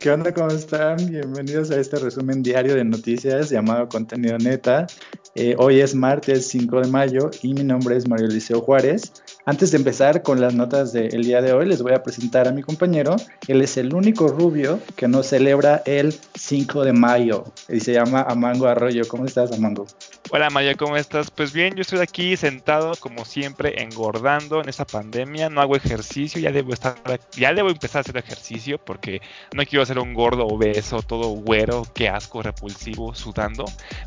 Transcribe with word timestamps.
¿Qué 0.00 0.10
onda? 0.10 0.32
¿Cómo 0.32 0.48
están? 0.48 0.96
Bienvenidos 1.10 1.70
a 1.70 1.78
este 1.78 1.98
resumen 1.98 2.42
diario 2.42 2.74
de 2.74 2.84
noticias 2.84 3.50
llamado 3.50 3.86
Contenido 3.86 4.38
Neta. 4.38 4.86
Eh, 5.34 5.54
hoy 5.58 5.80
es 5.80 5.94
martes 5.94 6.48
5 6.48 6.80
de 6.80 6.88
mayo 6.88 7.30
y 7.42 7.52
mi 7.52 7.64
nombre 7.64 7.98
es 7.98 8.08
Mario 8.08 8.28
Liceo 8.28 8.62
Juárez. 8.62 9.12
Antes 9.44 9.72
de 9.72 9.76
empezar 9.76 10.22
con 10.22 10.40
las 10.40 10.54
notas 10.54 10.94
del 10.94 11.22
día 11.22 11.42
de 11.42 11.52
hoy, 11.52 11.66
les 11.66 11.82
voy 11.82 11.92
a 11.92 12.02
presentar 12.02 12.48
a 12.48 12.52
mi 12.52 12.62
compañero. 12.62 13.14
Él 13.46 13.60
es 13.60 13.76
el 13.76 13.94
único 13.94 14.28
rubio 14.28 14.80
que 14.96 15.06
no 15.06 15.22
celebra 15.22 15.82
el 15.84 16.14
5 16.34 16.82
de 16.82 16.94
mayo 16.94 17.44
y 17.68 17.80
se 17.80 17.92
llama 17.92 18.22
Amango 18.22 18.68
Arroyo. 18.68 19.02
¿Cómo 19.06 19.26
estás, 19.26 19.52
Amango? 19.52 19.86
Hola 20.32 20.48
Maya, 20.48 20.76
¿cómo 20.76 20.96
estás? 20.96 21.28
Pues 21.28 21.52
bien, 21.52 21.74
yo 21.74 21.80
estoy 21.80 21.98
aquí 21.98 22.36
sentado 22.36 22.92
como 23.00 23.24
siempre 23.24 23.82
engordando 23.82 24.60
en 24.60 24.68
esta 24.68 24.84
pandemia, 24.84 25.50
no 25.50 25.60
hago 25.60 25.74
ejercicio, 25.74 26.40
ya 26.40 26.52
debo 26.52 26.72
estar 26.72 26.94
ya 27.32 27.52
debo 27.52 27.68
empezar 27.68 27.98
a 27.98 28.00
hacer 28.02 28.16
ejercicio 28.16 28.78
porque 28.78 29.20
no 29.52 29.64
quiero 29.64 29.84
ser 29.84 29.98
un 29.98 30.14
gordo 30.14 30.46
obeso, 30.46 31.02
todo 31.02 31.30
güero, 31.30 31.82
qué 31.96 32.08
asco, 32.08 32.44
repulsivo, 32.44 33.12
sudando, 33.12 33.64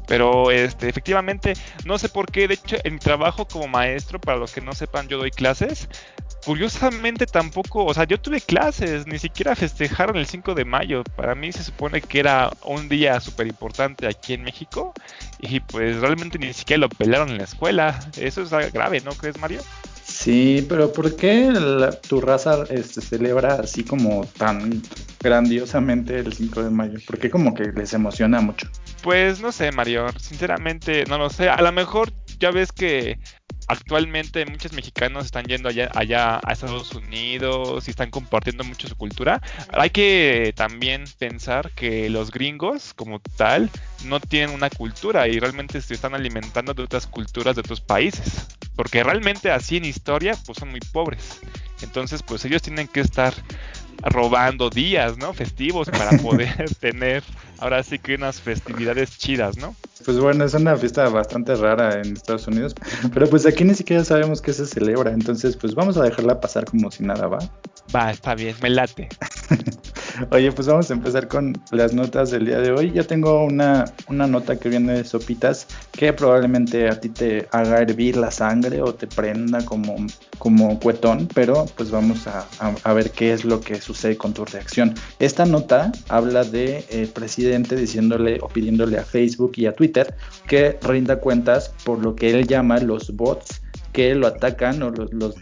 pero 0.07 0.49
este 0.49 0.87
efectivamente 0.87 1.55
no 1.83 1.97
sé 1.97 2.07
por 2.07 2.31
qué, 2.31 2.47
de 2.47 2.53
hecho 2.53 2.77
en 2.85 2.93
mi 2.93 2.99
trabajo 2.99 3.45
como 3.45 3.67
maestro, 3.67 4.17
para 4.17 4.37
los 4.37 4.53
que 4.53 4.61
no 4.61 4.73
sepan, 4.73 5.09
yo 5.09 5.17
doy 5.17 5.31
clases, 5.31 5.89
curiosamente 6.45 7.25
tampoco, 7.25 7.85
o 7.85 7.93
sea, 7.93 8.05
yo 8.05 8.19
tuve 8.19 8.41
clases, 8.41 9.07
ni 9.07 9.19
siquiera 9.19 9.55
festejaron 9.55 10.17
el 10.17 10.25
5 10.25 10.53
de 10.55 10.65
mayo. 10.65 11.03
Para 11.15 11.35
mí 11.35 11.51
se 11.51 11.63
supone 11.63 12.01
que 12.01 12.19
era 12.19 12.51
un 12.63 12.89
día 12.89 13.19
súper 13.19 13.47
importante 13.47 14.07
aquí 14.07 14.33
en 14.33 14.43
México 14.43 14.93
y 15.39 15.59
pues 15.59 15.99
realmente 15.99 16.37
ni 16.37 16.53
siquiera 16.53 16.81
lo 16.81 16.89
pelaron 16.89 17.29
en 17.29 17.37
la 17.37 17.45
escuela. 17.45 17.99
Eso 18.17 18.41
es 18.41 18.73
grave, 18.73 19.01
¿no 19.01 19.11
crees, 19.11 19.37
Mario? 19.39 19.61
Sí, 20.05 20.65
pero 20.67 20.91
¿por 20.91 21.15
qué 21.15 21.51
tu 22.07 22.19
raza 22.19 22.65
este, 22.69 23.01
celebra 23.01 23.55
así 23.55 23.83
como 23.83 24.25
tan 24.37 24.81
grandiosamente 25.21 26.19
el 26.19 26.33
5 26.33 26.63
de 26.63 26.69
mayo? 26.69 26.99
¿Por 27.07 27.17
qué 27.17 27.29
como 27.29 27.53
que 27.53 27.71
les 27.71 27.93
emociona 27.93 28.41
mucho? 28.41 28.67
Pues 29.01 29.39
no 29.39 29.51
sé, 29.51 29.71
Mario, 29.71 30.07
sinceramente 30.19 31.05
no 31.07 31.17
lo 31.17 31.29
sé. 31.29 31.49
A 31.49 31.61
lo 31.61 31.71
mejor 31.71 32.11
ya 32.43 32.51
ves 32.51 32.73
que 32.73 33.19
actualmente 33.69 34.45
muchos 34.45 34.73
mexicanos 34.73 35.23
están 35.23 35.45
yendo 35.45 35.69
allá, 35.69 35.89
allá 35.95 36.41
a 36.43 36.51
Estados 36.51 36.93
Unidos 36.93 37.87
y 37.87 37.91
están 37.91 38.11
compartiendo 38.11 38.65
mucho 38.65 38.89
su 38.89 38.97
cultura. 38.97 39.41
Hay 39.69 39.91
que 39.91 40.51
también 40.53 41.05
pensar 41.17 41.71
que 41.71 42.09
los 42.09 42.31
gringos 42.31 42.93
como 42.95 43.21
tal 43.37 43.69
no 44.03 44.19
tienen 44.19 44.53
una 44.53 44.69
cultura 44.69 45.29
y 45.29 45.39
realmente 45.39 45.79
se 45.79 45.93
están 45.93 46.15
alimentando 46.15 46.73
de 46.73 46.83
otras 46.83 47.07
culturas 47.07 47.55
de 47.55 47.61
otros 47.61 47.79
países. 47.79 48.45
Porque 48.75 49.05
realmente 49.05 49.49
así 49.49 49.77
en 49.77 49.85
historia 49.85 50.35
pues 50.45 50.57
son 50.57 50.69
muy 50.69 50.81
pobres. 50.81 51.39
Entonces 51.81 52.23
pues 52.23 52.43
ellos 52.43 52.61
tienen 52.61 52.89
que 52.89 52.99
estar 52.99 53.33
robando 54.01 54.69
días, 54.69 55.17
¿no? 55.17 55.33
Festivos 55.33 55.89
para 55.89 56.17
poder 56.21 56.75
tener 56.75 57.23
ahora 57.59 57.81
sí 57.83 57.99
que 57.99 58.15
unas 58.15 58.41
festividades 58.41 59.17
chidas, 59.17 59.55
¿no? 59.55 59.77
Pues 60.05 60.19
bueno, 60.19 60.43
es 60.43 60.53
una 60.53 60.75
fiesta 60.75 61.07
bastante 61.09 61.55
rara 61.55 62.01
en 62.01 62.13
Estados 62.13 62.47
Unidos, 62.47 62.75
pero 63.13 63.29
pues 63.29 63.45
aquí 63.45 63.63
ni 63.63 63.73
siquiera 63.73 64.03
sabemos 64.03 64.41
qué 64.41 64.53
se 64.53 64.65
celebra, 64.65 65.11
entonces 65.11 65.55
pues 65.55 65.75
vamos 65.75 65.97
a 65.97 66.03
dejarla 66.03 66.39
pasar 66.39 66.65
como 66.65 66.91
si 66.91 67.03
nada 67.03 67.27
va. 67.27 67.39
Va, 67.95 68.11
está 68.11 68.35
bien, 68.35 68.55
me 68.61 68.69
late. 68.69 69.09
Oye, 70.31 70.51
pues 70.51 70.67
vamos 70.67 70.91
a 70.91 70.93
empezar 70.93 71.27
con 71.27 71.53
las 71.71 71.93
notas 71.93 72.29
del 72.29 72.45
día 72.45 72.59
de 72.59 72.71
hoy. 72.71 72.91
Ya 72.91 73.03
tengo 73.03 73.43
una, 73.43 73.85
una 74.07 74.27
nota 74.27 74.57
que 74.57 74.69
viene 74.69 74.93
de 74.93 75.03
sopitas 75.03 75.67
que 75.91 76.13
probablemente 76.13 76.87
a 76.87 76.99
ti 76.99 77.09
te 77.09 77.47
haga 77.51 77.79
hervir 77.79 78.17
la 78.17 78.29
sangre 78.29 78.81
o 78.81 78.93
te 78.93 79.07
prenda 79.07 79.65
como, 79.65 79.95
como 80.37 80.79
cuetón, 80.79 81.27
pero 81.33 81.65
pues 81.75 81.89
vamos 81.89 82.27
a, 82.27 82.45
a, 82.59 82.93
ver 82.93 83.11
qué 83.11 83.33
es 83.33 83.43
lo 83.43 83.59
que 83.59 83.81
sucede 83.81 84.15
con 84.15 84.33
tu 84.33 84.45
reacción. 84.45 84.93
Esta 85.19 85.45
nota 85.45 85.91
habla 86.09 86.43
de 86.43 86.85
eh, 86.89 87.09
presidente 87.11 87.75
diciéndole 87.75 88.39
o 88.41 88.47
pidiéndole 88.47 88.99
a 88.99 89.03
Facebook 89.03 89.53
y 89.55 89.65
a 89.65 89.73
Twitter 89.73 90.15
que 90.47 90.77
rinda 90.83 91.19
cuentas 91.19 91.73
por 91.83 91.99
lo 91.99 92.15
que 92.15 92.29
él 92.29 92.47
llama 92.47 92.77
los 92.77 93.15
bots 93.15 93.62
que 93.93 94.15
lo 94.15 94.27
atacan 94.27 94.81
o 94.81 94.91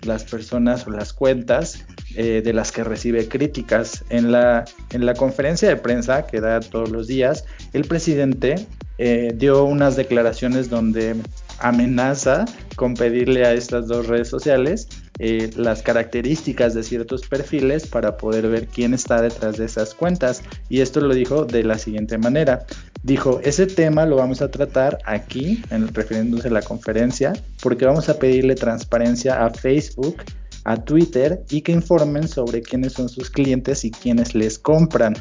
las 0.03 0.25
personas 0.25 0.85
o 0.85 0.91
las 0.91 1.13
cuentas 1.13 1.85
eh, 2.15 2.41
de 2.43 2.53
las 2.53 2.71
que 2.71 2.83
recibe 2.83 3.27
críticas. 3.27 4.03
En 4.09 4.31
la, 4.31 4.65
en 4.91 5.05
la 5.05 5.13
conferencia 5.13 5.69
de 5.69 5.77
prensa 5.77 6.27
que 6.27 6.41
da 6.41 6.59
todos 6.59 6.91
los 6.91 7.07
días, 7.07 7.45
el 7.73 7.85
presidente 7.85 8.67
eh, 8.97 9.31
dio 9.33 9.63
unas 9.63 9.95
declaraciones 9.95 10.69
donde 10.69 11.15
amenaza 11.59 12.45
con 12.75 12.93
pedirle 12.93 13.45
a 13.45 13.53
estas 13.53 13.87
dos 13.87 14.07
redes 14.07 14.27
sociales 14.27 14.89
eh, 15.19 15.51
las 15.55 15.81
características 15.81 16.73
de 16.73 16.83
ciertos 16.83 17.27
perfiles 17.27 17.85
para 17.85 18.17
poder 18.17 18.47
ver 18.47 18.67
quién 18.67 18.93
está 18.93 19.21
detrás 19.21 19.57
de 19.57 19.65
esas 19.65 19.93
cuentas. 19.93 20.41
Y 20.69 20.81
esto 20.81 21.01
lo 21.01 21.13
dijo 21.13 21.45
de 21.45 21.63
la 21.63 21.77
siguiente 21.77 22.17
manera. 22.17 22.65
Dijo, 23.03 23.39
ese 23.43 23.67
tema 23.67 24.05
lo 24.05 24.15
vamos 24.15 24.41
a 24.41 24.51
tratar 24.51 24.99
aquí, 25.05 25.61
en, 25.69 25.93
refiriéndose 25.93 26.47
a 26.47 26.51
la 26.51 26.61
conferencia, 26.61 27.33
porque 27.61 27.85
vamos 27.85 28.09
a 28.09 28.17
pedirle 28.17 28.55
transparencia 28.55 29.45
a 29.45 29.49
Facebook, 29.51 30.23
a 30.63 30.77
Twitter 30.77 31.43
y 31.49 31.61
que 31.61 31.71
informen 31.71 32.27
sobre 32.27 32.61
quiénes 32.61 32.93
son 32.93 33.09
sus 33.09 33.29
clientes 33.29 33.83
y 33.85 33.91
quiénes 33.91 34.35
les 34.35 34.59
compran. 34.59 35.15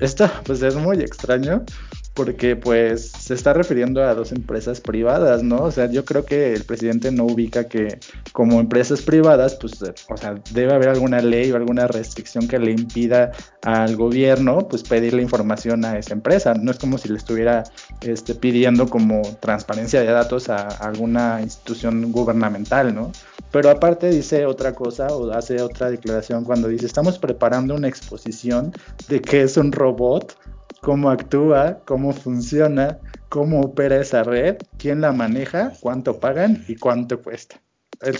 Esto 0.00 0.30
pues 0.44 0.62
es 0.62 0.74
muy 0.76 0.98
extraño 0.98 1.64
porque 2.14 2.54
pues 2.54 3.10
se 3.10 3.34
está 3.34 3.52
refiriendo 3.52 4.02
a 4.02 4.14
dos 4.14 4.30
empresas 4.30 4.80
privadas, 4.80 5.42
¿no? 5.42 5.64
O 5.64 5.70
sea, 5.72 5.90
yo 5.90 6.04
creo 6.04 6.24
que 6.24 6.54
el 6.54 6.62
presidente 6.62 7.10
no 7.10 7.24
ubica 7.24 7.64
que 7.64 7.98
como 8.32 8.60
empresas 8.60 9.02
privadas, 9.02 9.56
pues, 9.60 9.82
o 9.82 10.16
sea, 10.16 10.36
debe 10.52 10.72
haber 10.72 10.90
alguna 10.90 11.20
ley 11.20 11.50
o 11.50 11.56
alguna 11.56 11.88
restricción 11.88 12.46
que 12.46 12.60
le 12.60 12.70
impida 12.70 13.32
al 13.62 13.96
gobierno, 13.96 14.68
pues, 14.68 14.84
pedirle 14.84 15.22
información 15.22 15.84
a 15.84 15.98
esa 15.98 16.14
empresa. 16.14 16.54
No 16.54 16.70
es 16.70 16.78
como 16.78 16.98
si 16.98 17.08
le 17.08 17.18
estuviera 17.18 17.64
este, 18.00 18.36
pidiendo 18.36 18.88
como 18.88 19.22
transparencia 19.40 20.00
de 20.00 20.06
datos 20.06 20.48
a, 20.48 20.68
a 20.68 20.86
alguna 20.86 21.40
institución 21.42 22.12
gubernamental, 22.12 22.94
¿no? 22.94 23.10
Pero 23.50 23.70
aparte 23.70 24.10
dice 24.10 24.46
otra 24.46 24.74
cosa 24.74 25.08
o 25.08 25.32
hace 25.32 25.60
otra 25.60 25.90
declaración 25.90 26.44
cuando 26.44 26.68
dice, 26.68 26.86
estamos 26.86 27.18
preparando 27.18 27.74
una 27.74 27.88
exposición 27.88 28.72
de 29.08 29.20
que 29.20 29.42
es 29.42 29.56
un 29.56 29.72
robot 29.72 30.36
cómo 30.84 31.08
actúa, 31.08 31.80
cómo 31.86 32.12
funciona, 32.12 32.98
cómo 33.30 33.62
opera 33.62 33.96
esa 33.96 34.22
red, 34.22 34.58
quién 34.76 35.00
la 35.00 35.12
maneja, 35.12 35.72
cuánto 35.80 36.20
pagan 36.20 36.62
y 36.68 36.76
cuánto 36.76 37.22
cuesta. 37.22 37.60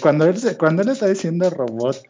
Cuando 0.00 0.24
él, 0.24 0.36
cuando 0.58 0.82
él 0.82 0.88
está 0.88 1.06
diciendo 1.06 1.50
robot, 1.50 2.02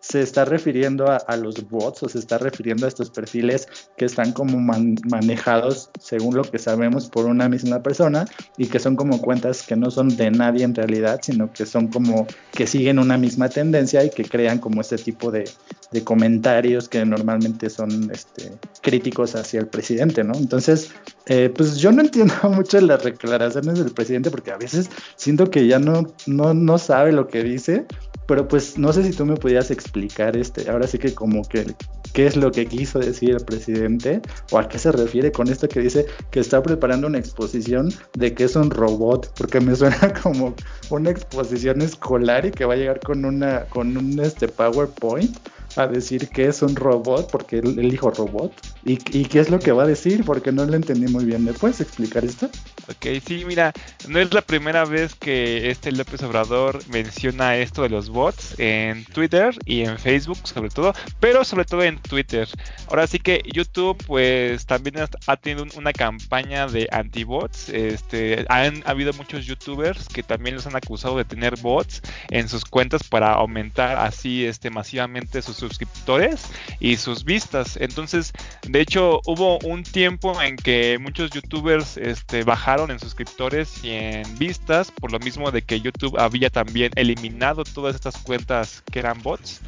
se 0.00 0.22
está 0.22 0.46
refiriendo 0.46 1.06
a, 1.10 1.36
los 1.36 1.68
bots 1.68 2.02
o 2.04 2.08
se 2.08 2.18
está 2.18 2.38
refiriendo 2.38 2.86
a 2.86 2.88
estos 2.88 3.10
perfiles 3.10 3.68
que 3.98 4.06
están 4.06 4.32
como 4.32 4.58
manejados, 4.58 5.90
según 6.00 6.36
lo 6.36 6.42
que 6.44 6.58
sabemos, 6.58 7.10
por 7.10 7.26
una 7.26 7.48
misma 7.50 7.82
persona 7.82 8.24
y 8.56 8.68
que 8.68 8.78
son 8.78 8.96
como 8.96 9.20
cuentas 9.20 9.66
que 9.66 9.76
no 9.76 9.90
son 9.90 10.16
de 10.16 10.30
nadie 10.30 10.64
en 10.64 10.74
realidad, 10.74 11.20
sino 11.22 11.52
que 11.52 11.66
son 11.66 11.88
como 11.88 12.26
que 12.52 12.66
siguen 12.66 12.98
una 12.98 13.18
misma 13.18 13.50
tendencia 13.50 14.02
y 14.04 14.10
que 14.10 14.24
crean 14.24 14.58
como 14.58 14.80
este 14.80 14.96
tipo 14.96 15.30
de, 15.30 15.44
de 15.90 16.04
comentarios 16.04 16.88
que 16.88 17.04
normalmente 17.04 17.70
son 17.70 18.10
este, 18.12 18.52
críticos 18.82 19.34
hacia 19.34 19.60
el 19.60 19.66
presidente, 19.66 20.22
¿no? 20.22 20.34
Entonces, 20.34 20.90
eh, 21.26 21.50
pues 21.54 21.78
yo 21.78 21.92
no 21.92 22.02
entiendo 22.02 22.34
mucho 22.50 22.80
las 22.80 23.02
declaraciones 23.04 23.78
del 23.78 23.92
presidente 23.92 24.30
porque 24.30 24.50
a 24.50 24.56
veces 24.58 24.90
siento 25.16 25.50
que 25.50 25.66
ya 25.66 25.78
no, 25.78 26.06
no, 26.26 26.54
no 26.54 26.78
sabe 26.78 27.12
lo 27.12 27.28
que 27.28 27.42
dice 27.42 27.86
pero 28.28 28.46
pues 28.46 28.76
no 28.76 28.92
sé 28.92 29.02
si 29.04 29.16
tú 29.16 29.24
me 29.24 29.36
pudieras 29.36 29.70
explicar 29.70 30.36
este, 30.36 30.70
ahora 30.70 30.86
sí 30.86 30.98
que 30.98 31.14
como 31.14 31.42
que 31.44 31.64
qué 32.12 32.26
es 32.26 32.36
lo 32.36 32.52
que 32.52 32.66
quiso 32.66 32.98
decir 32.98 33.30
el 33.30 33.42
presidente 33.42 34.20
o 34.50 34.58
a 34.58 34.68
qué 34.68 34.78
se 34.78 34.92
refiere 34.92 35.32
con 35.32 35.48
esto 35.48 35.66
que 35.66 35.80
dice 35.80 36.04
que 36.30 36.40
está 36.40 36.62
preparando 36.62 37.06
una 37.06 37.18
exposición 37.18 37.88
de 38.18 38.34
que 38.34 38.44
es 38.44 38.54
un 38.54 38.70
robot, 38.70 39.32
porque 39.34 39.60
me 39.60 39.74
suena 39.74 40.12
como 40.22 40.54
una 40.90 41.10
exposición 41.10 41.80
escolar 41.80 42.44
y 42.44 42.50
que 42.50 42.66
va 42.66 42.74
a 42.74 42.76
llegar 42.76 43.00
con 43.00 43.24
una 43.24 43.64
con 43.64 43.96
un 43.96 44.20
este 44.20 44.46
PowerPoint 44.46 45.34
a 45.76 45.86
decir 45.86 46.28
que 46.30 46.46
es 46.46 46.62
un 46.62 46.74
robot, 46.76 47.30
porque 47.30 47.58
él, 47.58 47.76
dijo 47.76 48.10
robot, 48.10 48.52
¿Y, 48.88 48.96
qué 48.96 49.40
es 49.40 49.50
lo 49.50 49.58
que 49.58 49.70
va 49.70 49.82
a 49.82 49.86
decir, 49.86 50.24
porque 50.24 50.50
no 50.50 50.64
lo 50.64 50.74
entendí 50.74 51.12
muy 51.12 51.26
bien. 51.26 51.44
¿Me 51.44 51.52
puedes 51.52 51.82
explicar 51.82 52.24
esto? 52.24 52.46
Ok, 52.88 53.20
sí, 53.26 53.44
mira, 53.46 53.74
no 54.08 54.18
es 54.18 54.32
la 54.32 54.40
primera 54.40 54.86
vez 54.86 55.14
que 55.14 55.68
este 55.68 55.92
López 55.92 56.22
Obrador 56.22 56.80
menciona 56.88 57.56
esto 57.56 57.82
de 57.82 57.90
los 57.90 58.08
bots 58.08 58.54
en 58.56 59.04
Twitter 59.04 59.54
y 59.66 59.82
en 59.82 59.98
Facebook 59.98 60.38
sobre 60.44 60.70
todo, 60.70 60.94
pero 61.20 61.44
sobre 61.44 61.66
todo 61.66 61.82
en 61.82 61.98
Twitter. 61.98 62.48
Ahora 62.88 63.06
sí 63.06 63.18
que 63.18 63.42
YouTube 63.52 64.02
pues 64.06 64.64
también 64.64 64.96
ha 65.26 65.36
tenido 65.36 65.66
una 65.76 65.92
campaña 65.92 66.66
de 66.66 66.88
anti-bots, 66.90 67.68
este, 67.68 68.46
han 68.48 68.82
habido 68.86 69.12
muchos 69.12 69.44
youtubers 69.44 70.08
que 70.08 70.22
también 70.22 70.54
los 70.54 70.66
han 70.66 70.76
acusado 70.76 71.18
de 71.18 71.26
tener 71.26 71.56
bots 71.60 72.00
en 72.30 72.48
sus 72.48 72.64
cuentas 72.64 73.04
para 73.04 73.34
aumentar 73.34 73.98
así 73.98 74.46
este 74.46 74.70
masivamente 74.70 75.42
sus 75.42 75.56
suscriptores 75.56 76.46
y 76.80 76.96
sus 76.96 77.24
vistas. 77.24 77.76
Entonces, 77.76 78.32
de 78.66 78.77
De 78.78 78.82
hecho, 78.82 79.20
hubo 79.26 79.58
un 79.64 79.82
tiempo 79.82 80.40
en 80.40 80.54
que 80.54 80.98
muchos 81.00 81.32
youtubers 81.32 81.96
este, 81.96 82.44
bajaron 82.44 82.92
en 82.92 83.00
suscriptores 83.00 83.82
y 83.82 83.90
en 83.90 84.38
vistas, 84.38 84.92
por 84.92 85.10
lo 85.10 85.18
mismo 85.18 85.50
de 85.50 85.62
que 85.62 85.80
YouTube 85.80 86.16
había 86.16 86.48
también 86.48 86.92
eliminado 86.94 87.64
todas 87.64 87.96
estas 87.96 88.18
cuentas 88.18 88.84
que 88.88 89.00
eran 89.00 89.20
bots 89.20 89.62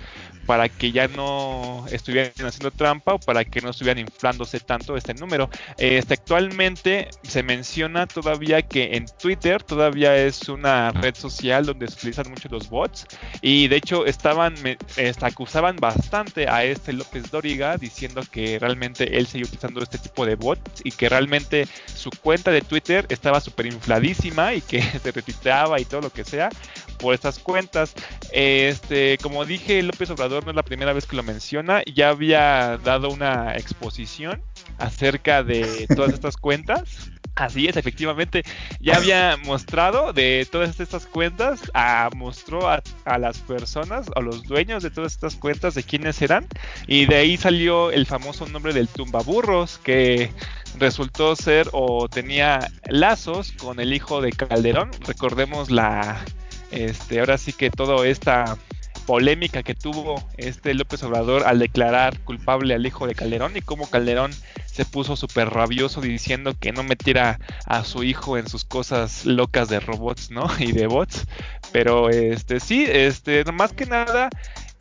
para 0.51 0.69
que 0.69 0.91
ya 0.91 1.07
no 1.07 1.85
estuvieran 1.93 2.33
haciendo 2.45 2.73
trampa 2.73 3.15
o 3.15 3.21
para 3.21 3.45
que 3.45 3.61
no 3.61 3.71
estuvieran 3.71 4.01
inflándose 4.01 4.59
tanto 4.59 4.97
este 4.97 5.15
número. 5.15 5.49
Este, 5.79 6.15
actualmente 6.15 7.09
se 7.23 7.45
menciona 7.45 8.09
todavía 8.09 8.61
que 8.63 8.97
en 8.97 9.07
Twitter 9.07 9.63
todavía 9.63 10.17
es 10.17 10.49
una 10.49 10.91
red 10.91 11.15
social 11.15 11.67
donde 11.67 11.87
se 11.87 11.95
utilizan 11.99 12.31
mucho 12.31 12.49
los 12.49 12.69
bots 12.69 13.07
y 13.43 13.69
de 13.69 13.77
hecho 13.77 14.07
estaban 14.07 14.55
este, 14.97 15.25
acusaban 15.25 15.77
bastante 15.77 16.49
a 16.49 16.65
este 16.65 16.95
López 16.95 17.31
Dóriga 17.31 17.77
diciendo 17.77 18.23
que 18.29 18.59
realmente 18.59 18.90
él 18.99 19.27
seguía 19.27 19.47
utilizando 19.47 19.83
este 19.83 19.99
tipo 19.99 20.27
de 20.27 20.35
bots 20.35 20.83
y 20.85 20.93
que 20.93 21.09
realmente 21.09 21.67
su 21.87 22.11
cuenta 22.11 22.51
de 22.51 22.61
Twitter 22.63 23.07
estaba 23.09 23.41
súper 23.41 23.67
infladísima 23.67 24.55
y 24.55 24.61
que 24.61 24.83
se 25.03 25.13
retuiteaba 25.13 25.81
y 25.81 25.85
todo 25.85 26.01
lo 26.01 26.11
que 26.11 26.25
sea 26.25 26.51
por 26.99 27.15
estas 27.15 27.39
cuentas. 27.39 27.95
Este, 28.33 29.19
como 29.23 29.45
dije, 29.45 29.83
López 29.83 30.11
Obrador 30.11 30.45
no 30.45 30.51
es 30.51 30.57
la 30.57 30.63
primera 30.63 30.93
vez 30.93 31.07
que 31.07 31.17
lo 31.17 31.23
menciona, 31.23 31.83
ya 31.93 32.11
había 32.11 32.79
dado 32.85 33.11
una 33.11 33.57
exposición 33.57 34.43
acerca 34.79 35.43
de 35.43 35.87
todas 35.95 36.13
estas 36.13 36.37
cuentas. 36.37 37.11
Así 37.35 37.67
es, 37.67 37.77
efectivamente, 37.77 38.43
ya 38.81 38.97
había 38.97 39.39
mostrado 39.45 40.13
de 40.13 40.47
todas 40.51 40.79
estas 40.79 41.07
cuentas, 41.07 41.71
a, 41.73 42.11
mostró 42.15 42.69
a, 42.69 42.83
las 43.19 43.39
personas, 43.39 44.09
a 44.15 44.21
los 44.21 44.43
dueños 44.43 44.83
de 44.83 44.91
todas 44.91 45.13
estas 45.13 45.37
cuentas 45.37 45.75
de 45.75 45.83
quiénes 45.83 46.21
eran, 46.21 46.47
y 46.87 47.07
de 47.07 47.17
ahí 47.17 47.37
salió 47.39 47.93
el 47.93 48.05
famoso 48.05 48.47
nombre 48.47 48.75
del 48.75 48.89
tumbaburros, 48.89 49.79
que 49.79 50.31
resultó 50.79 51.35
ser 51.35 51.69
o 51.73 52.09
tenía 52.09 52.71
lazos 52.87 53.53
con 53.53 53.81
el 53.81 53.95
hijo 53.95 54.21
de 54.21 54.33
Calderón. 54.33 54.91
Recordemos 55.07 55.71
la, 55.71 56.23
este, 56.71 57.21
ahora 57.21 57.39
sí 57.39 57.53
que 57.53 57.71
toda 57.71 58.07
esta 58.07 58.59
polémica 59.07 59.63
que 59.63 59.75
tuvo 59.75 60.23
este 60.37 60.75
López 60.75 61.03
Obrador 61.03 61.45
al 61.45 61.59
declarar 61.59 62.21
culpable 62.21 62.75
al 62.75 62.87
hijo 62.87 63.07
de 63.07 63.15
Calderón 63.15 63.57
y 63.57 63.61
cómo 63.61 63.89
Calderón 63.89 64.31
se 64.81 64.87
puso 64.87 65.15
súper 65.15 65.51
rabioso 65.51 66.01
diciendo 66.01 66.55
que 66.59 66.73
no 66.73 66.83
metiera 66.83 67.39
a 67.67 67.85
su 67.85 68.03
hijo 68.03 68.39
en 68.39 68.49
sus 68.49 68.65
cosas 68.65 69.27
locas 69.27 69.69
de 69.69 69.79
robots, 69.79 70.31
¿no? 70.31 70.47
Y 70.59 70.73
de 70.73 70.87
bots. 70.87 71.27
Pero 71.71 72.09
este 72.09 72.61
sí, 72.61 72.87
este, 72.89 73.45
más 73.53 73.75
que 73.75 73.85
nada, 73.85 74.31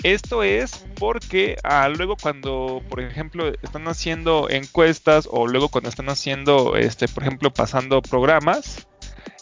esto 0.02 0.42
es 0.44 0.86
porque 0.98 1.58
ah, 1.64 1.90
luego 1.90 2.16
cuando, 2.16 2.82
por 2.88 3.02
ejemplo, 3.02 3.52
están 3.62 3.90
haciendo 3.90 4.50
encuestas 4.50 5.28
o 5.30 5.48
luego 5.48 5.68
cuando 5.68 5.90
están 5.90 6.08
haciendo, 6.08 6.78
este, 6.78 7.10
por 7.10 7.24
ejemplo, 7.24 7.52
pasando 7.52 8.02
programas, 8.02 8.88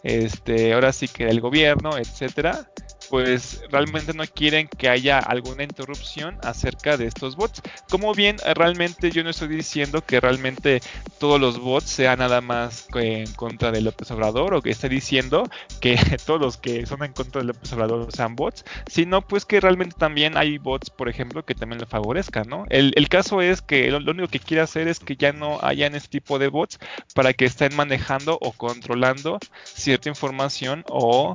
este, 0.02 0.74
ahora 0.74 0.92
sí 0.92 1.08
que 1.08 1.30
el 1.30 1.40
gobierno, 1.40 2.00
etcétera, 2.00 2.68
pues 3.10 3.64
realmente 3.72 4.14
no 4.14 4.24
quieren 4.26 4.68
que 4.68 4.90
haya 4.90 5.20
alguna 5.20 5.64
interrupción 5.64 6.38
acerca 6.44 6.98
de 6.98 7.08
estos 7.08 7.36
bots. 7.36 7.62
Como 7.90 8.14
bien, 8.14 8.38
realmente 8.56 9.12
yo 9.12 9.24
no 9.24 9.30
estoy 9.30 9.50
diciendo 9.50 10.04
que 10.04 10.20
realmente 10.20 10.82
todos 11.20 11.40
los 11.40 11.60
bots 11.60 11.90
sean 11.90 12.20
nada 12.20 12.42
más 12.42 12.88
en 12.96 13.32
contra 13.34 13.72
de 13.72 13.82
López 13.82 14.12
Obrador 14.12 14.54
o 14.54 14.62
que 14.62 14.72
esté 14.72 14.90
diciendo 14.90 15.50
que 15.80 15.98
todos 16.26 16.40
los 16.40 16.58
que 16.58 16.86
son 16.86 17.04
en 17.04 17.14
contra 17.14 17.42
de 17.42 17.48
López 17.48 17.72
Obrador 17.74 18.12
sean 18.12 18.36
bots, 18.36 18.66
sino 18.88 19.22
pues 19.22 19.46
que 19.46 19.60
realmente 19.60 19.96
también 19.98 20.38
hay 20.38 20.58
bots, 20.58 20.90
por 20.90 21.10
ejemplo, 21.10 21.44
que 21.46 21.56
también 21.56 21.80
lo 21.80 21.88
favorezcan, 21.88 22.48
¿no? 22.48 22.66
El, 22.70 23.08
caso 23.08 23.42
es 23.42 23.62
que 23.62 23.90
lo, 23.90 24.00
único 24.12 24.28
que 24.28 24.40
quiere 24.40 24.62
hacer 24.62 24.90
es 24.90 25.00
que 25.00 25.16
ya 25.16 25.32
no 25.32 25.60
hayan 25.62 25.96
este 25.96 26.10
tipo 26.10 26.40
de 26.40 26.50
bots 26.50 26.78
para 27.16 27.34
que 27.34 27.46
estén 27.46 27.74
manejando 27.76 28.38
o 28.42 28.52
controlando 28.52 29.40
cierta 29.64 30.10
información 30.10 30.84
o 30.90 31.34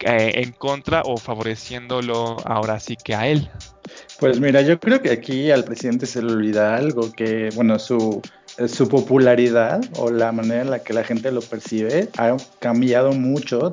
eh, 0.00 0.32
en 0.36 0.52
contra 0.52 1.02
o 1.06 1.16
favoreciéndolo 1.16 2.36
ahora 2.44 2.80
sí 2.80 2.96
que 2.96 3.14
a 3.14 3.28
él. 3.28 3.48
Pues 4.18 4.40
mira, 4.40 4.62
yo 4.62 4.80
creo 4.80 5.00
que 5.00 5.10
aquí 5.10 5.50
al 5.50 5.64
presidente 5.64 6.06
se 6.06 6.22
le 6.22 6.32
olvida 6.32 6.76
algo, 6.76 7.12
que 7.12 7.50
bueno, 7.54 7.78
su, 7.78 8.22
su 8.66 8.88
popularidad 8.88 9.80
o 9.98 10.10
la 10.10 10.32
manera 10.32 10.62
en 10.62 10.70
la 10.70 10.78
que 10.78 10.92
la 10.92 11.04
gente 11.04 11.30
lo 11.30 11.40
percibe 11.40 12.08
ha 12.16 12.36
cambiado 12.58 13.12
mucho 13.12 13.70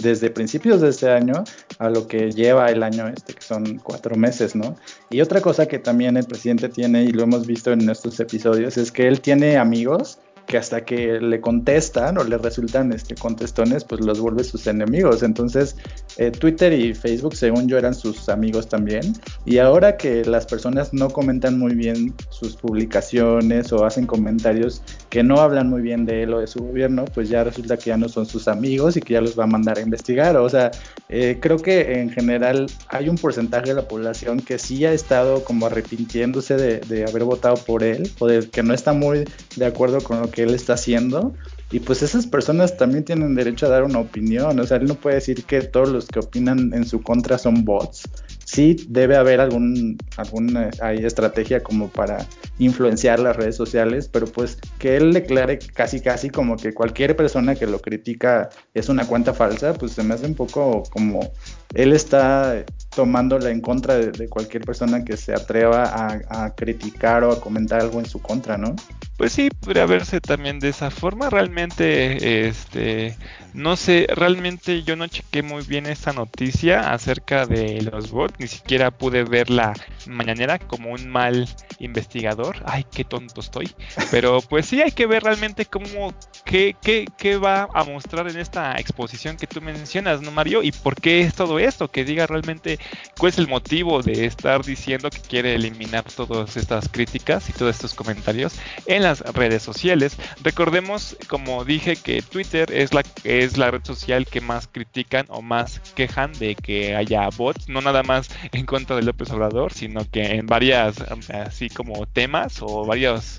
desde 0.00 0.30
principios 0.30 0.80
de 0.80 0.90
este 0.90 1.10
año 1.10 1.44
a 1.78 1.90
lo 1.90 2.06
que 2.06 2.30
lleva 2.30 2.70
el 2.70 2.82
año 2.82 3.08
este, 3.08 3.34
que 3.34 3.42
son 3.42 3.78
cuatro 3.78 4.14
meses, 4.16 4.54
¿no? 4.54 4.76
Y 5.10 5.20
otra 5.20 5.40
cosa 5.40 5.66
que 5.66 5.78
también 5.78 6.16
el 6.16 6.26
presidente 6.26 6.68
tiene, 6.68 7.02
y 7.04 7.08
lo 7.08 7.24
hemos 7.24 7.46
visto 7.46 7.72
en 7.72 7.88
estos 7.90 8.20
episodios, 8.20 8.76
es 8.76 8.92
que 8.92 9.08
él 9.08 9.20
tiene 9.20 9.56
amigos 9.56 10.18
que 10.46 10.58
hasta 10.58 10.84
que 10.84 11.20
le 11.20 11.40
contestan 11.40 12.18
o 12.18 12.24
le 12.24 12.36
resultan 12.38 12.92
este, 12.92 13.14
contestones, 13.14 13.84
pues 13.84 14.00
los 14.02 14.20
vuelve 14.20 14.44
sus 14.44 14.66
enemigos. 14.66 15.22
Entonces, 15.22 15.76
eh, 16.16 16.30
Twitter 16.30 16.72
y 16.72 16.94
Facebook, 16.94 17.34
según 17.34 17.68
yo, 17.68 17.78
eran 17.78 17.94
sus 17.94 18.28
amigos 18.28 18.68
también. 18.68 19.14
Y 19.44 19.58
ahora 19.58 19.96
que 19.96 20.24
las 20.24 20.46
personas 20.46 20.92
no 20.92 21.10
comentan 21.10 21.58
muy 21.58 21.74
bien 21.74 22.14
sus 22.30 22.56
publicaciones 22.56 23.72
o 23.72 23.84
hacen 23.84 24.06
comentarios 24.06 24.82
que 25.08 25.22
no 25.22 25.40
hablan 25.40 25.70
muy 25.70 25.82
bien 25.82 26.04
de 26.04 26.22
él 26.22 26.34
o 26.34 26.40
de 26.40 26.46
su 26.46 26.60
gobierno, 26.60 27.04
pues 27.06 27.28
ya 27.28 27.44
resulta 27.44 27.76
que 27.76 27.90
ya 27.90 27.96
no 27.96 28.08
son 28.08 28.26
sus 28.26 28.48
amigos 28.48 28.96
y 28.96 29.00
que 29.00 29.14
ya 29.14 29.20
los 29.20 29.38
va 29.38 29.44
a 29.44 29.48
mandar 29.48 29.78
a 29.78 29.80
investigar. 29.80 30.36
O 30.36 30.48
sea, 30.48 30.70
eh, 31.08 31.38
creo 31.40 31.58
que 31.58 32.00
en 32.00 32.10
general 32.10 32.66
hay 32.88 33.08
un 33.08 33.16
porcentaje 33.16 33.68
de 33.68 33.74
la 33.74 33.88
población 33.88 34.40
que 34.40 34.58
sí 34.58 34.84
ha 34.84 34.92
estado 34.92 35.44
como 35.44 35.66
arrepintiéndose 35.66 36.56
de, 36.56 36.80
de 36.80 37.04
haber 37.04 37.24
votado 37.24 37.56
por 37.56 37.82
él 37.82 38.10
o 38.18 38.26
de 38.26 38.48
que 38.48 38.62
no 38.62 38.74
está 38.74 38.92
muy 38.92 39.24
de 39.56 39.66
acuerdo 39.66 40.00
con 40.00 40.20
lo 40.20 40.30
que 40.30 40.42
él 40.42 40.54
está 40.54 40.74
haciendo. 40.74 41.34
Y 41.72 41.80
pues 41.80 42.02
esas 42.02 42.26
personas 42.26 42.76
también 42.76 43.02
tienen 43.02 43.34
derecho 43.34 43.64
a 43.64 43.70
dar 43.70 43.82
una 43.82 43.98
opinión. 43.98 44.60
O 44.60 44.66
sea, 44.66 44.76
él 44.76 44.84
no 44.84 44.94
puede 44.94 45.16
decir 45.16 45.44
que 45.44 45.62
todos 45.62 45.88
los 45.88 46.06
que 46.06 46.18
opinan 46.18 46.74
en 46.74 46.84
su 46.84 47.02
contra 47.02 47.38
son 47.38 47.64
bots. 47.64 48.02
Sí 48.44 48.76
debe 48.90 49.16
haber 49.16 49.40
algún, 49.40 49.96
alguna 50.18 50.68
hay 50.82 50.98
estrategia 50.98 51.62
como 51.62 51.88
para 51.88 52.26
influenciar 52.58 53.20
las 53.20 53.36
redes 53.36 53.56
sociales, 53.56 54.10
pero 54.12 54.26
pues 54.26 54.58
que 54.78 54.98
él 54.98 55.14
declare 55.14 55.58
casi 55.58 56.00
casi 56.00 56.28
como 56.28 56.58
que 56.58 56.74
cualquier 56.74 57.16
persona 57.16 57.54
que 57.54 57.66
lo 57.66 57.80
critica 57.80 58.50
es 58.74 58.90
una 58.90 59.06
cuenta 59.06 59.32
falsa, 59.32 59.72
pues 59.72 59.92
se 59.92 60.02
me 60.02 60.12
hace 60.12 60.26
un 60.26 60.34
poco 60.34 60.82
como 60.90 61.32
él 61.72 61.94
está 61.94 62.66
tomándola 62.94 63.48
en 63.48 63.62
contra 63.62 63.96
de, 63.96 64.28
cualquier 64.28 64.64
persona 64.64 65.02
que 65.02 65.16
se 65.16 65.32
atreva 65.32 65.84
a, 65.84 66.44
a 66.44 66.54
criticar 66.54 67.24
o 67.24 67.32
a 67.32 67.40
comentar 67.40 67.80
algo 67.80 67.98
en 68.00 68.06
su 68.06 68.20
contra, 68.20 68.58
¿no? 68.58 68.76
Pues 69.22 69.34
sí, 69.34 69.50
podría 69.50 69.86
verse 69.86 70.20
también 70.20 70.58
de 70.58 70.70
esa 70.70 70.90
forma. 70.90 71.30
Realmente, 71.30 72.48
este, 72.48 73.16
no 73.54 73.76
sé, 73.76 74.08
realmente 74.12 74.82
yo 74.82 74.96
no 74.96 75.06
chequé 75.06 75.44
muy 75.44 75.62
bien 75.62 75.86
esta 75.86 76.12
noticia 76.12 76.92
acerca 76.92 77.46
de 77.46 77.82
los 77.82 78.10
bots, 78.10 78.34
ni 78.40 78.48
siquiera 78.48 78.90
pude 78.90 79.22
ver 79.22 79.48
la 79.48 79.74
mañanera 80.08 80.58
como 80.58 80.90
un 80.90 81.08
mal 81.08 81.48
investigador. 81.78 82.56
Ay, 82.66 82.84
qué 82.90 83.04
tonto 83.04 83.40
estoy. 83.40 83.70
Pero 84.10 84.40
pues 84.40 84.66
sí 84.66 84.82
hay 84.82 84.90
que 84.90 85.06
ver 85.06 85.22
realmente 85.22 85.66
cómo, 85.66 86.12
qué, 86.44 86.74
qué, 86.82 87.04
qué 87.16 87.36
va 87.36 87.68
a 87.72 87.84
mostrar 87.84 88.28
en 88.28 88.38
esta 88.38 88.74
exposición 88.80 89.36
que 89.36 89.46
tú 89.46 89.60
mencionas, 89.60 90.20
¿no, 90.20 90.32
Mario? 90.32 90.64
Y 90.64 90.72
por 90.72 91.00
qué 91.00 91.20
es 91.20 91.34
todo 91.34 91.60
esto, 91.60 91.86
que 91.86 92.04
diga 92.04 92.26
realmente 92.26 92.80
cuál 93.16 93.30
es 93.30 93.38
el 93.38 93.46
motivo 93.46 94.02
de 94.02 94.24
estar 94.24 94.64
diciendo 94.64 95.10
que 95.10 95.20
quiere 95.20 95.54
eliminar 95.54 96.02
todas 96.02 96.56
estas 96.56 96.88
críticas 96.88 97.48
y 97.48 97.52
todos 97.52 97.76
estos 97.76 97.94
comentarios 97.94 98.54
en 98.86 99.11
redes 99.20 99.62
sociales. 99.62 100.16
Recordemos, 100.42 101.16
como 101.28 101.64
dije, 101.64 101.96
que 101.96 102.22
Twitter 102.22 102.72
es 102.72 102.92
la 102.94 103.02
es 103.24 103.58
la 103.58 103.70
red 103.70 103.84
social 103.84 104.26
que 104.26 104.40
más 104.40 104.68
critican 104.68 105.26
o 105.28 105.42
más 105.42 105.80
quejan 105.94 106.32
de 106.32 106.54
que 106.54 106.96
haya 106.96 107.28
bots, 107.36 107.68
no 107.68 107.80
nada 107.80 108.02
más 108.02 108.28
en 108.52 108.66
contra 108.66 108.96
de 108.96 109.02
López 109.02 109.30
Obrador, 109.30 109.72
sino 109.72 110.08
que 110.10 110.36
en 110.36 110.46
varias, 110.46 110.96
así 111.30 111.68
como 111.68 112.06
temas 112.06 112.60
o 112.60 112.84
varios 112.84 113.38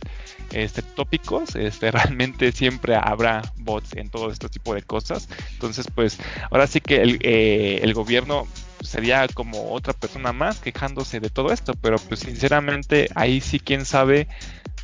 este, 0.51 0.81
tópicos, 0.81 1.55
este, 1.55 1.91
realmente 1.91 2.51
siempre 2.51 2.95
habrá 2.95 3.41
bots 3.57 3.95
en 3.95 4.09
todo 4.09 4.31
este 4.31 4.49
tipo 4.49 4.73
de 4.73 4.81
cosas. 4.83 5.27
Entonces, 5.53 5.87
pues 5.93 6.17
ahora 6.51 6.67
sí 6.67 6.81
que 6.81 7.01
el, 7.01 7.19
eh, 7.21 7.79
el 7.81 7.93
gobierno 7.93 8.47
sería 8.81 9.27
como 9.27 9.71
otra 9.71 9.93
persona 9.93 10.33
más 10.33 10.59
quejándose 10.59 11.19
de 11.19 11.29
todo 11.29 11.51
esto, 11.51 11.73
pero 11.81 11.97
pues 11.97 12.21
sinceramente 12.21 13.09
ahí 13.15 13.41
sí 13.41 13.59
quién 13.59 13.85
sabe 13.85 14.27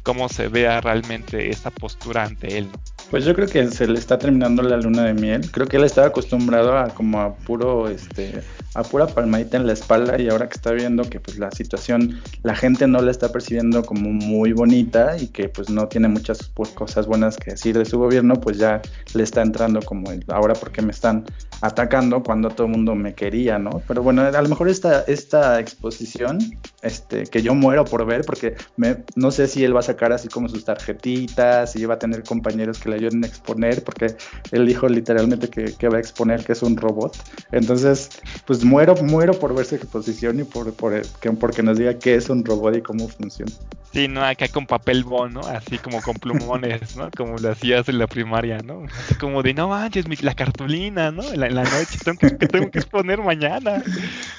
cómo 0.03 0.29
se 0.29 0.47
vea 0.47 0.81
realmente 0.81 1.49
esta 1.49 1.71
postura 1.71 2.23
ante 2.23 2.57
él. 2.57 2.67
Pues 3.09 3.25
yo 3.25 3.33
creo 3.33 3.47
que 3.47 3.67
se 3.69 3.87
le 3.87 3.97
está 3.97 4.17
terminando 4.17 4.61
la 4.61 4.77
luna 4.77 5.03
de 5.03 5.13
miel. 5.13 5.49
Creo 5.51 5.67
que 5.67 5.77
él 5.77 5.83
estaba 5.83 6.07
acostumbrado 6.07 6.77
a 6.77 6.89
como 6.89 7.21
a 7.21 7.35
puro 7.35 7.89
este 7.89 8.41
a 8.75 8.83
pura 8.83 9.07
palmadita 9.07 9.57
en 9.57 9.67
la 9.67 9.73
espalda 9.73 10.19
y 10.19 10.29
ahora 10.29 10.47
que 10.47 10.55
está 10.55 10.71
viendo 10.71 11.03
que 11.03 11.19
pues 11.19 11.37
la 11.39 11.51
situación, 11.51 12.21
la 12.43 12.55
gente 12.55 12.87
no 12.87 13.01
la 13.01 13.11
está 13.11 13.31
percibiendo 13.31 13.83
como 13.83 14.09
muy 14.09 14.53
bonita 14.53 15.17
y 15.17 15.27
que 15.27 15.49
pues 15.49 15.69
no 15.69 15.87
tiene 15.87 16.07
muchas 16.07 16.51
pues, 16.53 16.69
cosas 16.69 17.07
buenas 17.07 17.37
que 17.37 17.51
decir 17.51 17.77
de 17.77 17.85
su 17.85 17.97
gobierno, 17.97 18.35
pues 18.35 18.57
ya 18.57 18.81
le 19.13 19.23
está 19.23 19.41
entrando 19.41 19.81
como 19.81 20.11
ahora 20.27 20.53
porque 20.53 20.81
me 20.81 20.91
están 20.91 21.25
atacando 21.61 22.23
cuando 22.23 22.49
todo 22.49 22.67
el 22.67 22.73
mundo 22.73 22.95
me 22.95 23.13
quería, 23.13 23.57
¿no? 23.57 23.81
Pero 23.87 24.03
bueno, 24.03 24.21
a 24.21 24.41
lo 24.41 24.49
mejor 24.49 24.69
esta, 24.69 25.01
esta 25.01 25.59
exposición, 25.59 26.39
este, 26.81 27.23
que 27.23 27.41
yo 27.41 27.53
muero 27.53 27.85
por 27.85 28.05
ver, 28.05 28.21
porque 28.25 28.55
me, 28.77 29.03
no 29.15 29.31
sé 29.31 29.47
si 29.47 29.63
él 29.63 29.75
va 29.75 29.79
a 29.79 29.83
sacar 29.83 30.13
así 30.13 30.27
como 30.27 30.47
sus 30.47 30.63
tarjetitas, 30.63 31.73
si 31.73 31.85
va 31.85 31.95
a 31.95 31.99
tener 31.99 32.23
compañeros 32.23 32.79
que 32.79 32.89
le 32.89 32.95
ayuden 32.95 33.23
a 33.23 33.27
exponer, 33.27 33.83
porque 33.83 34.15
él 34.51 34.65
dijo 34.65 34.87
literalmente 34.87 35.49
que, 35.49 35.73
que 35.75 35.89
va 35.89 35.97
a 35.97 35.99
exponer 35.99 36.43
que 36.45 36.53
es 36.53 36.61
un 36.63 36.77
robot. 36.77 37.17
Entonces, 37.51 38.09
pues 38.45 38.58
muero, 38.65 38.95
muero 38.95 39.33
por 39.33 39.55
ver 39.55 39.65
su 39.65 39.75
exposición 39.75 40.39
y 40.39 40.43
por, 40.43 40.73
por 40.73 41.01
que, 41.19 41.31
porque 41.31 41.63
nos 41.63 41.77
diga 41.77 41.97
qué 41.97 42.15
es 42.15 42.29
un 42.29 42.43
robot 42.43 42.77
y 42.77 42.81
cómo 42.81 43.07
funciona. 43.07 43.51
Sí, 43.91 44.07
no, 44.07 44.23
acá 44.23 44.47
con 44.47 44.67
papel 44.67 45.03
bono, 45.03 45.41
Así 45.41 45.79
como 45.79 46.01
con 46.01 46.13
plumones, 46.15 46.95
¿no? 46.95 47.09
Como 47.15 47.37
lo 47.37 47.51
hacías 47.51 47.89
en 47.89 47.97
la 47.97 48.07
primaria, 48.07 48.59
¿no? 48.59 48.83
Como 49.19 49.41
de, 49.41 49.53
no 49.53 49.67
manches, 49.69 50.05
la 50.21 50.35
cartulina, 50.35 51.11
¿no? 51.11 51.23
En 51.23 51.39
la, 51.39 51.63
noche, 51.63 51.97
tengo 52.03 52.17
que, 52.19 52.29
tengo 52.29 52.69
que 52.69 52.79
exponer 52.79 53.19
mañana. 53.21 53.83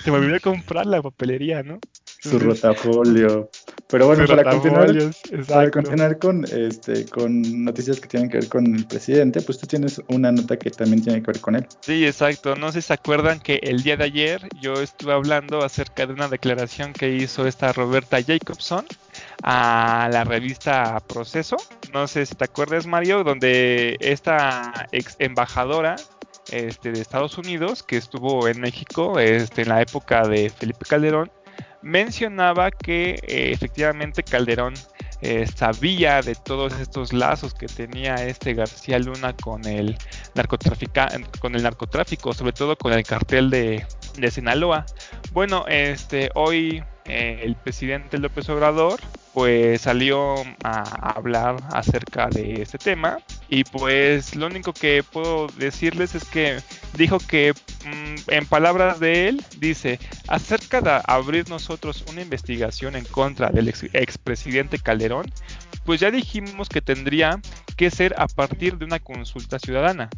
Se 0.05 0.11
me 0.11 0.19
olvidó 0.19 0.41
comprar 0.41 0.87
la 0.87 1.03
papelería, 1.03 1.63
¿no? 1.63 1.81
Su 2.21 2.39
rotafolio. 2.39 3.51
Pero 3.89 4.07
bueno, 4.07 4.27
para 4.27 4.45
continuar, 4.51 4.95
para 5.49 5.71
continuar 5.71 6.19
con, 6.19 6.45
este, 6.45 7.07
con 7.07 7.65
noticias 7.65 7.99
que 7.99 8.09
tienen 8.09 8.29
que 8.29 8.39
ver 8.39 8.49
con 8.49 8.67
el 8.75 8.87
presidente, 8.87 9.41
pues 9.41 9.59
tú 9.59 9.67
tienes 9.67 10.01
una 10.09 10.31
nota 10.31 10.57
que 10.59 10.71
también 10.71 11.03
tiene 11.03 11.23
que 11.23 11.33
ver 11.33 11.41
con 11.41 11.57
él. 11.57 11.67
Sí, 11.81 12.07
exacto. 12.07 12.55
No 12.57 12.73
sé 12.73 12.83
si 12.83 12.89
se 12.89 12.93
acuerdan 12.95 13.41
que 13.41 13.59
el 13.63 13.83
día 13.83 13.97
de 13.97 14.05
ayer 14.05 14.47
yo 14.61 14.75
estuve 14.75 15.13
hablando 15.13 15.65
acerca 15.65 16.07
de 16.07 16.13
una 16.13 16.29
declaración 16.29 16.93
que 16.93 17.11
hizo 17.11 17.47
esta 17.47 17.73
Roberta 17.73 18.19
Jacobson 18.23 18.85
a 19.43 20.09
la 20.13 20.25
revista 20.25 21.01
Proceso. 21.09 21.57
No 21.93 22.07
sé 22.07 22.27
si 22.27 22.35
te 22.35 22.45
acuerdas, 22.45 22.87
Mario, 22.87 23.25
donde 23.25 23.97
esta 24.01 24.89
ex 24.93 25.17
embajadora 25.19 25.97
este, 26.53 26.93
de 26.93 27.01
Estados 27.01 27.39
Unidos 27.39 27.83
que 27.83 27.97
estuvo 27.97 28.47
en 28.47 28.61
México 28.61 29.19
este, 29.19 29.63
en 29.63 29.69
la 29.71 29.83
época 29.83 30.27
de 30.27 30.51
Felipe 30.51 30.85
Calderón 30.87 31.31
mencionaba 31.83 32.71
que 32.71 33.21
eh, 33.27 33.53
efectivamente 33.53 34.23
Calderón 34.23 34.75
eh, 35.23 35.47
sabía 35.47 36.23
de 36.23 36.35
todos 36.35 36.79
estos 36.81 37.13
lazos 37.13 37.53
que 37.53 37.67
tenía 37.67 38.15
este 38.15 38.55
García 38.55 38.99
Luna 38.99 39.35
con 39.37 39.65
el, 39.67 39.99
con 41.41 41.55
el 41.55 41.63
narcotráfico, 41.63 42.33
sobre 42.33 42.53
todo 42.53 42.77
con 42.77 42.93
el 42.93 43.03
cartel 43.03 43.51
de, 43.51 43.87
de 44.17 44.31
Sinaloa. 44.31 44.87
Bueno, 45.33 45.67
este, 45.69 46.31
hoy 46.35 46.83
eh, 47.05 47.41
el 47.43 47.57
presidente 47.57 48.19
López 48.19 48.49
Obrador 48.49 49.01
pues 49.33 49.83
salió 49.83 50.35
a 50.65 51.13
hablar 51.15 51.57
acerca 51.73 52.29
de 52.29 52.63
este 52.63 52.79
tema. 52.79 53.19
Y 53.49 53.65
pues 53.65 54.35
lo 54.37 54.47
único 54.47 54.73
que 54.73 55.03
puedo 55.03 55.47
decirles 55.57 56.15
es 56.15 56.25
que 56.25 56.61
dijo 56.97 57.19
que 57.19 57.53
mm, 57.85 58.31
en 58.31 58.47
palabras 58.47 59.01
de 59.01 59.29
él 59.29 59.45
dice 59.59 59.99
acerca 60.29 60.81
de 60.81 61.01
abrir 61.07 61.49
nosotros 61.49 62.05
una 62.11 62.23
investigación 62.23 62.97
en 62.97 63.05
contra 63.05 63.51
del 63.51 63.69
expresidente 63.69 64.79
Calderón 64.79 65.33
pues 65.85 65.99
ya 66.01 66.11
dijimos 66.11 66.69
que 66.69 66.83
tendría 66.83 67.41
que 67.77 67.91
ser 67.91 68.15
a 68.19 68.29
partir 68.29 68.77
de 68.77 68.85
una 68.85 69.01
consulta 69.01 69.59
ciudadana. 69.59 70.11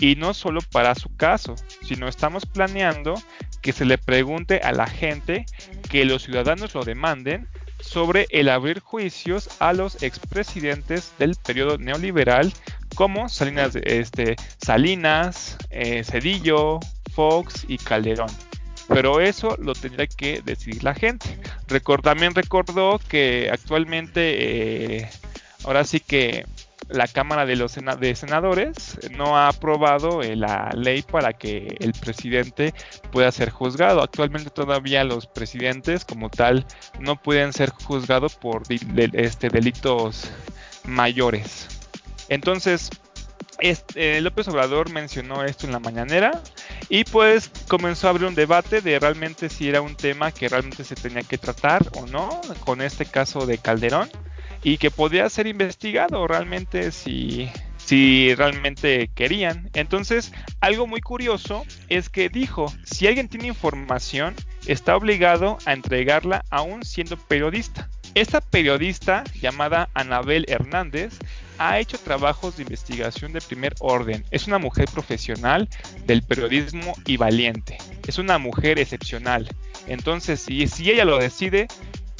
Y 0.00 0.14
no 0.14 0.32
solo 0.32 0.60
para 0.70 0.94
su 0.94 1.14
caso 1.16 1.56
sino 1.82 2.08
estamos 2.08 2.46
planeando 2.46 3.14
que 3.60 3.72
se 3.72 3.84
le 3.84 3.98
pregunte 3.98 4.60
a 4.62 4.72
la 4.72 4.86
gente, 4.86 5.46
que 5.88 6.04
los 6.04 6.22
ciudadanos 6.22 6.74
lo 6.74 6.84
demanden 6.84 7.48
sobre 7.80 8.26
el 8.30 8.48
abrir 8.48 8.80
juicios 8.80 9.48
a 9.60 9.72
los 9.72 10.02
expresidentes 10.02 11.12
del 11.18 11.36
periodo 11.36 11.78
neoliberal 11.78 12.52
como 12.94 13.28
Salinas, 13.28 13.76
este, 13.76 14.36
Salinas 14.60 15.56
eh, 15.70 16.02
Cedillo, 16.04 16.80
Fox 17.12 17.64
y 17.68 17.78
Calderón. 17.78 18.30
Pero 18.88 19.20
eso 19.20 19.56
lo 19.60 19.74
tendría 19.74 20.06
que 20.06 20.40
decidir 20.42 20.82
la 20.82 20.94
gente. 20.94 21.38
también 22.02 22.34
recordó 22.34 22.98
que 23.06 23.50
actualmente, 23.52 24.96
eh, 24.98 25.10
ahora 25.64 25.84
sí 25.84 26.00
que 26.00 26.46
la 26.88 27.06
Cámara 27.06 27.44
de 27.44 27.56
los 27.56 27.72
Senadores 27.72 28.98
no 29.10 29.36
ha 29.36 29.48
aprobado 29.48 30.22
eh, 30.22 30.36
la 30.36 30.70
ley 30.74 31.02
para 31.02 31.32
que 31.32 31.76
el 31.80 31.92
presidente 31.92 32.74
pueda 33.12 33.30
ser 33.30 33.50
juzgado. 33.50 34.02
Actualmente 34.02 34.50
todavía 34.50 35.04
los 35.04 35.26
presidentes 35.26 36.04
como 36.04 36.30
tal 36.30 36.66
no 36.98 37.20
pueden 37.20 37.52
ser 37.52 37.70
juzgados 37.70 38.36
por 38.36 38.62
este, 38.70 39.48
delitos 39.50 40.30
mayores. 40.84 41.68
Entonces, 42.28 42.90
este, 43.60 44.20
López 44.20 44.48
Obrador 44.48 44.90
mencionó 44.90 45.44
esto 45.44 45.66
en 45.66 45.72
la 45.72 45.80
mañanera 45.80 46.42
y 46.88 47.04
pues 47.04 47.50
comenzó 47.66 48.06
a 48.06 48.10
abrir 48.10 48.28
un 48.28 48.34
debate 48.34 48.80
de 48.80 48.98
realmente 48.98 49.48
si 49.48 49.68
era 49.68 49.82
un 49.82 49.96
tema 49.96 50.32
que 50.32 50.48
realmente 50.48 50.84
se 50.84 50.94
tenía 50.94 51.22
que 51.22 51.38
tratar 51.38 51.86
o 51.96 52.06
no 52.06 52.40
con 52.64 52.80
este 52.80 53.04
caso 53.04 53.46
de 53.46 53.58
Calderón 53.58 54.08
y 54.62 54.78
que 54.78 54.90
podía 54.90 55.28
ser 55.28 55.46
investigado 55.46 56.26
realmente 56.26 56.90
si, 56.92 57.50
si 57.76 58.34
realmente 58.34 59.10
querían. 59.14 59.70
Entonces, 59.74 60.32
algo 60.60 60.86
muy 60.86 61.00
curioso 61.00 61.64
es 61.88 62.08
que 62.08 62.28
dijo, 62.28 62.72
si 62.84 63.06
alguien 63.06 63.28
tiene 63.28 63.48
información, 63.48 64.34
está 64.66 64.96
obligado 64.96 65.58
a 65.64 65.72
entregarla 65.72 66.44
aún 66.50 66.84
siendo 66.84 67.16
periodista. 67.16 67.88
Esta 68.14 68.40
periodista, 68.40 69.24
llamada 69.40 69.90
Anabel 69.94 70.44
Hernández, 70.48 71.18
ha 71.58 71.78
hecho 71.78 71.98
trabajos 71.98 72.56
de 72.56 72.62
investigación 72.62 73.32
de 73.32 73.40
primer 73.40 73.74
orden. 73.80 74.24
Es 74.30 74.46
una 74.46 74.58
mujer 74.58 74.88
profesional 74.92 75.68
del 76.06 76.22
periodismo 76.22 76.94
y 77.06 77.16
valiente. 77.16 77.78
Es 78.06 78.18
una 78.18 78.38
mujer 78.38 78.78
excepcional. 78.78 79.48
Entonces, 79.86 80.40
si, 80.40 80.66
si 80.68 80.90
ella 80.90 81.04
lo 81.04 81.18
decide, 81.18 81.68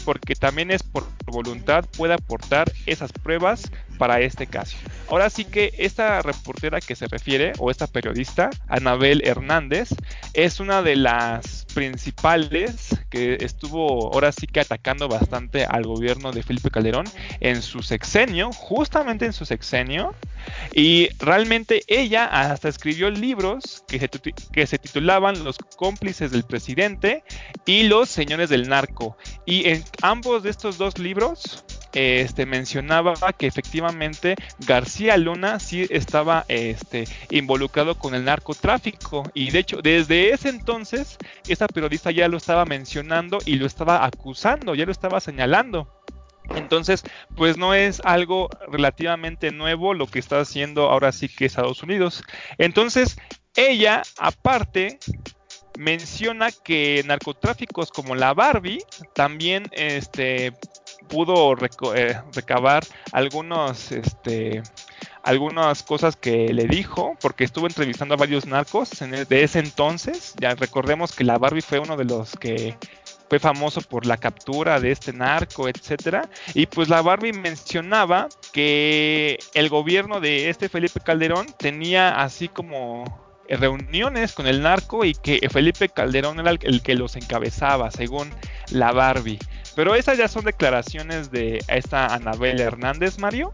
porque 0.08 0.34
también 0.34 0.70
es 0.70 0.82
por 0.82 1.04
voluntad 1.26 1.84
puede 1.98 2.14
aportar 2.14 2.72
esas 2.86 3.12
pruebas 3.12 3.70
para 3.98 4.20
este 4.20 4.46
caso. 4.46 4.76
Ahora 5.08 5.28
sí 5.30 5.44
que 5.44 5.74
esta 5.78 6.22
reportera 6.22 6.80
que 6.80 6.94
se 6.94 7.06
refiere, 7.06 7.52
o 7.58 7.70
esta 7.70 7.86
periodista, 7.86 8.50
Anabel 8.68 9.22
Hernández, 9.24 9.90
es 10.32 10.60
una 10.60 10.82
de 10.82 10.96
las 10.96 11.66
principales 11.74 12.96
que 13.10 13.38
estuvo 13.40 14.12
ahora 14.12 14.32
sí 14.32 14.46
que 14.46 14.60
atacando 14.60 15.08
bastante 15.08 15.64
al 15.64 15.84
gobierno 15.84 16.32
de 16.32 16.42
Felipe 16.42 16.70
Calderón 16.70 17.06
en 17.40 17.62
su 17.62 17.82
sexenio, 17.82 18.52
justamente 18.52 19.26
en 19.26 19.32
su 19.32 19.44
sexenio, 19.44 20.14
y 20.74 21.08
realmente 21.18 21.82
ella 21.86 22.26
hasta 22.26 22.68
escribió 22.68 23.10
libros 23.10 23.84
que 23.88 23.98
se, 23.98 24.08
que 24.08 24.66
se 24.66 24.78
titulaban 24.78 25.44
Los 25.44 25.58
cómplices 25.76 26.30
del 26.30 26.44
presidente 26.44 27.24
y 27.66 27.84
Los 27.84 28.08
señores 28.08 28.48
del 28.48 28.68
narco. 28.68 29.16
Y 29.46 29.68
en 29.68 29.84
ambos 30.02 30.42
de 30.42 30.50
estos 30.50 30.78
dos 30.78 30.98
libros 30.98 31.64
este, 31.92 32.46
mencionaba 32.46 33.14
que 33.36 33.46
efectivamente 33.46 33.87
García 34.66 35.16
Luna 35.16 35.60
sí 35.60 35.86
estaba 35.90 36.44
este, 36.48 37.04
involucrado 37.30 37.96
con 37.96 38.14
el 38.14 38.24
narcotráfico 38.24 39.24
y 39.34 39.50
de 39.50 39.58
hecho 39.60 39.80
desde 39.82 40.32
ese 40.32 40.48
entonces 40.48 41.18
esta 41.46 41.66
periodista 41.66 42.10
ya 42.10 42.28
lo 42.28 42.36
estaba 42.36 42.64
mencionando 42.64 43.38
y 43.44 43.54
lo 43.56 43.66
estaba 43.66 44.04
acusando, 44.04 44.74
ya 44.74 44.84
lo 44.84 44.92
estaba 44.92 45.20
señalando. 45.20 45.88
Entonces, 46.54 47.04
pues 47.36 47.58
no 47.58 47.74
es 47.74 48.00
algo 48.04 48.48
relativamente 48.68 49.50
nuevo 49.50 49.92
lo 49.92 50.06
que 50.06 50.18
está 50.18 50.40
haciendo 50.40 50.88
ahora 50.88 51.12
sí 51.12 51.28
que 51.28 51.44
Estados 51.44 51.82
Unidos. 51.82 52.24
Entonces, 52.56 53.18
ella 53.54 54.02
aparte 54.18 54.98
menciona 55.76 56.50
que 56.50 57.02
narcotráficos 57.06 57.90
como 57.90 58.14
la 58.14 58.34
Barbie 58.34 58.82
también 59.14 59.68
este, 59.72 60.52
pudo 61.08 61.56
eh, 61.94 62.20
recabar 62.34 62.84
algunos, 63.12 63.90
este, 63.92 64.62
algunas 65.22 65.82
cosas 65.82 66.16
que 66.16 66.52
le 66.52 66.66
dijo, 66.66 67.16
porque 67.20 67.44
estuvo 67.44 67.66
entrevistando 67.66 68.14
a 68.14 68.18
varios 68.18 68.46
narcos 68.46 68.90
de 69.00 69.42
ese 69.42 69.58
entonces. 69.58 70.34
Ya 70.38 70.54
recordemos 70.54 71.12
que 71.12 71.24
la 71.24 71.38
Barbie 71.38 71.62
fue 71.62 71.78
uno 71.78 71.96
de 71.96 72.04
los 72.04 72.36
que 72.36 72.76
fue 73.28 73.38
famoso 73.38 73.82
por 73.82 74.06
la 74.06 74.16
captura 74.16 74.80
de 74.80 74.90
este 74.90 75.12
narco, 75.12 75.68
etcétera. 75.68 76.28
Y 76.54 76.66
pues 76.66 76.88
la 76.88 77.02
Barbie 77.02 77.32
mencionaba 77.32 78.28
que 78.52 79.38
el 79.54 79.68
gobierno 79.68 80.20
de 80.20 80.48
este 80.48 80.68
Felipe 80.68 81.00
Calderón 81.00 81.46
tenía 81.58 82.20
así 82.20 82.48
como 82.48 83.04
reuniones 83.48 84.32
con 84.32 84.46
el 84.46 84.62
narco 84.62 85.04
y 85.04 85.14
que 85.14 85.46
Felipe 85.50 85.88
Calderón 85.88 86.40
era 86.40 86.50
el 86.50 86.82
que 86.82 86.94
los 86.94 87.16
encabezaba, 87.16 87.90
según 87.90 88.30
la 88.70 88.92
Barbie. 88.92 89.38
Pero 89.78 89.94
esas 89.94 90.18
ya 90.18 90.26
son 90.26 90.44
declaraciones 90.44 91.30
de 91.30 91.62
esta 91.68 92.12
Anabel 92.12 92.60
Hernández, 92.60 93.20
Mario. 93.20 93.52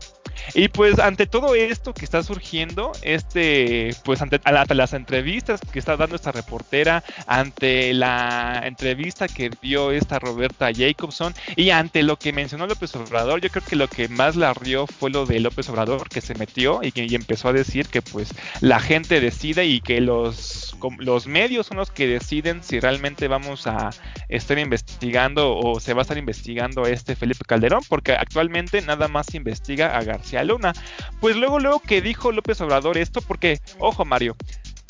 Y 0.52 0.68
pues 0.68 0.98
ante 0.98 1.26
todo 1.26 1.54
esto 1.54 1.94
que 1.94 2.04
está 2.04 2.22
surgiendo, 2.22 2.92
este, 3.02 3.94
pues 4.04 4.20
ante, 4.20 4.40
las 4.74 4.92
entrevistas 4.92 5.60
que 5.72 5.78
está 5.78 5.96
dando 5.96 6.16
esta 6.16 6.32
reportera, 6.32 7.02
ante 7.26 7.94
la 7.94 8.62
entrevista 8.64 9.28
que 9.28 9.50
dio 9.62 9.90
esta 9.90 10.18
Roberta 10.18 10.70
Jacobson 10.74 11.34
y 11.56 11.70
ante 11.70 12.02
lo 12.02 12.18
que 12.18 12.32
mencionó 12.32 12.66
López 12.66 12.94
Obrador, 12.96 13.40
yo 13.40 13.50
creo 13.50 13.64
que 13.64 13.76
lo 13.76 13.88
que 13.88 14.08
más 14.08 14.36
la 14.36 14.52
rió 14.54 14.86
fue 14.86 15.10
lo 15.10 15.26
de 15.26 15.40
López 15.40 15.68
Obrador 15.68 16.08
que 16.08 16.20
se 16.20 16.34
metió 16.34 16.80
y 16.82 16.92
que 16.92 17.06
empezó 17.14 17.48
a 17.48 17.52
decir 17.52 17.86
que 17.86 18.02
pues 18.02 18.34
la 18.60 18.80
gente 18.80 19.20
decide 19.20 19.66
y 19.66 19.80
que 19.80 20.00
los, 20.00 20.76
los 20.98 21.26
medios 21.26 21.66
son 21.66 21.78
los 21.78 21.90
que 21.90 22.06
deciden 22.06 22.62
si 22.62 22.80
realmente 22.80 23.28
vamos 23.28 23.66
a 23.66 23.90
estar 24.28 24.58
investigando 24.58 25.56
o 25.56 25.80
se 25.80 25.94
va 25.94 26.00
a 26.00 26.02
estar 26.02 26.18
investigando 26.18 26.86
este 26.86 27.16
Felipe 27.16 27.44
Calderón, 27.46 27.82
porque 27.88 28.12
actualmente 28.12 28.82
nada 28.82 29.08
más 29.08 29.34
investiga 29.34 29.96
a 29.96 30.02
García 30.02 30.34
Luna. 30.43 30.73
Pues 31.21 31.37
luego, 31.37 31.61
luego 31.61 31.81
que 31.81 32.03
dijo 32.03 32.33
López 32.33 32.61
Obrador 32.61 32.99
esto, 32.99 33.21
porque, 33.21 33.61
ojo 33.79 34.05
Mario, 34.05 34.37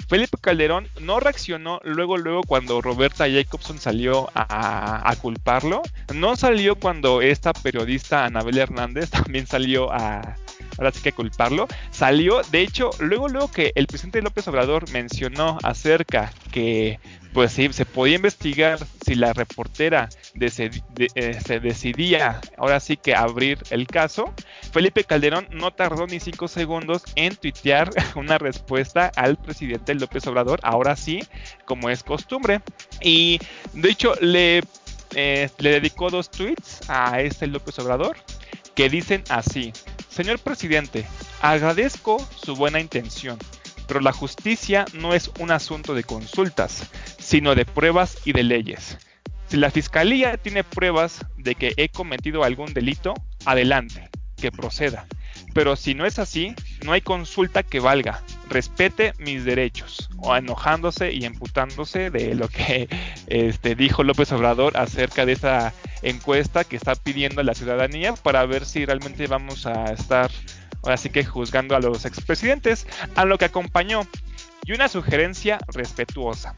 Felipe 0.08 0.36
Calderón 0.40 0.88
no 1.00 1.18
reaccionó 1.20 1.80
luego, 1.82 2.16
luego 2.18 2.42
cuando 2.42 2.80
Roberta 2.80 3.26
Jacobson 3.28 3.78
salió 3.78 4.30
a, 4.34 5.10
a, 5.10 5.16
culparlo. 5.16 5.82
No 6.14 6.36
salió 6.36 6.76
cuando 6.76 7.22
esta 7.22 7.52
periodista 7.52 8.24
Anabel 8.24 8.58
Hernández 8.58 9.10
también 9.10 9.46
salió 9.46 9.92
a, 9.92 10.36
ahora 10.78 10.92
sí 10.92 11.00
que 11.02 11.12
culparlo, 11.12 11.68
salió, 11.90 12.42
de 12.50 12.62
hecho, 12.62 12.90
luego, 12.98 13.28
luego 13.28 13.50
que 13.50 13.72
el 13.74 13.86
presidente 13.86 14.22
López 14.22 14.46
Obrador 14.48 14.90
mencionó 14.90 15.58
acerca 15.62 16.32
que 16.52 16.98
pues 17.34 17.52
se 17.52 17.84
podía 17.84 18.14
investigar 18.14 18.78
si 19.04 19.16
la 19.16 19.32
reportera 19.32 20.08
eh, 20.38 21.38
se 21.44 21.60
decidía 21.60 22.40
ahora 22.56 22.78
sí 22.78 22.96
que 22.96 23.16
abrir 23.16 23.58
el 23.70 23.88
caso. 23.88 24.32
Felipe 24.72 25.02
Calderón 25.02 25.48
no 25.50 25.72
tardó 25.72 26.06
ni 26.06 26.20
cinco 26.20 26.46
segundos 26.46 27.02
en 27.16 27.34
tuitear 27.34 27.90
una 28.14 28.38
respuesta 28.38 29.10
al 29.16 29.36
presidente 29.36 29.96
López 29.96 30.24
Obrador, 30.28 30.60
ahora 30.62 30.94
sí, 30.94 31.24
como 31.64 31.90
es 31.90 32.04
costumbre. 32.04 32.60
Y 33.02 33.40
de 33.72 33.90
hecho 33.90 34.14
le, 34.20 34.62
eh, 35.16 35.50
le 35.58 35.70
dedicó 35.70 36.10
dos 36.10 36.30
tweets 36.30 36.88
a 36.88 37.20
este 37.20 37.48
López 37.48 37.76
Obrador 37.80 38.16
que 38.76 38.88
dicen 38.88 39.24
así, 39.28 39.72
señor 40.14 40.38
presidente, 40.38 41.04
agradezco 41.42 42.24
su 42.36 42.54
buena 42.54 42.78
intención, 42.78 43.36
pero 43.88 44.00
la 44.00 44.12
justicia 44.12 44.84
no 44.94 45.12
es 45.12 45.30
un 45.40 45.50
asunto 45.50 45.92
de 45.92 46.04
consultas, 46.04 46.88
sino 47.18 47.56
de 47.56 47.64
pruebas 47.64 48.18
y 48.24 48.32
de 48.32 48.44
leyes. 48.44 48.96
Si 49.48 49.56
la 49.56 49.72
fiscalía 49.72 50.36
tiene 50.36 50.62
pruebas 50.62 51.26
de 51.36 51.56
que 51.56 51.74
he 51.76 51.88
cometido 51.88 52.44
algún 52.44 52.72
delito, 52.72 53.14
adelante, 53.44 54.08
que 54.36 54.52
proceda. 54.52 55.06
Pero 55.52 55.74
si 55.74 55.94
no 55.94 56.06
es 56.06 56.18
así, 56.18 56.54
no 56.84 56.92
hay 56.92 57.00
consulta 57.00 57.62
que 57.62 57.80
valga. 57.80 58.22
Respete 58.48 59.14
mis 59.18 59.44
derechos. 59.44 60.10
O 60.18 60.34
enojándose 60.36 61.12
y 61.12 61.24
emputándose 61.24 62.10
de 62.10 62.34
lo 62.34 62.48
que 62.48 62.88
este, 63.26 63.74
dijo 63.74 64.04
López 64.04 64.30
Obrador 64.32 64.76
acerca 64.76 65.26
de 65.26 65.32
esa 65.32 65.72
encuesta 66.04 66.64
que 66.64 66.76
está 66.76 66.94
pidiendo 66.94 67.42
la 67.42 67.54
ciudadanía 67.54 68.14
para 68.14 68.44
ver 68.46 68.64
si 68.64 68.84
realmente 68.84 69.26
vamos 69.26 69.66
a 69.66 69.92
estar 69.92 70.30
ahora 70.82 70.96
sí 70.96 71.10
que 71.10 71.24
juzgando 71.24 71.74
a 71.74 71.80
los 71.80 72.04
expresidentes, 72.04 72.86
a 73.14 73.24
lo 73.24 73.38
que 73.38 73.46
acompañó. 73.46 74.06
Y 74.66 74.72
una 74.72 74.88
sugerencia 74.88 75.58
respetuosa. 75.68 76.54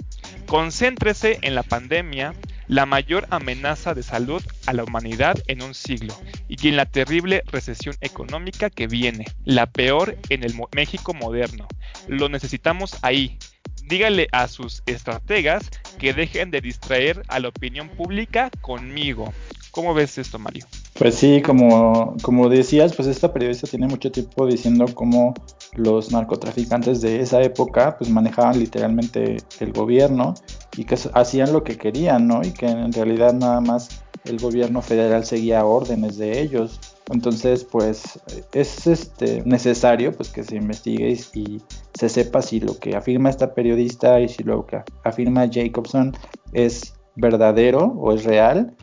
Concéntrese 0.46 1.38
en 1.42 1.56
la 1.56 1.64
pandemia, 1.64 2.34
la 2.68 2.86
mayor 2.86 3.26
amenaza 3.30 3.94
de 3.94 4.04
salud 4.04 4.42
a 4.66 4.72
la 4.72 4.84
humanidad 4.84 5.36
en 5.48 5.62
un 5.62 5.74
siglo 5.74 6.14
y 6.48 6.68
en 6.68 6.76
la 6.76 6.86
terrible 6.86 7.42
recesión 7.46 7.96
económica 8.00 8.70
que 8.70 8.86
viene, 8.86 9.24
la 9.44 9.66
peor 9.66 10.16
en 10.28 10.44
el 10.44 10.54
México 10.74 11.14
moderno. 11.14 11.66
Lo 12.06 12.28
necesitamos 12.28 12.96
ahí. 13.02 13.38
Dígale 13.86 14.26
a 14.32 14.48
sus 14.48 14.82
estrategas 14.86 15.70
que 15.98 16.12
dejen 16.12 16.50
de 16.50 16.60
distraer 16.60 17.22
a 17.28 17.38
la 17.38 17.48
opinión 17.48 17.88
pública 17.88 18.50
conmigo. 18.60 19.32
¿Cómo 19.70 19.94
ves 19.94 20.18
esto, 20.18 20.38
Mario? 20.38 20.66
Pues 20.98 21.14
sí, 21.14 21.40
como, 21.40 22.16
como 22.22 22.48
decías, 22.48 22.96
pues 22.96 23.06
esta 23.06 23.32
periodista 23.32 23.68
tiene 23.68 23.86
mucho 23.86 24.10
tiempo 24.10 24.46
diciendo 24.46 24.86
cómo 24.94 25.34
los 25.74 26.10
narcotraficantes 26.10 27.00
de 27.00 27.20
esa 27.20 27.42
época 27.42 27.96
pues 27.96 28.10
manejaban 28.10 28.58
literalmente 28.58 29.36
el 29.60 29.72
gobierno 29.72 30.34
y 30.76 30.84
que 30.84 30.98
hacían 31.12 31.52
lo 31.52 31.62
que 31.62 31.76
querían, 31.76 32.26
¿no? 32.26 32.40
Y 32.42 32.52
que 32.52 32.66
en 32.66 32.92
realidad 32.92 33.34
nada 33.34 33.60
más 33.60 34.02
el 34.24 34.38
gobierno 34.38 34.82
federal 34.82 35.24
seguía 35.24 35.64
órdenes 35.64 36.16
de 36.16 36.40
ellos. 36.40 36.80
Entonces, 37.12 37.64
pues 37.64 38.18
es 38.52 38.86
este 38.86 39.42
necesario 39.44 40.12
pues 40.12 40.30
que 40.30 40.42
se 40.42 40.56
investigue 40.56 41.16
y 41.34 41.62
se 41.94 42.08
sepa 42.08 42.42
si 42.42 42.60
lo 42.60 42.78
que 42.78 42.96
afirma 42.96 43.30
esta 43.30 43.54
periodista 43.54 44.20
y 44.20 44.28
si 44.28 44.42
lo 44.42 44.66
que 44.66 44.82
afirma 45.04 45.48
Jacobson 45.50 46.16
es 46.52 46.94
verdadero 47.14 47.94
o 47.96 48.12
es 48.12 48.24
real 48.24 48.74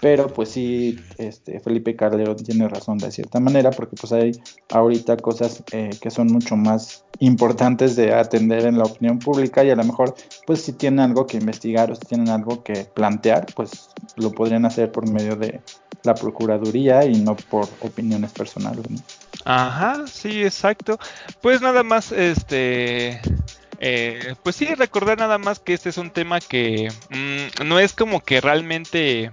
pero 0.00 0.28
pues 0.28 0.50
sí, 0.50 0.98
este, 1.18 1.60
Felipe 1.60 1.94
Calderón 1.94 2.36
tiene 2.36 2.68
razón 2.68 2.98
de 2.98 3.10
cierta 3.10 3.38
manera, 3.38 3.70
porque 3.70 3.96
pues 3.96 4.12
hay 4.12 4.32
ahorita 4.70 5.16
cosas 5.18 5.62
eh, 5.72 5.90
que 6.00 6.10
son 6.10 6.28
mucho 6.28 6.56
más 6.56 7.04
importantes 7.18 7.96
de 7.96 8.14
atender 8.14 8.64
en 8.64 8.78
la 8.78 8.84
opinión 8.84 9.18
pública 9.18 9.62
y 9.62 9.70
a 9.70 9.76
lo 9.76 9.84
mejor 9.84 10.14
pues 10.46 10.62
si 10.62 10.72
tienen 10.72 11.00
algo 11.00 11.26
que 11.26 11.36
investigar 11.36 11.90
o 11.90 11.94
si 11.94 12.00
tienen 12.06 12.30
algo 12.30 12.62
que 12.62 12.86
plantear, 12.94 13.46
pues 13.54 13.90
lo 14.16 14.32
podrían 14.32 14.64
hacer 14.64 14.90
por 14.90 15.08
medio 15.10 15.36
de 15.36 15.60
la 16.02 16.14
Procuraduría 16.14 17.04
y 17.04 17.20
no 17.20 17.36
por 17.36 17.68
opiniones 17.80 18.32
personales. 18.32 18.86
Ajá, 19.44 20.06
sí, 20.06 20.42
exacto. 20.42 20.98
Pues 21.42 21.60
nada 21.60 21.82
más, 21.82 22.12
este... 22.12 23.20
Eh, 23.82 24.34
pues 24.42 24.56
sí, 24.56 24.66
recordar 24.74 25.18
nada 25.18 25.38
más 25.38 25.58
que 25.58 25.72
este 25.72 25.88
es 25.88 25.96
un 25.96 26.10
tema 26.10 26.38
que 26.38 26.92
mm, 27.08 27.66
no 27.66 27.78
es 27.78 27.94
como 27.94 28.20
que 28.20 28.42
realmente 28.42 29.30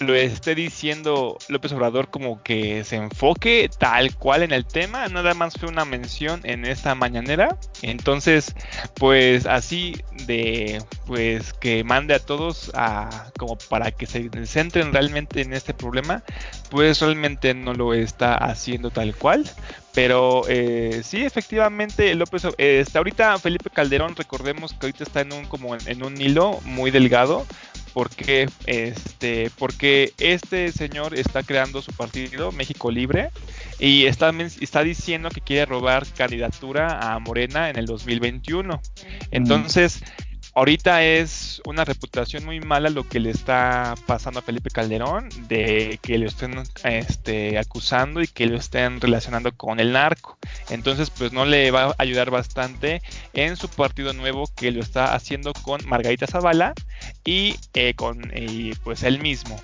lo 0.00 0.14
esté 0.14 0.54
diciendo 0.54 1.38
López 1.48 1.72
Obrador 1.72 2.08
como 2.08 2.42
que 2.42 2.84
se 2.84 2.96
enfoque 2.96 3.70
tal 3.78 4.14
cual 4.16 4.42
en 4.42 4.52
el 4.52 4.64
tema, 4.64 5.08
nada 5.08 5.34
más 5.34 5.54
fue 5.54 5.68
una 5.68 5.84
mención 5.84 6.40
en 6.44 6.64
esta 6.64 6.94
mañanera. 6.94 7.56
Entonces, 7.82 8.54
pues 8.94 9.46
así 9.46 9.96
de 10.26 10.82
pues 11.06 11.52
que 11.52 11.84
mande 11.84 12.14
a 12.14 12.18
todos 12.18 12.70
a 12.74 13.30
como 13.38 13.56
para 13.56 13.90
que 13.90 14.06
se 14.06 14.30
centren 14.46 14.92
realmente 14.92 15.42
en 15.42 15.52
este 15.52 15.74
problema, 15.74 16.22
pues 16.70 17.00
realmente 17.00 17.54
no 17.54 17.74
lo 17.74 17.94
está 17.94 18.34
haciendo 18.36 18.90
tal 18.90 19.14
cual. 19.14 19.44
Pero 19.94 20.44
eh, 20.48 21.02
sí, 21.04 21.22
efectivamente, 21.22 22.14
López, 22.14 22.46
eh, 22.56 22.80
está 22.80 22.98
ahorita 23.00 23.38
Felipe 23.38 23.68
Calderón, 23.68 24.16
recordemos 24.16 24.72
que 24.72 24.86
ahorita 24.86 25.04
está 25.04 25.20
en 25.20 25.32
un 25.34 25.44
como 25.44 25.76
en 25.76 26.02
un 26.02 26.18
hilo 26.18 26.60
muy 26.64 26.90
delgado, 26.90 27.46
porque 27.92 28.48
este 28.66 29.50
porque 29.58 30.12
este 30.18 30.72
señor 30.72 31.14
está 31.14 31.42
creando 31.42 31.82
su 31.82 31.92
partido 31.92 32.52
México 32.52 32.90
Libre 32.90 33.30
y 33.78 34.06
está, 34.06 34.32
está 34.60 34.82
diciendo 34.82 35.28
que 35.28 35.40
quiere 35.40 35.66
robar 35.66 36.06
candidatura 36.16 37.12
a 37.12 37.18
Morena 37.18 37.70
en 37.70 37.76
el 37.76 37.86
2021 37.86 38.80
entonces 39.30 40.02
ahorita 40.54 41.02
es 41.02 41.60
una 41.66 41.84
reputación 41.84 42.44
muy 42.44 42.60
mala 42.60 42.90
lo 42.90 43.08
que 43.08 43.20
le 43.20 43.30
está 43.30 43.94
pasando 44.06 44.40
a 44.40 44.42
Felipe 44.42 44.70
Calderón, 44.70 45.28
de 45.48 45.98
que 46.02 46.18
lo 46.18 46.26
estén 46.26 46.62
este, 46.84 47.58
acusando 47.58 48.20
y 48.20 48.28
que 48.28 48.46
lo 48.46 48.56
estén 48.56 49.00
relacionando 49.00 49.52
con 49.52 49.80
el 49.80 49.92
narco. 49.92 50.38
Entonces, 50.70 51.10
pues 51.10 51.32
no 51.32 51.44
le 51.44 51.70
va 51.70 51.84
a 51.84 51.94
ayudar 51.98 52.30
bastante 52.30 53.02
en 53.34 53.56
su 53.56 53.68
partido 53.68 54.12
nuevo 54.12 54.48
que 54.56 54.70
lo 54.70 54.80
está 54.80 55.14
haciendo 55.14 55.52
con 55.52 55.80
Margarita 55.86 56.26
Zavala 56.26 56.74
y 57.24 57.56
eh, 57.74 57.94
con 57.94 58.32
pues 58.84 59.02
él 59.02 59.20
mismo. 59.20 59.60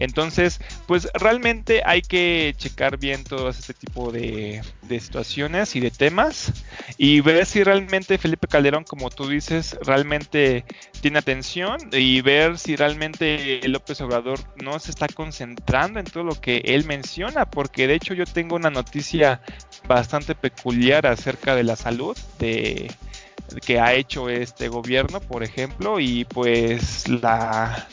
Entonces, 0.00 0.60
pues 0.86 1.08
realmente 1.14 1.82
hay 1.84 2.00
que 2.00 2.54
checar 2.56 2.98
bien 2.98 3.22
todo 3.22 3.50
este 3.50 3.74
tipo 3.74 4.10
de, 4.10 4.62
situaciones 4.88 5.76
y 5.76 5.80
de 5.80 5.92
temas 5.92 6.52
y 6.98 7.20
ver 7.20 7.46
si 7.46 7.62
realmente 7.62 8.18
Felipe 8.18 8.48
Calderón, 8.48 8.82
como 8.82 9.08
tú 9.10 9.28
dices, 9.28 9.78
realmente 9.82 10.64
tiene 11.00 11.20
atención 11.20 11.78
y 11.92 12.22
ver 12.22 12.58
si 12.58 12.74
realmente 12.74 13.60
López 13.68 14.00
Obrador 14.00 14.40
no 14.56 14.80
se 14.80 14.90
está 14.90 15.06
concentrando 15.06 16.00
en 16.00 16.06
todo 16.06 16.24
lo 16.24 16.34
que 16.34 16.62
él 16.64 16.86
menciona, 16.86 17.48
porque 17.48 17.86
de 17.86 17.94
hecho 17.94 18.14
yo 18.14 18.24
tengo 18.24 18.56
una 18.56 18.70
noticia 18.70 19.42
bastante 19.86 20.34
peculiar 20.34 21.06
acerca 21.06 21.54
de 21.54 21.62
la 21.62 21.76
salud 21.76 22.16
de 22.38 22.90
que 23.64 23.80
ha 23.80 23.94
hecho 23.94 24.28
este 24.28 24.68
gobierno, 24.68 25.20
por 25.20 25.42
ejemplo, 25.42 26.00
y 26.00 26.24
pues 26.24 27.08
la 27.08 27.88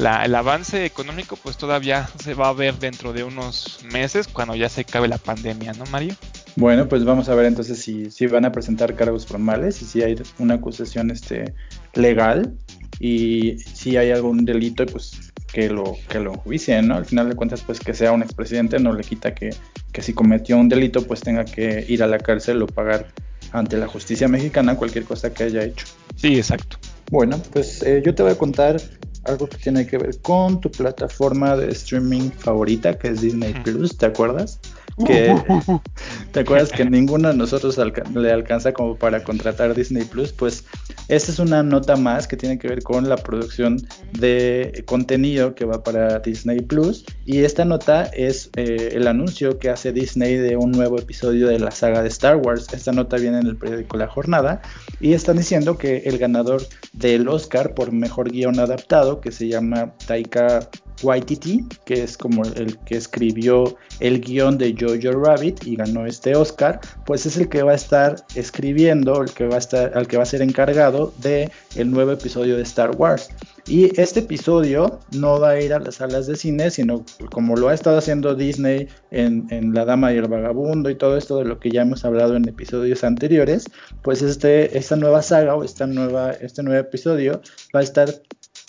el 0.00 0.34
avance 0.34 0.84
económico 0.84 1.36
pues 1.36 1.56
todavía 1.56 2.08
se 2.22 2.34
va 2.34 2.48
a 2.48 2.52
ver 2.52 2.74
dentro 2.78 3.12
de 3.12 3.24
unos 3.24 3.80
meses 3.92 4.28
cuando 4.28 4.54
ya 4.54 4.68
se 4.68 4.82
acabe 4.82 5.08
la 5.08 5.18
pandemia, 5.18 5.72
¿no, 5.74 5.84
Mario? 5.86 6.14
Bueno, 6.56 6.88
pues 6.88 7.04
vamos 7.04 7.28
a 7.28 7.34
ver 7.34 7.46
entonces 7.46 7.78
si, 7.78 8.10
si 8.10 8.26
van 8.26 8.44
a 8.44 8.52
presentar 8.52 8.94
cargos 8.94 9.26
formales 9.26 9.80
y 9.82 9.84
si 9.84 10.02
hay 10.02 10.16
una 10.38 10.54
acusación 10.54 11.10
este, 11.10 11.54
legal 11.94 12.54
y 12.98 13.58
si 13.58 13.96
hay 13.96 14.10
algún 14.10 14.44
delito, 14.44 14.84
pues 14.86 15.32
que 15.52 15.68
lo, 15.68 15.96
que 16.08 16.18
lo 16.20 16.34
juicien, 16.34 16.88
¿no? 16.88 16.96
Al 16.96 17.06
final 17.06 17.28
de 17.28 17.36
cuentas, 17.36 17.62
pues 17.62 17.80
que 17.80 17.94
sea 17.94 18.12
un 18.12 18.22
expresidente 18.22 18.78
no 18.78 18.92
le 18.92 19.02
quita 19.02 19.34
que 19.34 19.50
que 19.92 20.02
si 20.02 20.12
cometió 20.12 20.56
un 20.56 20.68
delito 20.68 21.06
pues 21.06 21.20
tenga 21.20 21.44
que 21.44 21.84
ir 21.88 22.02
a 22.02 22.06
la 22.06 22.18
cárcel 22.18 22.62
o 22.62 22.66
pagar 22.66 23.08
ante 23.52 23.76
la 23.76 23.88
justicia 23.88 24.28
mexicana 24.28 24.76
cualquier 24.76 25.04
cosa 25.04 25.32
que 25.32 25.44
haya 25.44 25.64
hecho. 25.64 25.86
Sí, 26.16 26.36
exacto. 26.36 26.78
Bueno, 27.10 27.42
pues 27.52 27.82
eh, 27.82 28.02
yo 28.04 28.14
te 28.14 28.22
voy 28.22 28.32
a 28.32 28.38
contar 28.38 28.80
algo 29.24 29.48
que 29.48 29.56
tiene 29.58 29.86
que 29.86 29.98
ver 29.98 30.20
con 30.20 30.60
tu 30.60 30.70
plataforma 30.70 31.56
de 31.56 31.70
streaming 31.72 32.30
favorita, 32.30 32.98
que 32.98 33.08
es 33.08 33.20
Disney 33.20 33.54
Plus, 33.62 33.96
¿te 33.96 34.06
acuerdas? 34.06 34.60
Que 35.06 35.34
te 36.32 36.40
acuerdas 36.40 36.70
que 36.70 36.84
ninguno 36.84 37.28
de 37.28 37.34
nosotros 37.34 37.78
le 38.14 38.32
alcanza 38.32 38.72
como 38.72 38.96
para 38.96 39.22
contratar 39.24 39.74
Disney 39.74 40.04
Plus, 40.04 40.32
pues 40.32 40.64
esta 41.08 41.32
es 41.32 41.38
una 41.38 41.62
nota 41.62 41.96
más 41.96 42.28
que 42.28 42.36
tiene 42.36 42.58
que 42.58 42.68
ver 42.68 42.82
con 42.82 43.08
la 43.08 43.16
producción 43.16 43.78
de 44.12 44.84
contenido 44.86 45.54
que 45.54 45.64
va 45.64 45.82
para 45.82 46.20
Disney 46.20 46.60
Plus 46.60 47.04
y 47.24 47.40
esta 47.40 47.64
nota 47.64 48.04
es 48.04 48.50
eh, 48.56 48.90
el 48.92 49.06
anuncio 49.06 49.58
que 49.58 49.70
hace 49.70 49.92
Disney 49.92 50.36
de 50.36 50.56
un 50.56 50.72
nuevo 50.72 50.98
episodio 50.98 51.48
de 51.48 51.58
la 51.58 51.70
saga 51.70 52.02
de 52.02 52.08
Star 52.08 52.36
Wars. 52.36 52.66
Esta 52.72 52.92
nota 52.92 53.16
viene 53.16 53.38
en 53.38 53.46
el 53.46 53.56
periódico 53.56 53.96
La 53.96 54.08
Jornada 54.08 54.62
y 55.00 55.12
están 55.12 55.36
diciendo 55.36 55.78
que 55.78 55.98
el 55.98 56.18
ganador 56.18 56.62
del 56.92 57.28
Oscar 57.28 57.74
por 57.74 57.92
mejor 57.92 58.30
guion 58.30 58.58
adaptado, 58.58 59.20
que 59.20 59.32
se 59.32 59.48
llama 59.48 59.94
Taika 60.06 60.68
Waititi, 61.02 61.64
que 61.84 62.02
es 62.02 62.16
como 62.16 62.44
el 62.44 62.78
que 62.80 62.96
escribió 62.96 63.76
el 64.00 64.20
guion 64.20 64.58
de 64.58 64.74
Jojo 64.78 65.18
Rabbit 65.18 65.66
y 65.66 65.76
ganó 65.76 66.06
este 66.06 66.34
Oscar, 66.34 66.80
pues 67.06 67.26
es 67.26 67.36
el 67.36 67.48
que 67.48 67.62
va 67.62 67.72
a 67.72 67.76
estar 67.76 68.16
escribiendo, 68.34 69.22
el 69.22 69.30
que 69.30 69.46
va 69.46 69.56
a 69.56 69.58
estar, 69.58 69.96
al 69.96 70.06
que 70.06 70.16
va 70.16 70.22
a 70.22 70.26
ser 70.26 70.42
encargado 70.42 71.12
de 71.18 71.50
el 71.76 71.90
nuevo 71.90 72.12
episodio 72.12 72.56
de 72.56 72.62
Star 72.62 72.96
Wars. 72.96 73.30
Y 73.66 74.00
este 74.00 74.20
episodio 74.20 75.00
no 75.12 75.38
va 75.38 75.50
a 75.50 75.60
ir 75.60 75.72
a 75.72 75.78
las 75.78 75.96
salas 75.96 76.26
de 76.26 76.36
cine, 76.36 76.70
sino 76.70 77.04
como 77.30 77.56
lo 77.56 77.68
ha 77.68 77.74
estado 77.74 77.98
haciendo 77.98 78.34
Disney 78.34 78.88
en, 79.10 79.46
en, 79.50 79.74
La 79.74 79.84
Dama 79.84 80.12
y 80.12 80.16
el 80.16 80.28
Vagabundo 80.28 80.90
y 80.90 80.96
todo 80.96 81.16
esto 81.16 81.38
de 81.38 81.44
lo 81.44 81.60
que 81.60 81.70
ya 81.70 81.82
hemos 81.82 82.04
hablado 82.04 82.36
en 82.36 82.48
episodios 82.48 83.04
anteriores, 83.04 83.66
pues 84.02 84.22
este, 84.22 84.76
esta 84.76 84.96
nueva 84.96 85.22
saga 85.22 85.54
o 85.54 85.62
esta 85.62 85.86
nueva, 85.86 86.32
este 86.32 86.62
nuevo 86.62 86.80
episodio 86.80 87.42
va 87.74 87.80
a 87.80 87.84
estar 87.84 88.08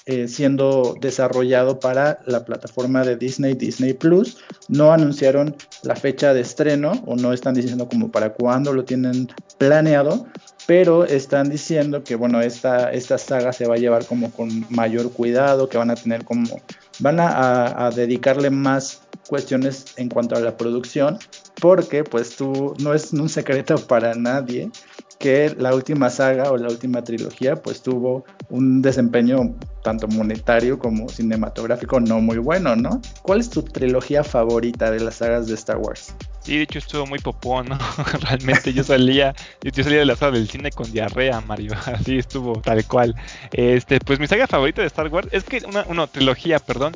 eh, 0.05 0.27
siendo 0.27 0.95
desarrollado 0.99 1.79
para 1.79 2.21
la 2.25 2.43
plataforma 2.43 3.03
de 3.03 3.17
Disney, 3.17 3.53
Disney 3.53 3.93
Plus. 3.93 4.37
No 4.67 4.91
anunciaron 4.91 5.55
la 5.83 5.95
fecha 5.95 6.33
de 6.33 6.41
estreno 6.41 6.93
o 7.05 7.15
no 7.15 7.33
están 7.33 7.53
diciendo 7.53 7.87
como 7.87 8.11
para 8.11 8.33
cuándo 8.33 8.73
lo 8.73 8.83
tienen 8.83 9.29
planeado, 9.59 10.25
pero 10.65 11.05
están 11.05 11.49
diciendo 11.49 12.03
que 12.03 12.15
bueno, 12.15 12.41
esta, 12.41 12.91
esta 12.91 13.17
saga 13.17 13.53
se 13.53 13.67
va 13.67 13.75
a 13.75 13.77
llevar 13.77 14.05
como 14.05 14.31
con 14.31 14.65
mayor 14.69 15.11
cuidado, 15.11 15.69
que 15.69 15.77
van 15.77 15.91
a 15.91 15.95
tener 15.95 16.25
como, 16.25 16.59
van 16.99 17.19
a, 17.19 17.85
a 17.85 17.91
dedicarle 17.91 18.49
más 18.49 19.01
cuestiones 19.27 19.85
en 19.97 20.09
cuanto 20.09 20.35
a 20.35 20.39
la 20.39 20.57
producción, 20.57 21.19
porque 21.61 22.03
pues 22.03 22.35
tú 22.35 22.75
no 22.79 22.93
es 22.93 23.13
un 23.13 23.29
secreto 23.29 23.77
para 23.77 24.15
nadie 24.15 24.71
que 25.19 25.55
la 25.59 25.75
última 25.75 26.09
saga 26.09 26.51
o 26.51 26.57
la 26.57 26.67
última 26.67 27.03
trilogía 27.03 27.55
pues 27.55 27.83
tuvo 27.83 28.25
un 28.49 28.81
desempeño 28.81 29.55
tanto 29.83 30.07
monetario 30.07 30.79
como 30.79 31.07
cinematográfico 31.07 31.99
no 31.99 32.19
muy 32.19 32.39
bueno, 32.39 32.75
¿no? 32.75 32.99
¿Cuál 33.21 33.39
es 33.39 33.49
tu 33.51 33.61
trilogía 33.61 34.23
favorita 34.23 34.89
de 34.89 34.99
las 35.01 35.15
sagas 35.15 35.47
de 35.47 35.53
Star 35.53 35.77
Wars? 35.77 36.15
Sí, 36.41 36.57
de 36.57 36.63
hecho 36.63 36.79
estuvo 36.79 37.05
muy 37.05 37.19
popón, 37.19 37.69
¿no? 37.69 37.77
Realmente 38.21 38.73
yo 38.73 38.83
salía, 38.83 39.35
yo 39.61 39.83
salía 39.83 39.99
de 39.99 40.05
la 40.05 40.15
sala 40.15 40.37
del 40.37 40.49
cine 40.49 40.71
con 40.71 40.91
diarrea, 40.91 41.39
Mario. 41.41 41.73
Así 41.85 42.17
estuvo, 42.17 42.59
tal 42.59 42.83
cual. 42.85 43.15
Este, 43.51 43.99
pues 43.99 44.19
mi 44.19 44.25
saga 44.25 44.47
favorita 44.47 44.81
de 44.81 44.87
Star 44.87 45.07
Wars 45.09 45.27
es 45.31 45.43
que 45.43 45.61
una, 45.67 45.85
una 45.87 46.07
trilogía, 46.07 46.57
perdón, 46.57 46.93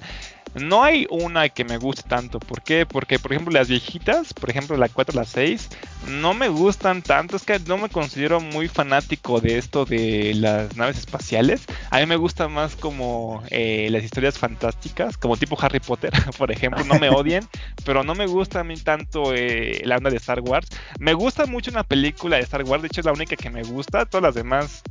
no 0.53 0.83
hay 0.83 1.05
una 1.09 1.49
que 1.49 1.65
me 1.65 1.77
guste 1.77 2.03
tanto. 2.03 2.39
¿Por 2.39 2.61
qué? 2.61 2.85
Porque, 2.85 3.19
por 3.19 3.33
ejemplo, 3.33 3.53
las 3.53 3.67
viejitas, 3.67 4.33
por 4.33 4.49
ejemplo, 4.49 4.77
la 4.77 4.87
4, 4.89 5.15
la 5.15 5.25
6, 5.25 5.69
no 6.07 6.33
me 6.33 6.47
gustan 6.47 7.01
tanto. 7.01 7.35
Es 7.35 7.43
que 7.43 7.59
no 7.59 7.77
me 7.77 7.89
considero 7.89 8.39
muy 8.39 8.67
fanático 8.67 9.41
de 9.41 9.57
esto 9.57 9.85
de 9.85 10.33
las 10.35 10.75
naves 10.77 10.97
espaciales. 10.97 11.65
A 11.89 11.99
mí 11.99 12.05
me 12.05 12.15
gustan 12.15 12.53
más 12.53 12.75
como 12.75 13.43
eh, 13.49 13.89
las 13.91 14.03
historias 14.03 14.37
fantásticas, 14.37 15.17
como 15.17 15.35
tipo 15.35 15.57
Harry 15.59 15.79
Potter, 15.79 16.13
por 16.37 16.51
ejemplo. 16.51 16.83
No 16.85 16.99
me 16.99 17.09
odien, 17.09 17.47
pero 17.83 18.03
no 18.03 18.15
me 18.15 18.27
gusta 18.27 18.61
a 18.61 18.63
mí 18.63 18.77
tanto 18.77 19.33
eh, 19.33 19.81
la 19.83 19.97
onda 19.97 20.09
de 20.09 20.17
Star 20.17 20.39
Wars. 20.41 20.69
Me 20.99 21.13
gusta 21.13 21.45
mucho 21.45 21.71
una 21.71 21.83
película 21.83 22.37
de 22.37 22.43
Star 22.43 22.63
Wars, 22.63 22.81
de 22.81 22.87
hecho 22.87 23.01
es 23.01 23.05
la 23.05 23.13
única 23.13 23.35
que 23.35 23.49
me 23.49 23.63
gusta. 23.63 24.05
Todas 24.05 24.23
las 24.23 24.35
demás 24.35 24.83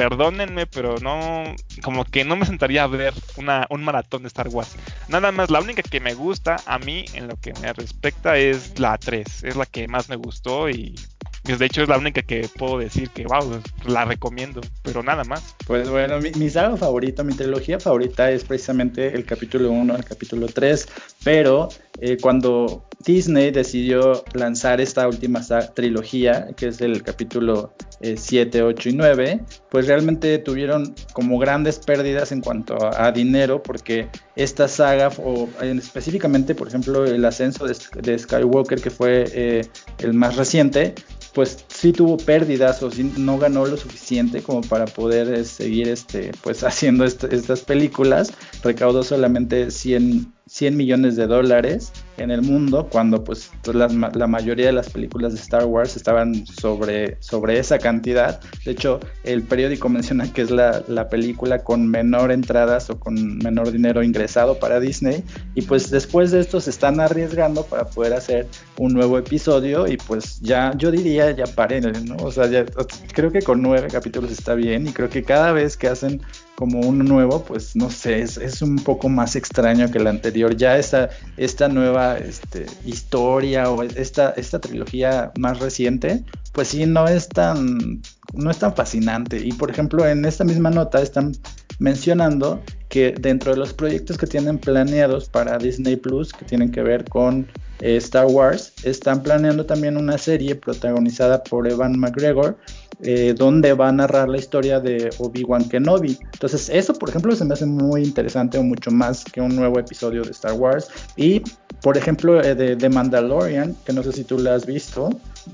perdónenme, 0.00 0.64
pero 0.66 0.94
no, 1.02 1.44
como 1.82 2.06
que 2.06 2.24
no 2.24 2.34
me 2.34 2.46
sentaría 2.46 2.84
a 2.84 2.86
ver 2.86 3.12
una, 3.36 3.66
un 3.68 3.84
maratón 3.84 4.22
de 4.22 4.28
Star 4.28 4.48
Wars. 4.48 4.74
Nada 5.08 5.30
más, 5.30 5.50
la 5.50 5.60
única 5.60 5.82
que 5.82 6.00
me 6.00 6.14
gusta 6.14 6.56
a 6.64 6.78
mí 6.78 7.04
en 7.12 7.28
lo 7.28 7.36
que 7.36 7.52
me 7.60 7.70
respecta 7.74 8.38
es 8.38 8.78
la 8.78 8.96
3, 8.96 9.44
es 9.44 9.56
la 9.56 9.66
que 9.66 9.88
más 9.88 10.08
me 10.08 10.16
gustó 10.16 10.70
y 10.70 10.94
de 11.44 11.66
hecho 11.66 11.82
es 11.82 11.88
la 11.88 11.98
única 11.98 12.22
que 12.22 12.48
puedo 12.58 12.78
decir 12.78 13.10
que, 13.10 13.24
wow, 13.24 13.60
la 13.86 14.04
recomiendo, 14.04 14.60
pero 14.82 15.02
nada 15.02 15.24
más. 15.24 15.56
Pues 15.66 15.88
bueno, 15.88 16.18
mi, 16.20 16.50
saga 16.50 16.76
favorita, 16.76 17.24
mi 17.24 17.34
trilogía 17.34 17.80
favorita 17.80 18.30
es 18.30 18.44
precisamente 18.44 19.14
el 19.14 19.24
capítulo 19.24 19.70
1, 19.70 19.96
el 19.96 20.04
capítulo 20.04 20.46
3, 20.46 20.88
pero 21.24 21.68
eh, 22.00 22.18
cuando 22.20 22.84
Disney 23.04 23.50
decidió 23.50 24.24
lanzar 24.34 24.80
esta 24.80 25.08
última 25.08 25.40
trilogía, 25.74 26.48
que 26.56 26.68
es 26.68 26.80
el 26.80 27.02
capítulo 27.02 27.72
7, 28.00 28.62
8 28.62 28.88
y 28.88 28.92
9, 28.92 29.40
pues 29.70 29.86
realmente 29.86 30.38
tuvieron 30.38 30.94
como 31.12 31.38
grandes 31.38 31.78
pérdidas 31.78 32.32
en 32.32 32.40
cuanto 32.40 32.76
a, 32.80 33.10
dinero, 33.12 33.62
porque 33.62 34.08
esta 34.36 34.68
saga, 34.68 35.10
o 35.18 35.48
específicamente, 35.62 36.54
por 36.54 36.68
ejemplo, 36.68 37.04
el 37.04 37.24
ascenso 37.24 37.66
de, 37.66 38.18
Skywalker, 38.18 38.80
que 38.80 38.90
fue 38.90 39.24
eh, 39.32 39.62
el 39.98 40.14
más 40.14 40.36
reciente, 40.36 40.94
pues 41.34 41.64
sí 41.68 41.92
tuvo 41.92 42.16
pérdidas 42.16 42.82
o 42.82 42.90
sí 42.90 43.12
no 43.16 43.38
ganó 43.38 43.66
lo 43.66 43.76
suficiente 43.76 44.42
como 44.42 44.62
para 44.62 44.86
poder 44.86 45.32
eh, 45.32 45.44
seguir 45.44 45.88
este 45.88 46.32
pues 46.42 46.62
haciendo 46.64 47.04
estas 47.04 47.60
películas. 47.60 48.32
Recaudó 48.62 49.02
solamente 49.02 49.70
100 49.70 50.32
100 50.46 50.76
millones 50.76 51.14
de 51.14 51.28
dólares 51.28 51.92
en 52.22 52.30
el 52.30 52.42
mundo 52.42 52.88
cuando 52.90 53.24
pues 53.24 53.50
la, 53.72 53.88
la, 53.88 54.26
mayoría 54.26 54.66
de 54.66 54.72
las 54.72 54.90
películas 54.90 55.32
de 55.32 55.40
Star 55.40 55.64
Wars 55.64 55.96
estaban 55.96 56.46
sobre, 56.46 57.16
sobre 57.20 57.58
esa 57.58 57.78
cantidad. 57.78 58.40
De 58.64 58.72
hecho, 58.72 59.00
el 59.24 59.42
periódico 59.42 59.88
menciona 59.88 60.30
que 60.32 60.42
es 60.42 60.50
la, 60.50 60.82
la, 60.88 61.08
película 61.08 61.64
con 61.64 61.88
menor 61.88 62.30
entradas 62.30 62.90
o 62.90 62.98
con 62.98 63.38
menor 63.38 63.72
dinero 63.72 64.02
ingresado 64.02 64.58
para 64.58 64.80
Disney 64.80 65.24
y 65.54 65.62
pues 65.62 65.90
después 65.90 66.30
de 66.30 66.40
esto 66.40 66.60
se 66.60 66.70
están 66.70 67.00
arriesgando 67.00 67.64
para 67.64 67.84
poder 67.84 68.12
hacer 68.12 68.46
un 68.78 68.92
nuevo 68.92 69.18
episodio 69.18 69.88
y 69.88 69.96
pues 69.96 70.40
ya 70.40 70.72
yo 70.76 70.90
diría 70.90 71.30
ya 71.32 71.46
paren, 71.46 71.92
¿no? 72.04 72.16
O 72.16 72.30
sea, 72.30 72.46
ya, 72.46 72.64
creo 73.12 73.32
que 73.32 73.42
con 73.42 73.62
nueve 73.62 73.88
capítulos 73.90 74.30
está 74.30 74.54
bien 74.54 74.86
y 74.86 74.92
creo 74.92 75.08
que 75.08 75.22
cada 75.22 75.52
vez 75.52 75.76
que 75.76 75.88
hacen 75.88 76.20
como 76.60 76.80
uno 76.80 77.02
nuevo, 77.02 77.42
pues 77.42 77.74
no 77.74 77.88
sé, 77.88 78.20
es, 78.20 78.36
es, 78.36 78.60
un 78.60 78.76
poco 78.76 79.08
más 79.08 79.34
extraño 79.34 79.90
que 79.90 79.96
el 79.96 80.06
anterior. 80.06 80.54
Ya 80.54 80.76
esta, 80.76 81.08
esta 81.38 81.68
nueva 81.68 82.18
este, 82.18 82.66
historia 82.84 83.70
o 83.70 83.82
esta, 83.82 84.34
esta 84.36 84.60
trilogía 84.60 85.32
más 85.38 85.58
reciente, 85.58 86.22
pues 86.52 86.68
sí, 86.68 86.84
no 86.84 87.08
es 87.08 87.30
tan, 87.30 88.02
no 88.34 88.50
es 88.50 88.58
tan 88.58 88.76
fascinante. 88.76 89.40
Y 89.42 89.52
por 89.52 89.70
ejemplo, 89.70 90.06
en 90.06 90.26
esta 90.26 90.44
misma 90.44 90.68
nota 90.68 91.00
están 91.00 91.32
mencionando 91.78 92.62
que 92.90 93.14
dentro 93.18 93.52
de 93.52 93.56
los 93.56 93.72
proyectos 93.72 94.18
que 94.18 94.26
tienen 94.26 94.58
planeados 94.58 95.30
para 95.30 95.56
Disney 95.56 95.96
Plus, 95.96 96.30
que 96.30 96.44
tienen 96.44 96.70
que 96.70 96.82
ver 96.82 97.06
con 97.06 97.46
Star 97.80 98.26
Wars, 98.26 98.72
están 98.84 99.22
planeando 99.22 99.64
también 99.66 99.96
una 99.96 100.18
serie 100.18 100.54
protagonizada 100.54 101.42
por 101.42 101.66
Evan 101.68 101.98
McGregor, 101.98 102.56
eh, 103.02 103.34
donde 103.36 103.72
va 103.72 103.88
a 103.88 103.92
narrar 103.92 104.28
la 104.28 104.38
historia 104.38 104.80
de 104.80 105.10
Obi-Wan 105.18 105.68
Kenobi. 105.68 106.18
Entonces, 106.34 106.68
eso, 106.68 106.92
por 106.94 107.08
ejemplo, 107.08 107.34
se 107.34 107.44
me 107.44 107.54
hace 107.54 107.66
muy 107.66 108.02
interesante 108.02 108.58
o 108.58 108.62
mucho 108.62 108.90
más 108.90 109.24
que 109.24 109.40
un 109.40 109.56
nuevo 109.56 109.78
episodio 109.78 110.22
de 110.22 110.30
Star 110.32 110.52
Wars. 110.52 110.88
Y, 111.16 111.42
por 111.82 111.96
ejemplo, 111.96 112.42
eh, 112.42 112.54
de, 112.54 112.76
de 112.76 112.88
Mandalorian, 112.88 113.76
que 113.84 113.92
no 113.92 114.02
sé 114.02 114.12
si 114.12 114.24
tú 114.24 114.38
la 114.38 114.54
has 114.54 114.66
visto, 114.66 115.10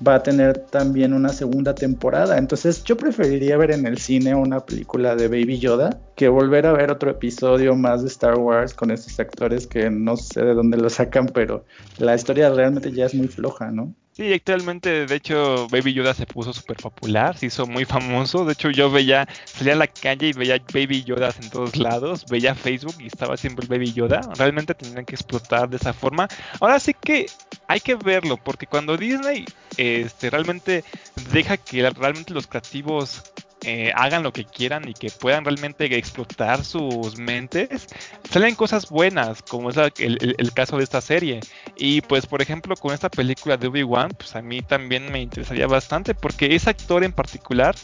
va 0.06 0.16
a 0.16 0.22
tener 0.22 0.58
también 0.58 1.12
una 1.12 1.30
segunda 1.30 1.74
temporada. 1.74 2.38
Entonces 2.38 2.82
yo 2.84 2.96
preferiría 2.96 3.56
ver 3.56 3.70
en 3.70 3.86
el 3.86 3.98
cine 3.98 4.34
una 4.34 4.60
película 4.60 5.14
de 5.14 5.28
Baby 5.28 5.58
Yoda 5.58 5.98
que 6.16 6.28
volver 6.28 6.66
a 6.66 6.72
ver 6.72 6.90
otro 6.90 7.10
episodio 7.10 7.74
más 7.76 8.02
de 8.02 8.08
Star 8.08 8.38
Wars 8.38 8.74
con 8.74 8.90
estos 8.90 9.18
actores 9.20 9.66
que 9.66 9.90
no 9.90 10.16
sé 10.16 10.44
de 10.44 10.54
dónde 10.54 10.76
lo 10.76 10.90
sacan, 10.90 11.26
pero 11.26 11.64
la 11.98 12.14
historia 12.14 12.50
realmente 12.50 12.92
ya 12.92 13.06
es 13.06 13.14
muy 13.14 13.28
floja, 13.28 13.70
¿no? 13.70 13.94
Sí, 14.16 14.32
actualmente, 14.32 15.04
de 15.04 15.14
hecho, 15.14 15.68
Baby 15.68 15.92
Yoda 15.92 16.14
se 16.14 16.24
puso 16.24 16.50
súper 16.50 16.78
popular, 16.78 17.36
se 17.36 17.46
hizo 17.46 17.66
muy 17.66 17.84
famoso. 17.84 18.46
De 18.46 18.54
hecho, 18.54 18.70
yo 18.70 18.90
veía, 18.90 19.28
salía 19.44 19.74
a 19.74 19.76
la 19.76 19.88
calle 19.88 20.28
y 20.28 20.32
veía 20.32 20.58
Baby 20.72 21.04
Yoda 21.04 21.34
en 21.42 21.50
todos 21.50 21.76
lados, 21.76 22.24
veía 22.30 22.54
Facebook 22.54 22.94
y 22.98 23.08
estaba 23.08 23.36
siempre 23.36 23.64
el 23.64 23.68
Baby 23.68 23.92
Yoda. 23.92 24.22
Realmente 24.38 24.74
tendrían 24.74 25.04
que 25.04 25.16
explotar 25.16 25.68
de 25.68 25.76
esa 25.76 25.92
forma. 25.92 26.28
Ahora 26.60 26.80
sí 26.80 26.94
que 26.94 27.26
hay 27.68 27.80
que 27.80 27.94
verlo, 27.94 28.38
porque 28.38 28.66
cuando 28.66 28.96
Disney 28.96 29.44
este, 29.76 30.30
realmente 30.30 30.82
deja 31.30 31.58
que 31.58 31.82
realmente 31.90 32.32
los 32.32 32.46
creativos 32.46 33.22
eh, 33.62 33.90
hagan 33.94 34.22
lo 34.22 34.32
que 34.32 34.44
quieran 34.44 34.88
y 34.88 34.92
que 34.92 35.10
puedan 35.10 35.44
realmente 35.44 35.84
explotar 35.96 36.64
sus 36.64 37.16
mentes, 37.18 37.86
salen 38.30 38.54
cosas 38.54 38.88
buenas, 38.88 39.42
como 39.42 39.70
es 39.70 39.76
el, 39.76 40.52
caso 40.54 40.76
de 40.76 40.84
esta 40.84 41.00
serie. 41.00 41.40
Y 41.76 42.02
pues, 42.02 42.26
por 42.26 42.42
ejemplo, 42.42 42.76
con 42.76 42.92
esta 42.92 43.08
película 43.08 43.56
de 43.56 43.68
Obi-Wan, 43.68 44.10
pues 44.10 44.36
a 44.36 44.42
mí 44.42 44.60
también 44.60 45.10
me 45.10 45.22
interesaría 45.22 45.66
bastante, 45.66 46.14
porque 46.14 46.54
ese 46.54 46.70
actor 46.70 47.02
en 47.02 47.12
particular 47.12 47.74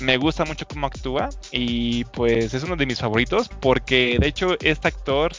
me 0.00 0.16
gusta 0.16 0.44
mucho 0.44 0.66
cómo 0.66 0.86
actúa 0.86 1.28
y 1.50 2.04
pues 2.06 2.54
es 2.54 2.62
uno 2.62 2.76
de 2.76 2.86
mis 2.86 3.00
favoritos, 3.00 3.48
porque 3.48 4.16
de 4.18 4.28
hecho 4.28 4.56
este 4.60 4.88
actor 4.88 5.32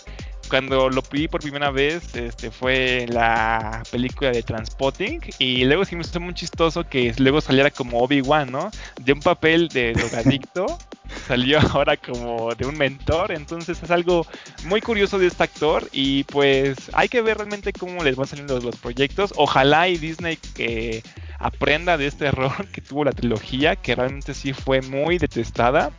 cuando 0.49 0.89
lo 0.89 1.01
vi 1.11 1.27
por 1.27 1.41
primera 1.41 1.71
vez, 1.71 2.15
este, 2.15 2.51
fue 2.51 3.05
la 3.07 3.83
película 3.91 4.31
de 4.31 4.43
Transpotting 4.43 5.21
y 5.37 5.63
luego 5.65 5.85
sí 5.85 5.95
me 5.95 6.01
hizo 6.01 6.19
muy 6.19 6.33
chistoso 6.33 6.83
que 6.83 7.13
luego 7.17 7.39
saliera 7.39 7.69
como 7.71 7.99
Obi-Wan, 7.99 8.51
¿no? 8.51 8.71
De 8.99 9.13
un 9.13 9.19
papel 9.19 9.69
de 9.69 9.93
drogadicto 9.93 10.65
salió 11.27 11.59
ahora 11.59 11.97
como 11.97 12.53
de 12.55 12.65
un 12.65 12.77
mentor, 12.77 13.31
entonces 13.31 13.81
es 13.81 13.91
algo 13.91 14.25
muy 14.65 14.81
curioso 14.81 15.19
de 15.19 15.27
este 15.27 15.43
actor 15.43 15.87
y 15.91 16.23
pues 16.25 16.77
hay 16.93 17.07
que 17.09 17.21
ver 17.21 17.37
realmente 17.37 17.71
cómo 17.71 18.03
les 18.03 18.15
van 18.15 18.27
saliendo 18.27 18.59
los 18.59 18.75
proyectos. 18.77 19.33
Ojalá 19.37 19.87
y 19.87 19.97
Disney 19.97 20.37
que 20.55 21.03
aprenda 21.37 21.97
de 21.97 22.07
este 22.07 22.25
error 22.25 22.67
que 22.73 22.81
tuvo 22.81 23.03
la 23.03 23.11
trilogía, 23.11 23.75
que 23.75 23.95
realmente 23.95 24.33
sí 24.33 24.53
fue 24.53 24.81
muy 24.81 25.17
detestada 25.17 25.91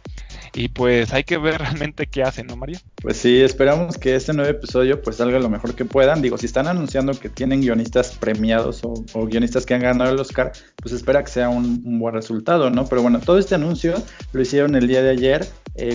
y 0.55 0.69
pues 0.69 1.13
hay 1.13 1.25
que 1.25 1.39
ver 1.39 1.59
realmente 1.59 2.07
qué 2.07 2.23
hacen, 2.23 2.47
¿no, 2.47 2.57
Mario? 2.57 2.79
Pues 3.03 3.17
sí, 3.17 3.41
esperamos 3.41 3.97
que 3.99 4.15
este 4.15 4.33
nuevo 4.33 4.51
episodio 4.51 5.01
pues 5.03 5.17
salga 5.17 5.39
lo 5.39 5.49
mejor 5.49 5.75
que 5.75 5.85
puedan. 5.85 6.23
Digo, 6.23 6.39
si 6.39 6.47
están 6.47 6.67
anunciando 6.67 7.13
que 7.13 7.29
tienen 7.29 7.61
guionistas 7.61 8.17
premiados 8.17 8.83
o, 8.85 9.27
guionistas 9.27 9.67
que 9.67 9.75
han 9.75 9.83
ganado 9.83 10.13
el 10.13 10.21
Oscar, 10.21 10.53
pues 10.77 10.95
espera 10.95 11.23
que 11.23 11.31
sea 11.31 11.49
un, 11.49 11.99
buen 11.99 12.15
resultado, 12.15 12.71
¿no? 12.71 12.87
Pero 12.87 13.03
bueno, 13.03 13.21
todo 13.21 13.39
este 13.39 13.55
anuncio 13.55 13.95
lo 14.33 14.41
hicieron 14.41 14.75
el 14.75 14.87
día 14.87 15.03
de 15.03 15.11
ayer, 15.11 15.47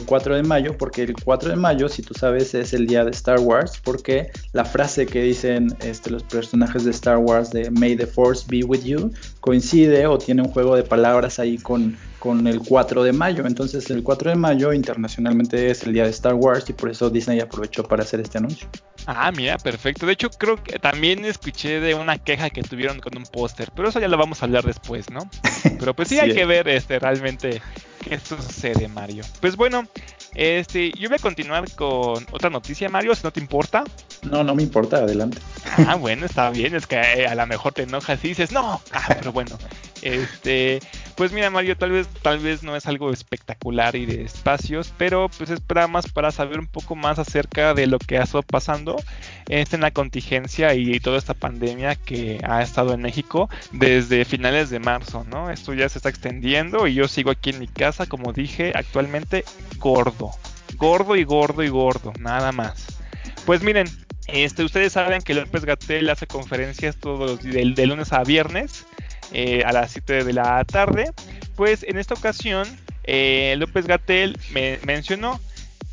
4 0.06 0.34
eh, 0.34 0.38
de 0.38 0.44
mayo, 0.44 0.78
porque 0.78 1.04
el 1.04 1.14
4 1.14 1.50
de 1.50 1.56
mayo, 1.56 1.90
si 1.90 2.02
tú 2.02 2.14
sabes, 2.14 2.54
es 2.54 2.74
el 2.74 2.88
día 2.88 3.04
de 3.04 3.12
Star 3.12 3.40
Wars, 3.40 3.80
porque 3.84 4.32
la 4.54 4.66
frase 4.66 5.06
que 5.06 5.22
dicen 5.22 5.76
este, 5.82 6.10
los 6.10 6.24
personajes 6.24 6.86
de 6.86 6.92
Star 6.92 7.18
Wars 7.18 7.52
de 7.52 7.70
May 7.72 7.96
the 7.96 8.08
Force 8.08 8.46
be 8.48 8.64
with 8.64 8.84
you 8.84 9.12
coincide 9.42 10.08
o 10.08 10.18
tiene 10.18 10.42
un 10.42 10.50
juego 10.50 10.76
de 10.76 10.84
palabras 10.84 11.40
ahí 11.40 11.58
con 11.58 11.98
con 12.26 12.48
el 12.48 12.60
4 12.60 13.04
de 13.04 13.14
mayo. 13.14 13.46
Entonces 13.46 13.88
el 13.92 14.02
4 14.02 14.32
de 14.32 14.36
mayo 14.36 14.74
internacionalmente 14.74 15.70
es 15.70 15.84
el 15.84 15.94
día 15.94 16.06
de 16.06 16.10
Star 16.10 16.34
Wars 16.34 16.68
y 16.68 16.74
por 16.74 16.90
eso 16.90 17.12
Disney 17.12 17.40
aprovechó 17.40 17.84
para 17.84 18.02
hacer 18.02 18.20
este 18.20 18.40
anuncio. 18.40 18.68
Ah, 19.06 19.32
mira, 19.32 19.60
perfecto. 19.60 20.08
De 20.08 20.14
hecho, 20.14 20.32
creo 20.32 20.62
que 20.64 20.80
también 20.80 21.24
escuché 21.24 21.80
de 21.80 21.94
una 21.94 22.18
queja 22.18 22.50
que 22.50 22.64
tuvieron 22.64 23.00
con 23.00 23.16
un 23.16 23.26
póster, 23.26 23.70
pero 23.76 23.90
eso 23.90 24.00
ya 24.00 24.08
lo 24.08 24.18
vamos 24.18 24.42
a 24.42 24.46
hablar 24.46 24.64
después, 24.64 25.12
¿no? 25.12 25.30
Pero 25.80 25.96
pues 25.96 26.08
sí, 26.08 26.18
hay 26.18 26.34
que 26.34 26.46
ver 26.46 26.68
este 26.68 26.98
realmente 26.98 27.62
qué 28.06 28.20
sucede, 28.20 28.88
Mario. 28.88 29.24
Pues 29.42 29.56
bueno, 29.56 29.88
este, 30.36 30.92
yo 30.92 31.10
voy 31.10 31.18
a 31.18 31.22
continuar 31.22 31.70
con 31.74 32.26
otra 32.32 32.50
noticia, 32.50 32.88
Mario, 32.88 33.16
si 33.16 33.24
no 33.24 33.32
te 33.32 33.40
importa. 33.40 33.84
No, 34.24 34.44
no 34.44 34.54
me 34.54 34.64
importa, 34.64 34.98
adelante. 34.98 35.40
Ah, 35.88 35.96
bueno, 35.96 36.26
está 36.26 36.50
bien, 36.52 36.76
es 36.76 36.86
que 36.86 36.96
eh, 36.96 37.28
a 37.28 37.36
lo 37.36 37.46
mejor 37.48 37.74
te 37.74 37.84
enojas 37.84 38.24
y 38.24 38.30
dices, 38.30 38.52
no, 38.52 38.82
ah, 38.92 39.06
pero 39.08 39.32
bueno, 39.32 39.58
este, 40.06 40.82
pues 41.16 41.32
mira 41.32 41.50
Mario, 41.50 41.76
tal 41.76 41.90
vez, 41.90 42.08
tal 42.22 42.38
vez 42.38 42.62
no 42.62 42.76
es 42.76 42.86
algo 42.86 43.12
espectacular 43.12 43.96
y 43.96 44.06
de 44.06 44.24
espacios, 44.24 44.94
pero 45.00 45.30
pues 45.36 45.50
es 45.50 45.60
para 45.60 45.88
más 45.88 46.12
para 46.12 46.32
saber 46.32 46.60
un 46.60 46.68
poco 46.68 46.96
más 46.96 47.18
acerca 47.18 47.74
de 47.74 47.88
lo 47.88 47.98
que 47.98 48.20
ha 48.20 48.24
estado 48.24 48.44
pasando 48.44 48.98
en 49.50 49.82
la 49.82 49.90
contingencia 49.90 50.76
y 50.76 51.00
toda 51.00 51.18
esta 51.18 51.34
pandemia 51.34 51.96
que 51.96 52.40
ha 52.44 52.62
estado 52.62 52.94
en 52.94 53.02
México 53.02 53.50
desde 53.72 54.26
finales 54.26 54.70
de 54.70 54.80
marzo, 54.80 55.26
¿no? 55.28 55.50
Esto 55.50 55.74
ya 55.74 55.90
se 55.90 55.98
está 55.98 56.10
extendiendo 56.10 56.86
y 56.86 56.94
yo 56.94 57.08
sigo 57.08 57.32
aquí 57.32 57.50
en 57.50 57.60
mi 57.60 57.68
casa, 57.68 58.06
como 58.06 58.32
dije, 58.32 58.74
actualmente 58.76 59.44
gordo, 59.80 60.30
gordo 60.78 61.16
y 61.16 61.24
gordo 61.24 61.64
y 61.64 61.70
gordo, 61.70 62.14
nada 62.20 62.52
más. 62.52 62.86
Pues 63.48 63.64
miren, 63.64 63.88
este, 64.28 64.64
ustedes 64.64 64.94
saben 64.94 65.24
que 65.24 65.34
López 65.34 65.66
Gatel 65.66 66.12
hace 66.12 66.28
conferencias 66.28 66.96
todos 66.96 67.42
de, 67.42 67.74
de 67.74 67.86
lunes 67.88 68.14
a 68.14 68.24
viernes 68.24 68.86
eh, 69.32 69.64
a 69.66 69.72
las 69.72 69.92
7 69.92 70.24
de 70.24 70.34
la 70.34 70.64
tarde. 70.66 71.12
Pues 71.56 71.84
en 71.84 71.98
esta 71.98 72.14
ocasión, 72.14 72.68
eh, 73.04 73.56
López 73.58 73.88
Gatel 73.88 74.38
me 74.52 74.80
mencionó 74.86 75.40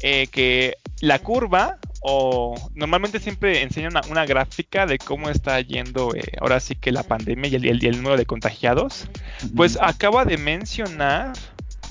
eh, 0.01 0.27
que 0.29 0.77
la 1.01 1.19
curva, 1.19 1.79
o 2.01 2.55
normalmente 2.75 3.21
siempre 3.21 3.63
enseña 3.63 3.89
una, 4.11 4.27
gráfica 4.27 4.87
de 4.87 4.99
cómo 4.99 5.31
está 5.31 5.61
yendo 5.61 6.13
ahora 6.41 6.59
sí 6.59 6.75
que 6.75 6.91
la 6.91 7.05
pandemia 7.05 7.49
y 7.49 7.55
el, 7.55 7.85
el, 7.85 7.97
número 7.97 8.17
de 8.17 8.27
contagiados, 8.27 9.07
pues 9.55 9.79
acaba 9.81 10.25
de 10.25 10.37
mencionar 10.37 11.33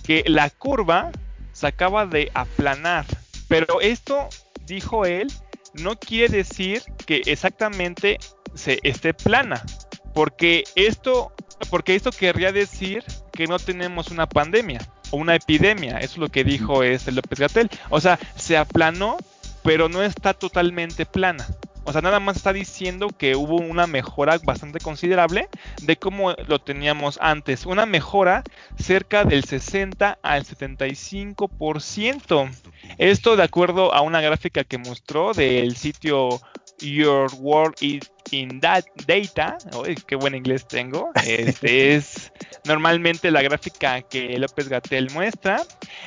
que 0.03 0.23
la 0.27 0.49
curva 0.49 1.11
se 1.53 1.67
acaba 1.67 2.05
de 2.05 2.29
aplanar. 2.33 3.05
Pero 3.47 3.79
esto, 3.81 4.27
dijo 4.65 5.05
él, 5.05 5.31
no 5.73 5.97
quiere 5.97 6.37
decir 6.37 6.83
que 7.05 7.21
exactamente 7.25 8.17
se 8.55 8.79
esté 8.83 9.13
plana. 9.13 9.63
Porque 10.13 10.63
esto, 10.75 11.31
porque 11.69 11.95
esto 11.95 12.11
querría 12.11 12.51
decir 12.51 13.03
que 13.31 13.47
no 13.47 13.59
tenemos 13.59 14.09
una 14.09 14.27
pandemia 14.27 14.79
o 15.11 15.17
una 15.17 15.35
epidemia. 15.35 15.97
Eso 15.97 16.13
es 16.13 16.17
lo 16.17 16.29
que 16.29 16.43
dijo 16.43 16.83
este 16.83 17.11
López 17.11 17.39
Gatel. 17.39 17.69
O 17.89 18.01
sea, 18.01 18.19
se 18.35 18.57
aplanó, 18.57 19.17
pero 19.63 19.89
no 19.89 20.03
está 20.03 20.33
totalmente 20.33 21.05
plana. 21.05 21.47
O 21.83 21.91
sea, 21.91 22.01
nada 22.01 22.19
más 22.19 22.37
está 22.37 22.53
diciendo 22.53 23.09
que 23.09 23.35
hubo 23.35 23.55
una 23.55 23.87
mejora 23.87 24.37
bastante 24.43 24.79
considerable 24.79 25.49
de 25.81 25.97
cómo 25.97 26.33
lo 26.47 26.59
teníamos 26.59 27.17
antes. 27.21 27.65
Una 27.65 27.87
mejora 27.87 28.43
cerca 28.77 29.25
del 29.25 29.43
60 29.43 30.19
al 30.21 30.45
75%. 30.45 32.51
Esto 32.99 33.35
de 33.35 33.43
acuerdo 33.43 33.95
a 33.95 34.01
una 34.01 34.21
gráfica 34.21 34.63
que 34.63 34.77
mostró 34.77 35.33
del 35.33 35.75
sitio 35.75 36.39
Your 36.79 37.31
World 37.39 37.73
is 37.81 38.10
in 38.31 38.59
that 38.61 38.83
data, 39.05 39.57
qué 40.07 40.15
buen 40.15 40.35
inglés 40.35 40.65
tengo, 40.67 41.11
este 41.25 41.95
es 41.95 42.31
normalmente 42.65 43.31
la 43.31 43.41
gráfica 43.41 44.01
que 44.01 44.37
López 44.37 44.69
Gatel 44.69 45.09
muestra 45.11 45.63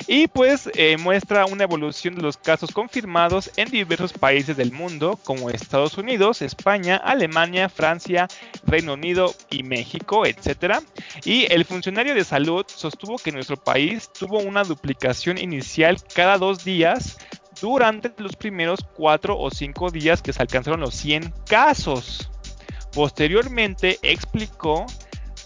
y 0.07 0.27
pues 0.27 0.69
eh, 0.75 0.97
muestra 0.97 1.45
una 1.45 1.63
evolución 1.63 2.15
de 2.15 2.21
los 2.21 2.37
casos 2.37 2.71
confirmados 2.71 3.51
en 3.57 3.69
diversos 3.69 4.13
países 4.13 4.57
del 4.57 4.71
mundo 4.71 5.19
como 5.23 5.49
Estados 5.49 5.97
Unidos, 5.97 6.41
España, 6.41 6.97
Alemania, 6.97 7.69
Francia, 7.69 8.27
Reino 8.65 8.93
Unido 8.93 9.33
y 9.49 9.63
México, 9.63 10.25
etcétera. 10.25 10.81
Y 11.23 11.51
el 11.51 11.65
funcionario 11.65 12.15
de 12.15 12.23
salud 12.23 12.65
sostuvo 12.67 13.17
que 13.17 13.31
nuestro 13.31 13.57
país 13.57 14.09
tuvo 14.11 14.39
una 14.39 14.63
duplicación 14.63 15.37
inicial 15.37 15.97
cada 16.13 16.37
dos 16.37 16.63
días 16.63 17.17
durante 17.61 18.11
los 18.17 18.35
primeros 18.35 18.79
4 18.95 19.37
o 19.37 19.49
5 19.49 19.91
días 19.91 20.21
que 20.21 20.33
se 20.33 20.41
alcanzaron 20.41 20.81
los 20.81 20.95
100 20.95 21.33
casos. 21.47 22.29
Posteriormente 22.93 23.99
explicó 24.01 24.85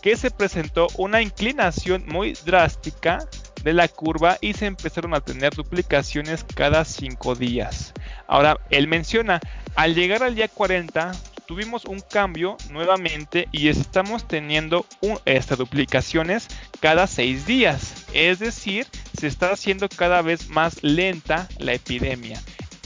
que 0.01 0.15
se 0.15 0.31
presentó 0.31 0.87
una 0.97 1.21
inclinación 1.21 2.05
muy 2.07 2.33
drástica 2.45 3.19
de 3.63 3.73
la 3.73 3.87
curva 3.87 4.37
y 4.39 4.53
se 4.53 4.65
empezaron 4.65 5.13
a 5.13 5.21
tener 5.21 5.53
duplicaciones 5.53 6.45
cada 6.55 6.85
5 6.85 7.35
días. 7.35 7.93
Ahora, 8.27 8.57
él 8.69 8.87
menciona, 8.87 9.39
al 9.75 9.95
llegar 9.95 10.23
al 10.23 10.35
día 10.35 10.47
40 10.47 11.11
tuvimos 11.49 11.85
un 11.85 11.99
cambio 11.99 12.57
nuevamente 12.69 13.47
y 13.51 13.69
estamos 13.69 14.27
teniendo 14.27 14.85
estas 15.25 15.57
duplicaciones 15.57 16.47
cada 16.79 17.07
6 17.07 17.47
días. 17.47 18.05
Es 18.13 18.37
decir, 18.37 18.85
se 19.19 19.25
está 19.25 19.51
haciendo 19.51 19.89
cada 19.89 20.21
vez 20.21 20.49
más 20.49 20.83
lenta 20.83 21.47
la 21.57 21.73
epidemia. 21.73 22.39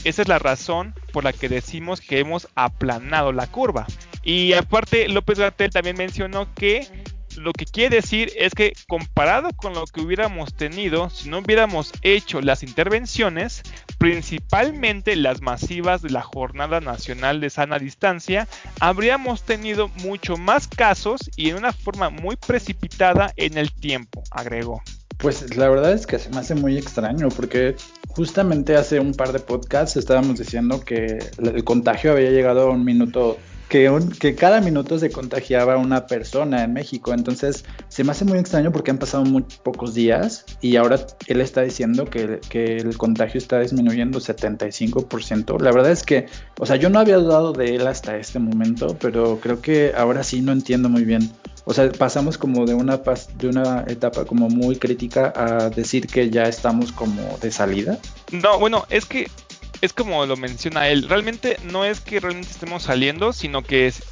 Esa 0.04 0.22
es 0.22 0.28
la 0.28 0.38
razón 0.38 0.94
por 1.12 1.24
la 1.24 1.34
que 1.34 1.50
decimos 1.50 2.00
que 2.00 2.20
hemos 2.20 2.48
aplanado 2.54 3.32
la 3.32 3.48
curva. 3.48 3.86
Y 4.22 4.54
aparte, 4.54 5.10
López 5.10 5.38
Gatel 5.38 5.70
también 5.70 5.98
mencionó 5.98 6.48
que 6.54 6.88
lo 7.36 7.52
que 7.52 7.64
quiere 7.64 7.96
decir 7.96 8.32
es 8.36 8.54
que 8.54 8.72
comparado 8.88 9.50
con 9.54 9.74
lo 9.74 9.84
que 9.86 10.00
hubiéramos 10.00 10.54
tenido 10.54 11.10
si 11.10 11.28
no 11.28 11.38
hubiéramos 11.38 11.92
hecho 12.02 12.40
las 12.40 12.62
intervenciones, 12.62 13.62
principalmente 13.98 15.16
las 15.16 15.40
masivas 15.40 16.02
de 16.02 16.10
la 16.10 16.22
Jornada 16.22 16.80
Nacional 16.80 17.40
de 17.40 17.50
Sana 17.50 17.78
Distancia, 17.78 18.48
habríamos 18.80 19.42
tenido 19.42 19.88
mucho 19.88 20.36
más 20.36 20.68
casos 20.68 21.30
y 21.36 21.50
en 21.50 21.56
una 21.56 21.72
forma 21.72 22.10
muy 22.10 22.36
precipitada 22.36 23.32
en 23.36 23.58
el 23.58 23.72
tiempo, 23.72 24.22
agregó. 24.30 24.82
Pues 25.18 25.56
la 25.56 25.68
verdad 25.68 25.92
es 25.92 26.06
que 26.06 26.18
se 26.18 26.28
me 26.30 26.38
hace 26.38 26.54
muy 26.54 26.76
extraño 26.76 27.28
porque 27.28 27.76
justamente 28.08 28.76
hace 28.76 29.00
un 29.00 29.14
par 29.14 29.32
de 29.32 29.38
podcasts 29.38 29.96
estábamos 29.96 30.38
diciendo 30.38 30.80
que 30.80 31.18
el 31.38 31.64
contagio 31.64 32.12
había 32.12 32.30
llegado 32.30 32.68
a 32.68 32.70
un 32.70 32.84
minuto 32.84 33.38
que, 33.68 34.34
cada 34.36 34.60
minuto 34.60 34.98
se 34.98 35.10
contagiaba 35.10 35.76
una 35.76 36.06
persona 36.06 36.64
en 36.64 36.72
México. 36.72 37.12
Entonces 37.12 37.64
se 37.88 38.04
me 38.04 38.12
hace 38.12 38.24
muy 38.24 38.38
extraño 38.38 38.72
porque 38.72 38.90
han 38.90 38.98
pasado 38.98 39.24
muy 39.24 39.44
pocos 39.62 39.94
días 39.94 40.44
y 40.60 40.76
ahora 40.76 41.04
él 41.26 41.40
está 41.40 41.62
diciendo 41.62 42.04
que, 42.04 42.40
que 42.48 42.76
el 42.76 42.96
contagio 42.96 43.38
está 43.38 43.60
disminuyendo 43.60 44.20
75%. 44.20 45.60
La 45.60 45.72
verdad 45.72 45.92
es 45.92 46.02
que, 46.02 46.26
o 46.58 46.66
sea, 46.66 46.76
yo 46.76 46.90
no 46.90 46.98
había 46.98 47.16
dudado 47.16 47.52
de 47.52 47.76
él 47.76 47.86
hasta 47.86 48.16
este 48.16 48.38
momento, 48.38 48.96
pero 49.00 49.38
creo 49.40 49.60
que 49.60 49.92
ahora 49.96 50.22
sí 50.22 50.40
no 50.40 50.52
entiendo 50.52 50.88
muy 50.88 51.04
bien 51.04 51.30
o 51.66 51.72
sea, 51.72 51.90
pasamos 51.90 52.36
como 52.36 52.66
de 52.66 52.74
una, 52.74 52.98
de 52.98 53.48
una 53.48 53.84
etapa 53.88 54.26
como 54.26 54.48
muy 54.50 54.76
crítica 54.76 55.32
a 55.34 55.70
decir 55.70 56.06
que 56.06 56.28
ya 56.28 56.42
estamos 56.42 56.92
como 56.92 57.38
de 57.40 57.50
salida. 57.50 57.98
No, 58.32 58.58
bueno, 58.58 58.84
es 58.90 59.06
que 59.06 59.30
es 59.80 59.92
como 59.92 60.24
lo 60.26 60.36
menciona 60.36 60.88
él, 60.88 61.08
realmente 61.08 61.56
no 61.64 61.84
es 61.84 62.00
que 62.00 62.20
realmente 62.20 62.50
estemos 62.50 62.84
saliendo, 62.84 63.32
sino 63.32 63.62
que 63.62 63.86
es, 63.86 64.02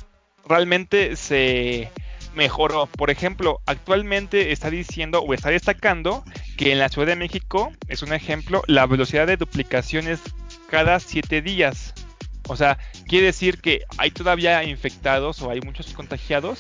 realmente 0.46 1.16
se 1.16 1.90
mejoró. 2.34 2.86
Por 2.86 3.10
ejemplo, 3.10 3.60
actualmente 3.66 4.52
está 4.52 4.70
diciendo 4.70 5.20
o 5.20 5.34
está 5.34 5.50
destacando 5.50 6.24
que 6.56 6.72
en 6.72 6.78
la 6.78 6.88
Ciudad 6.88 7.08
de 7.08 7.16
México, 7.16 7.72
es 7.88 8.02
un 8.02 8.12
ejemplo, 8.12 8.62
la 8.66 8.86
velocidad 8.86 9.26
de 9.26 9.36
duplicación 9.36 10.08
es 10.08 10.20
cada 10.68 11.00
7 11.00 11.42
días. 11.42 11.94
O 12.48 12.56
sea, 12.56 12.78
quiere 13.06 13.26
decir 13.26 13.60
que 13.60 13.82
hay 13.98 14.10
todavía 14.10 14.64
infectados 14.64 15.42
o 15.42 15.50
hay 15.50 15.60
muchos 15.60 15.92
contagiados, 15.92 16.58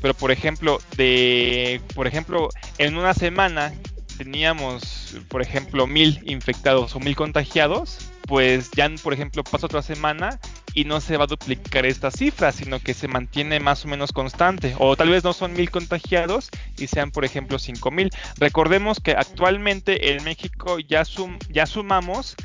pero 0.00 0.14
por 0.14 0.30
ejemplo, 0.30 0.80
de 0.96 1.80
por 1.94 2.06
ejemplo, 2.06 2.48
en 2.78 2.96
una 2.96 3.14
semana 3.14 3.72
teníamos, 4.18 5.16
por 5.28 5.40
ejemplo, 5.40 5.86
mil 5.86 6.20
infectados 6.26 6.94
o 6.96 7.00
mil 7.00 7.14
contagiados, 7.14 8.10
pues 8.26 8.70
ya, 8.72 8.90
por 9.02 9.14
ejemplo, 9.14 9.44
pasa 9.44 9.66
otra 9.66 9.80
semana 9.80 10.38
y 10.74 10.84
no 10.84 11.00
se 11.00 11.16
va 11.16 11.24
a 11.24 11.28
duplicar 11.28 11.86
esta 11.86 12.10
cifra, 12.10 12.52
sino 12.52 12.80
que 12.80 12.92
se 12.92 13.08
mantiene 13.08 13.60
más 13.60 13.84
o 13.84 13.88
menos 13.88 14.12
constante. 14.12 14.74
O 14.78 14.96
tal 14.96 15.08
vez 15.08 15.24
no 15.24 15.32
son 15.32 15.54
mil 15.54 15.70
contagiados 15.70 16.50
y 16.76 16.88
sean, 16.88 17.10
por 17.10 17.24
ejemplo, 17.24 17.58
cinco 17.58 17.90
mil. 17.90 18.10
Recordemos 18.36 19.00
que 19.00 19.12
actualmente 19.12 20.12
en 20.12 20.24
México 20.24 20.78
ya, 20.80 21.04
ya 21.48 21.66
sumamos 21.66 22.36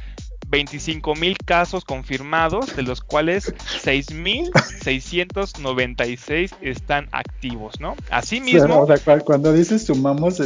25 0.53 1.15
mil 1.15 1.35
casos 1.43 1.83
confirmados, 1.83 2.75
de 2.75 2.83
los 2.83 3.01
cuales 3.01 3.55
6.696 3.83 6.53
están 6.61 7.09
activos, 7.11 7.79
¿no? 7.79 7.95
Asimismo... 8.11 8.85
cuando 9.25 9.51
dices 9.51 9.83
sumamos, 9.83 10.39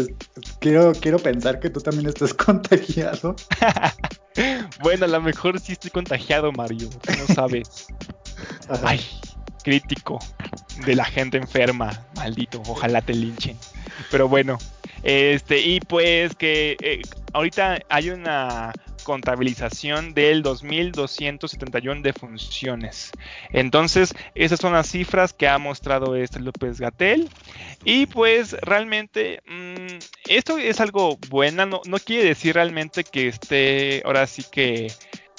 quiero, 0.61 0.93
quiero 0.93 1.19
pensar 1.19 1.59
que 1.59 1.69
tú 1.69 1.81
también 1.81 2.07
estás 2.07 2.33
contagiado. 2.33 3.35
bueno, 4.81 5.03
a 5.03 5.09
lo 5.09 5.21
mejor 5.21 5.59
sí 5.59 5.73
estoy 5.73 5.91
contagiado, 5.91 6.53
Mario, 6.53 6.87
no 7.19 7.27
sabes. 7.35 7.87
Ay, 8.83 9.01
crítico 9.61 10.19
de 10.85 10.95
la 10.95 11.03
gente 11.03 11.35
enferma, 11.35 12.07
maldito, 12.15 12.61
ojalá 12.65 13.01
te 13.01 13.13
linchen. 13.13 13.57
Pero 14.09 14.29
bueno, 14.29 14.57
este, 15.03 15.59
y 15.59 15.81
pues 15.81 16.33
que 16.33 16.77
eh, 16.81 17.01
ahorita 17.33 17.79
hay 17.89 18.11
una 18.11 18.71
contabilización 19.07 20.13
del 20.13 20.43
2.271 20.43 22.01
de 22.01 22.11
funciones. 22.11 23.11
Entonces, 23.53 24.13
esas 24.35 24.59
son 24.59 24.73
las 24.73 24.89
cifras 24.89 25.31
que 25.31 25.47
ha 25.47 25.57
mostrado 25.57 26.13
este 26.17 26.41
López 26.41 26.81
Gatel. 26.81 27.29
Y 27.85 28.07
pues 28.07 28.51
realmente 28.59 29.41
mm, 29.47 29.99
esto 30.27 30.57
es 30.57 30.81
algo 30.81 31.17
bueno, 31.29 31.65
no, 31.65 31.81
no 31.87 31.99
quiere 31.99 32.25
decir 32.25 32.55
realmente 32.55 33.05
que 33.05 33.29
esté 33.29 34.01
ahora 34.03 34.27
sí 34.27 34.43
que 34.51 34.91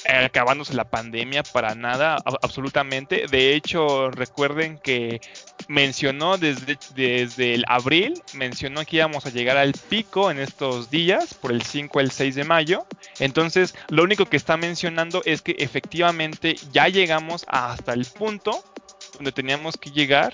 acabándose 0.07 0.75
la 0.75 0.85
pandemia 0.85 1.43
para 1.43 1.75
nada, 1.75 2.17
absolutamente. 2.43 3.27
De 3.31 3.55
hecho, 3.55 4.11
recuerden 4.11 4.79
que 4.79 5.21
mencionó 5.69 6.39
desde, 6.39 6.79
desde 6.95 7.55
el 7.55 7.65
abril, 7.69 8.23
mencionó 8.35 8.85
que 8.85 8.97
íbamos 8.97 9.27
a 9.27 9.31
llegar 9.31 9.57
al 9.57 9.73
pico 9.73 10.31
en 10.31 10.39
estos 10.39 10.91
días, 10.91 11.35
por 11.35 11.53
el 11.53 11.63
5 11.63 11.99
al 11.99 12.11
6 12.11 12.35
de 12.35 12.45
mayo. 12.45 12.87
Entonces, 13.19 13.75
lo 13.89 14.03
único 14.03 14.27
que 14.27 14.37
está 14.37 14.57
mencionando 14.57 15.23
es 15.25 15.43
que 15.43 15.57
efectivamente 15.59 16.57
ya 16.73 16.89
llegamos 16.89 17.45
hasta 17.49 17.93
el 17.93 18.05
punto 18.07 18.63
donde 19.15 19.33
teníamos 19.33 19.77
que 19.77 19.91
llegar 19.91 20.33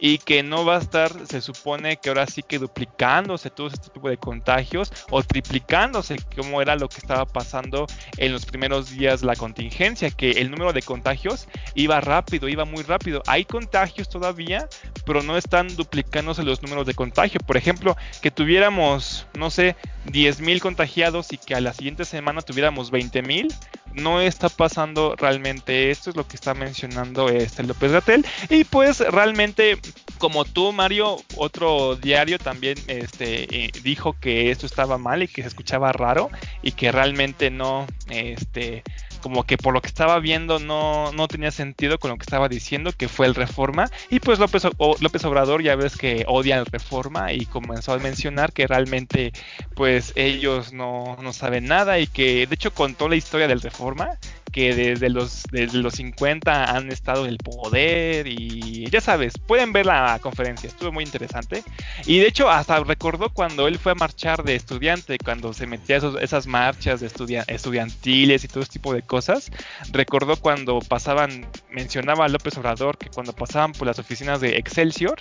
y 0.00 0.18
que 0.18 0.42
no 0.42 0.64
va 0.64 0.76
a 0.76 0.80
estar, 0.80 1.12
se 1.26 1.40
supone 1.40 1.98
que 1.98 2.08
ahora 2.08 2.26
sí 2.26 2.42
que 2.42 2.58
duplicándose 2.58 3.50
todo 3.50 3.68
este 3.68 3.90
tipo 3.90 4.08
de 4.08 4.16
contagios 4.16 4.92
o 5.10 5.22
triplicándose 5.22 6.16
como 6.34 6.62
era 6.62 6.74
lo 6.74 6.88
que 6.88 6.98
estaba 6.98 7.26
pasando 7.26 7.86
en 8.16 8.32
los 8.32 8.46
primeros 8.46 8.90
días 8.90 9.22
la 9.22 9.36
contingencia, 9.36 10.10
que 10.10 10.32
el 10.32 10.50
número 10.50 10.72
de 10.72 10.82
contagios 10.82 11.48
iba 11.74 12.00
rápido, 12.00 12.48
iba 12.48 12.64
muy 12.64 12.82
rápido. 12.82 13.22
Hay 13.26 13.44
contagios 13.44 14.08
todavía, 14.08 14.68
pero 15.04 15.22
no 15.22 15.36
están 15.36 15.68
duplicándose 15.76 16.42
los 16.42 16.62
números 16.62 16.86
de 16.86 16.94
contagio. 16.94 17.40
Por 17.46 17.58
ejemplo, 17.58 17.96
que 18.22 18.30
tuviéramos, 18.30 19.26
no 19.36 19.50
sé, 19.50 19.76
10.000 20.06 20.60
contagiados 20.60 21.32
y 21.32 21.38
que 21.38 21.54
a 21.54 21.60
la 21.60 21.74
siguiente 21.74 22.06
semana 22.06 22.40
tuviéramos 22.40 22.90
20.000, 22.90 23.54
no 23.94 24.20
está 24.20 24.48
pasando 24.48 25.14
realmente 25.16 25.90
esto, 25.90 26.10
es 26.10 26.16
lo 26.16 26.26
que 26.26 26.36
está 26.36 26.54
mencionando 26.54 27.28
este 27.28 27.62
López 27.62 27.92
Gatel. 27.92 28.24
Y 28.48 28.64
pues 28.64 29.00
realmente, 29.00 29.78
como 30.18 30.44
tú, 30.44 30.72
Mario, 30.72 31.16
otro 31.36 31.96
diario 31.96 32.38
también 32.38 32.78
este, 32.86 33.64
eh, 33.64 33.72
dijo 33.82 34.16
que 34.20 34.50
esto 34.50 34.66
estaba 34.66 34.98
mal 34.98 35.22
y 35.22 35.28
que 35.28 35.42
se 35.42 35.48
escuchaba 35.48 35.92
raro 35.92 36.30
y 36.62 36.72
que 36.72 36.92
realmente 36.92 37.50
no, 37.50 37.86
este, 38.08 38.82
como 39.20 39.44
que 39.44 39.58
por 39.58 39.74
lo 39.74 39.80
que 39.80 39.88
estaba 39.88 40.18
viendo 40.18 40.58
no, 40.58 41.12
no 41.12 41.28
tenía 41.28 41.50
sentido 41.50 41.98
con 41.98 42.10
lo 42.10 42.16
que 42.16 42.22
estaba 42.22 42.48
diciendo, 42.48 42.92
que 42.92 43.08
fue 43.08 43.26
el 43.26 43.34
Reforma. 43.34 43.90
Y 44.10 44.20
pues 44.20 44.38
López, 44.38 44.64
López 45.00 45.24
Obrador 45.24 45.62
ya 45.62 45.76
ves 45.76 45.96
que 45.96 46.24
odia 46.26 46.58
el 46.58 46.66
Reforma 46.66 47.32
y 47.32 47.46
comenzó 47.46 47.92
a 47.92 47.98
mencionar 47.98 48.52
que 48.52 48.66
realmente 48.66 49.32
pues 49.74 50.12
ellos 50.16 50.72
no, 50.72 51.16
no 51.22 51.32
saben 51.32 51.66
nada 51.66 51.98
y 51.98 52.06
que 52.06 52.46
de 52.46 52.54
hecho 52.54 52.72
contó 52.72 53.08
la 53.08 53.16
historia 53.16 53.48
del 53.48 53.60
Reforma 53.60 54.18
que 54.52 54.74
desde 54.74 55.08
los, 55.08 55.44
desde 55.50 55.78
los 55.78 55.94
50 55.94 56.76
han 56.76 56.90
estado 56.90 57.24
en 57.24 57.30
el 57.30 57.38
poder 57.38 58.26
y 58.26 58.88
ya 58.90 59.00
sabes, 59.00 59.34
pueden 59.38 59.72
ver 59.72 59.86
la 59.86 60.18
conferencia, 60.20 60.68
estuvo 60.68 60.92
muy 60.92 61.04
interesante. 61.04 61.62
Y 62.06 62.18
de 62.18 62.26
hecho 62.26 62.50
hasta 62.50 62.80
recordó 62.80 63.30
cuando 63.30 63.68
él 63.68 63.78
fue 63.78 63.92
a 63.92 63.94
marchar 63.94 64.42
de 64.42 64.54
estudiante, 64.54 65.18
cuando 65.18 65.52
se 65.52 65.66
metía 65.66 65.96
esos, 65.96 66.20
esas 66.20 66.46
marchas 66.46 67.00
de 67.00 67.10
estudiantiles 67.46 68.44
y 68.44 68.48
todo 68.48 68.62
ese 68.62 68.72
tipo 68.72 68.92
de 68.94 69.02
cosas, 69.02 69.50
recordó 69.92 70.36
cuando 70.36 70.80
pasaban, 70.80 71.46
mencionaba 71.70 72.24
a 72.24 72.28
López 72.28 72.56
Obrador 72.58 72.98
que 72.98 73.10
cuando 73.10 73.32
pasaban 73.32 73.72
por 73.72 73.86
las 73.86 73.98
oficinas 73.98 74.40
de 74.40 74.56
Excelsior, 74.56 75.18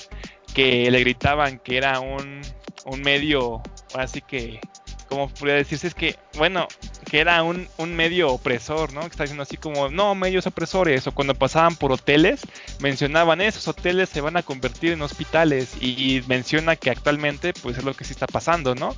que 0.53 0.89
le 0.89 0.99
gritaban 0.99 1.59
que 1.59 1.77
era 1.77 1.99
un, 1.99 2.41
un 2.85 3.01
medio, 3.01 3.61
así 3.93 4.21
que 4.21 4.59
como 5.09 5.27
podría 5.27 5.55
decirse, 5.55 5.87
es 5.87 5.95
que, 5.95 6.15
bueno, 6.37 6.67
que 7.09 7.19
era 7.19 7.41
un, 7.43 7.67
un, 7.77 7.95
medio 7.95 8.31
opresor, 8.31 8.93
¿no? 8.93 9.01
Que 9.01 9.07
está 9.07 9.23
diciendo 9.23 9.43
así 9.43 9.57
como, 9.57 9.89
no, 9.89 10.13
medios 10.15 10.45
opresores, 10.47 11.07
o 11.07 11.11
cuando 11.11 11.33
pasaban 11.35 11.75
por 11.75 11.91
hoteles, 11.91 12.41
mencionaban, 12.79 13.41
esos 13.41 13.67
hoteles 13.67 14.09
se 14.09 14.21
van 14.21 14.37
a 14.37 14.43
convertir 14.43 14.93
en 14.93 15.01
hospitales, 15.01 15.75
y, 15.81 16.21
menciona 16.27 16.75
que 16.75 16.91
actualmente, 16.91 17.53
pues 17.53 17.77
es 17.77 17.83
lo 17.83 17.93
que 17.93 18.03
sí 18.03 18.11
está 18.11 18.27
pasando, 18.27 18.75
¿no? 18.75 18.95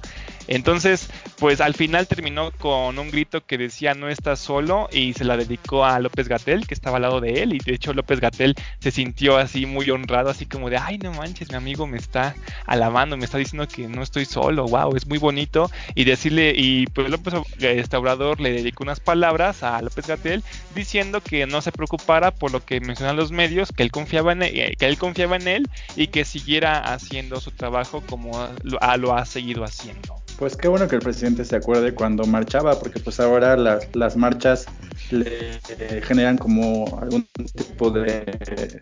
Entonces, 0.48 1.10
pues 1.38 1.62
al 1.62 1.74
final 1.74 2.08
terminó 2.08 2.52
con 2.52 3.00
un 3.00 3.12
grito 3.12 3.46
que 3.46 3.58
decía, 3.58 3.94
no 3.94 4.10
estás 4.10 4.40
solo, 4.40 4.90
y 4.92 5.14
se 5.14 5.24
la 5.24 5.38
dedicó 5.38 5.86
a 5.86 6.00
López 6.00 6.28
Gatel, 6.28 6.68
que 6.68 6.74
estaba 6.74 6.98
al 6.98 7.04
lado 7.04 7.22
de 7.22 7.44
él, 7.44 7.54
y 7.54 7.60
de 7.60 7.74
hecho 7.74 7.94
López 7.94 8.20
Gatel 8.20 8.56
se 8.80 8.92
sintió 8.92 9.38
así 9.38 9.66
muy 9.66 9.90
honrado, 9.90 10.30
así 10.30 10.46
como 10.46 10.70
de, 10.70 10.78
ay, 10.78 10.98
no 10.98 11.14
manches, 11.14 11.50
mi 11.50 11.56
amigo 11.56 11.88
me 11.88 11.98
está 11.98 12.36
alabando, 12.66 13.16
me 13.16 13.24
está 13.24 13.38
diciendo 13.38 13.68
que 13.68 13.88
no 13.88 14.04
estoy 14.04 14.26
solo, 14.26 14.66
wow, 14.66 14.96
es 14.98 15.08
muy 15.08 15.18
bonito, 15.18 15.72
y 15.96 16.04
decirle, 16.04 16.54
y 16.56 16.88
pues 16.88 17.10
López 17.10 17.36
este 17.60 18.01
Le 18.02 18.52
dedicó 18.52 18.84
unas 18.84 19.00
palabras 19.00 19.64
a 19.64 19.82
López 19.82 20.08
Gatel 20.08 20.44
diciendo 20.76 21.22
que 21.22 21.46
no 21.46 21.62
se 21.62 21.72
preocupara 21.72 22.32
por 22.32 22.52
lo 22.52 22.66
que 22.66 22.80
mencionan 22.82 23.16
los 23.16 23.32
medios, 23.32 23.72
que 23.72 23.84
él 23.84 23.92
confiaba 23.92 24.32
en 24.32 24.44
él, 24.44 24.60
e, 24.60 24.76
que 24.76 24.88
él 24.88 24.98
confiaba 24.98 25.36
en 25.36 25.48
él 25.48 25.70
y 25.96 26.08
que 26.08 26.26
siguiera 26.26 26.80
haciendo 26.80 27.40
su 27.40 27.52
trabajo 27.52 28.02
como 28.10 28.48
lo, 28.64 28.80
ha 29.14 29.26
seguido 29.26 29.64
haciendo. 29.64 30.16
Pues 30.38 30.56
qué 30.56 30.68
bueno 30.68 30.88
que 30.88 30.96
el 30.96 31.02
presidente 31.02 31.46
se 31.46 31.56
acuerde 31.56 31.94
cuando 31.94 32.26
marchaba, 32.26 32.80
porque 32.80 33.00
pues 33.00 33.20
ahora 33.20 33.56
las, 33.56 33.88
las 33.94 34.18
marchas 34.18 34.66
le 35.12 35.60
generan 36.02 36.38
como 36.38 37.00
algún 37.02 37.28
tipo 37.56 37.92
de 37.92 38.80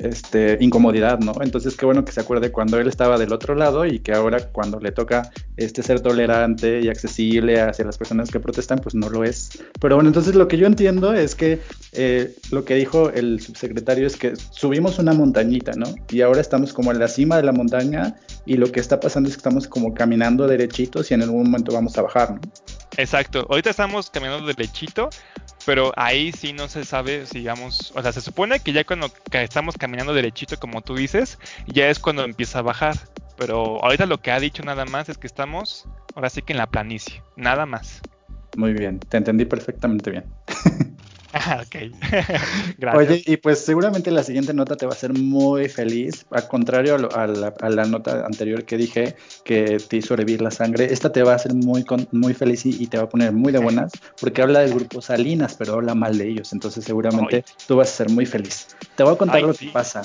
este, 0.00 0.58
incomodidad, 0.60 1.18
¿no? 1.20 1.32
Entonces, 1.40 1.76
qué 1.76 1.84
bueno 1.86 2.04
que 2.04 2.12
se 2.12 2.20
acuerde 2.20 2.50
cuando 2.50 2.78
él 2.78 2.88
estaba 2.88 3.18
del 3.18 3.32
otro 3.32 3.54
lado 3.54 3.86
y 3.86 4.00
que 4.00 4.12
ahora 4.12 4.40
cuando 4.48 4.80
le 4.80 4.92
toca 4.92 5.30
este, 5.56 5.82
ser 5.82 6.00
tolerante 6.00 6.80
y 6.80 6.88
accesible 6.88 7.60
hacia 7.60 7.84
las 7.84 7.98
personas 7.98 8.30
que 8.30 8.40
protestan, 8.40 8.78
pues 8.78 8.94
no 8.94 9.08
lo 9.08 9.24
es. 9.24 9.50
Pero 9.80 9.96
bueno, 9.96 10.08
entonces 10.08 10.34
lo 10.34 10.48
que 10.48 10.56
yo 10.56 10.66
entiendo 10.66 11.12
es 11.12 11.34
que 11.34 11.60
eh, 11.92 12.34
lo 12.50 12.64
que 12.64 12.74
dijo 12.74 13.10
el 13.10 13.40
subsecretario 13.40 14.06
es 14.06 14.16
que 14.16 14.34
subimos 14.36 14.98
una 14.98 15.12
montañita, 15.12 15.72
¿no? 15.72 15.86
Y 16.10 16.22
ahora 16.22 16.40
estamos 16.40 16.72
como 16.72 16.90
en 16.92 16.98
la 16.98 17.08
cima 17.08 17.36
de 17.36 17.42
la 17.42 17.52
montaña 17.52 18.16
y 18.46 18.56
lo 18.56 18.70
que 18.72 18.80
está 18.80 19.00
pasando 19.00 19.28
es 19.28 19.36
que 19.36 19.40
estamos 19.40 19.68
como 19.68 19.94
caminando 19.94 20.46
derechitos 20.46 21.10
y 21.10 21.14
en 21.14 21.22
algún 21.22 21.44
momento 21.44 21.72
vamos 21.72 21.96
a 21.98 22.02
bajar, 22.02 22.34
¿no? 22.34 22.40
Exacto, 22.96 23.46
ahorita 23.48 23.70
estamos 23.70 24.10
caminando 24.10 24.46
derechito, 24.46 25.10
pero 25.66 25.92
ahí 25.96 26.32
sí 26.32 26.52
no 26.52 26.68
se 26.68 26.84
sabe, 26.84 27.24
digamos, 27.32 27.92
o 27.94 28.02
sea, 28.02 28.12
se 28.12 28.20
supone 28.20 28.60
que 28.60 28.72
ya 28.72 28.84
cuando 28.84 29.10
estamos 29.32 29.76
caminando 29.76 30.14
derechito, 30.14 30.58
como 30.58 30.82
tú 30.82 30.94
dices, 30.94 31.38
ya 31.66 31.88
es 31.88 31.98
cuando 31.98 32.24
empieza 32.24 32.60
a 32.60 32.62
bajar. 32.62 32.96
Pero 33.36 33.82
ahorita 33.82 34.04
lo 34.04 34.20
que 34.20 34.30
ha 34.32 34.38
dicho 34.38 34.62
nada 34.62 34.84
más 34.84 35.08
es 35.08 35.16
que 35.16 35.26
estamos, 35.26 35.88
ahora 36.14 36.28
sí 36.28 36.42
que 36.42 36.52
en 36.52 36.58
la 36.58 36.66
planicie, 36.66 37.22
nada 37.36 37.64
más. 37.64 38.02
Muy 38.56 38.74
bien, 38.74 38.98
te 38.98 39.16
entendí 39.16 39.46
perfectamente 39.46 40.10
bien. 40.10 40.24
Ok. 41.60 41.76
Gracias. 42.78 42.94
Oye, 42.94 43.22
y 43.26 43.36
pues 43.36 43.64
seguramente 43.64 44.10
la 44.10 44.22
siguiente 44.22 44.52
nota 44.54 44.76
te 44.76 44.86
va 44.86 44.92
a 44.92 44.94
hacer 44.94 45.12
muy 45.12 45.68
feliz. 45.68 46.26
Al 46.30 46.48
contrario 46.48 46.96
a, 46.96 47.26
la, 47.26 47.84
nota 47.84 48.24
anterior 48.26 48.64
que 48.64 48.76
dije 48.76 49.16
que 49.44 49.78
te 49.78 49.96
hizo 49.96 50.16
revivir 50.16 50.42
la 50.42 50.50
sangre, 50.50 50.92
esta 50.92 51.12
te 51.12 51.22
va 51.22 51.32
a 51.32 51.36
hacer 51.36 51.54
muy, 51.54 51.84
muy 52.12 52.34
feliz 52.34 52.66
y, 52.66 52.86
te 52.86 52.98
va 52.98 53.04
a 53.04 53.08
poner 53.08 53.32
muy 53.32 53.52
de 53.52 53.58
buenas 53.58 53.92
porque 54.20 54.42
habla 54.42 54.60
del 54.60 54.74
grupo 54.74 55.00
Salinas, 55.00 55.54
pero 55.56 55.74
habla 55.74 55.94
mal 55.94 56.18
de 56.18 56.28
ellos. 56.28 56.52
Entonces 56.52 56.84
seguramente 56.84 57.44
tú 57.66 57.76
vas 57.76 57.88
a 57.88 57.92
ser 57.92 58.10
muy 58.10 58.26
feliz. 58.26 58.68
Te 58.96 59.02
voy 59.02 59.14
a 59.14 59.16
contar 59.18 59.42
lo 59.42 59.54
que 59.54 59.66
pasa. 59.66 60.02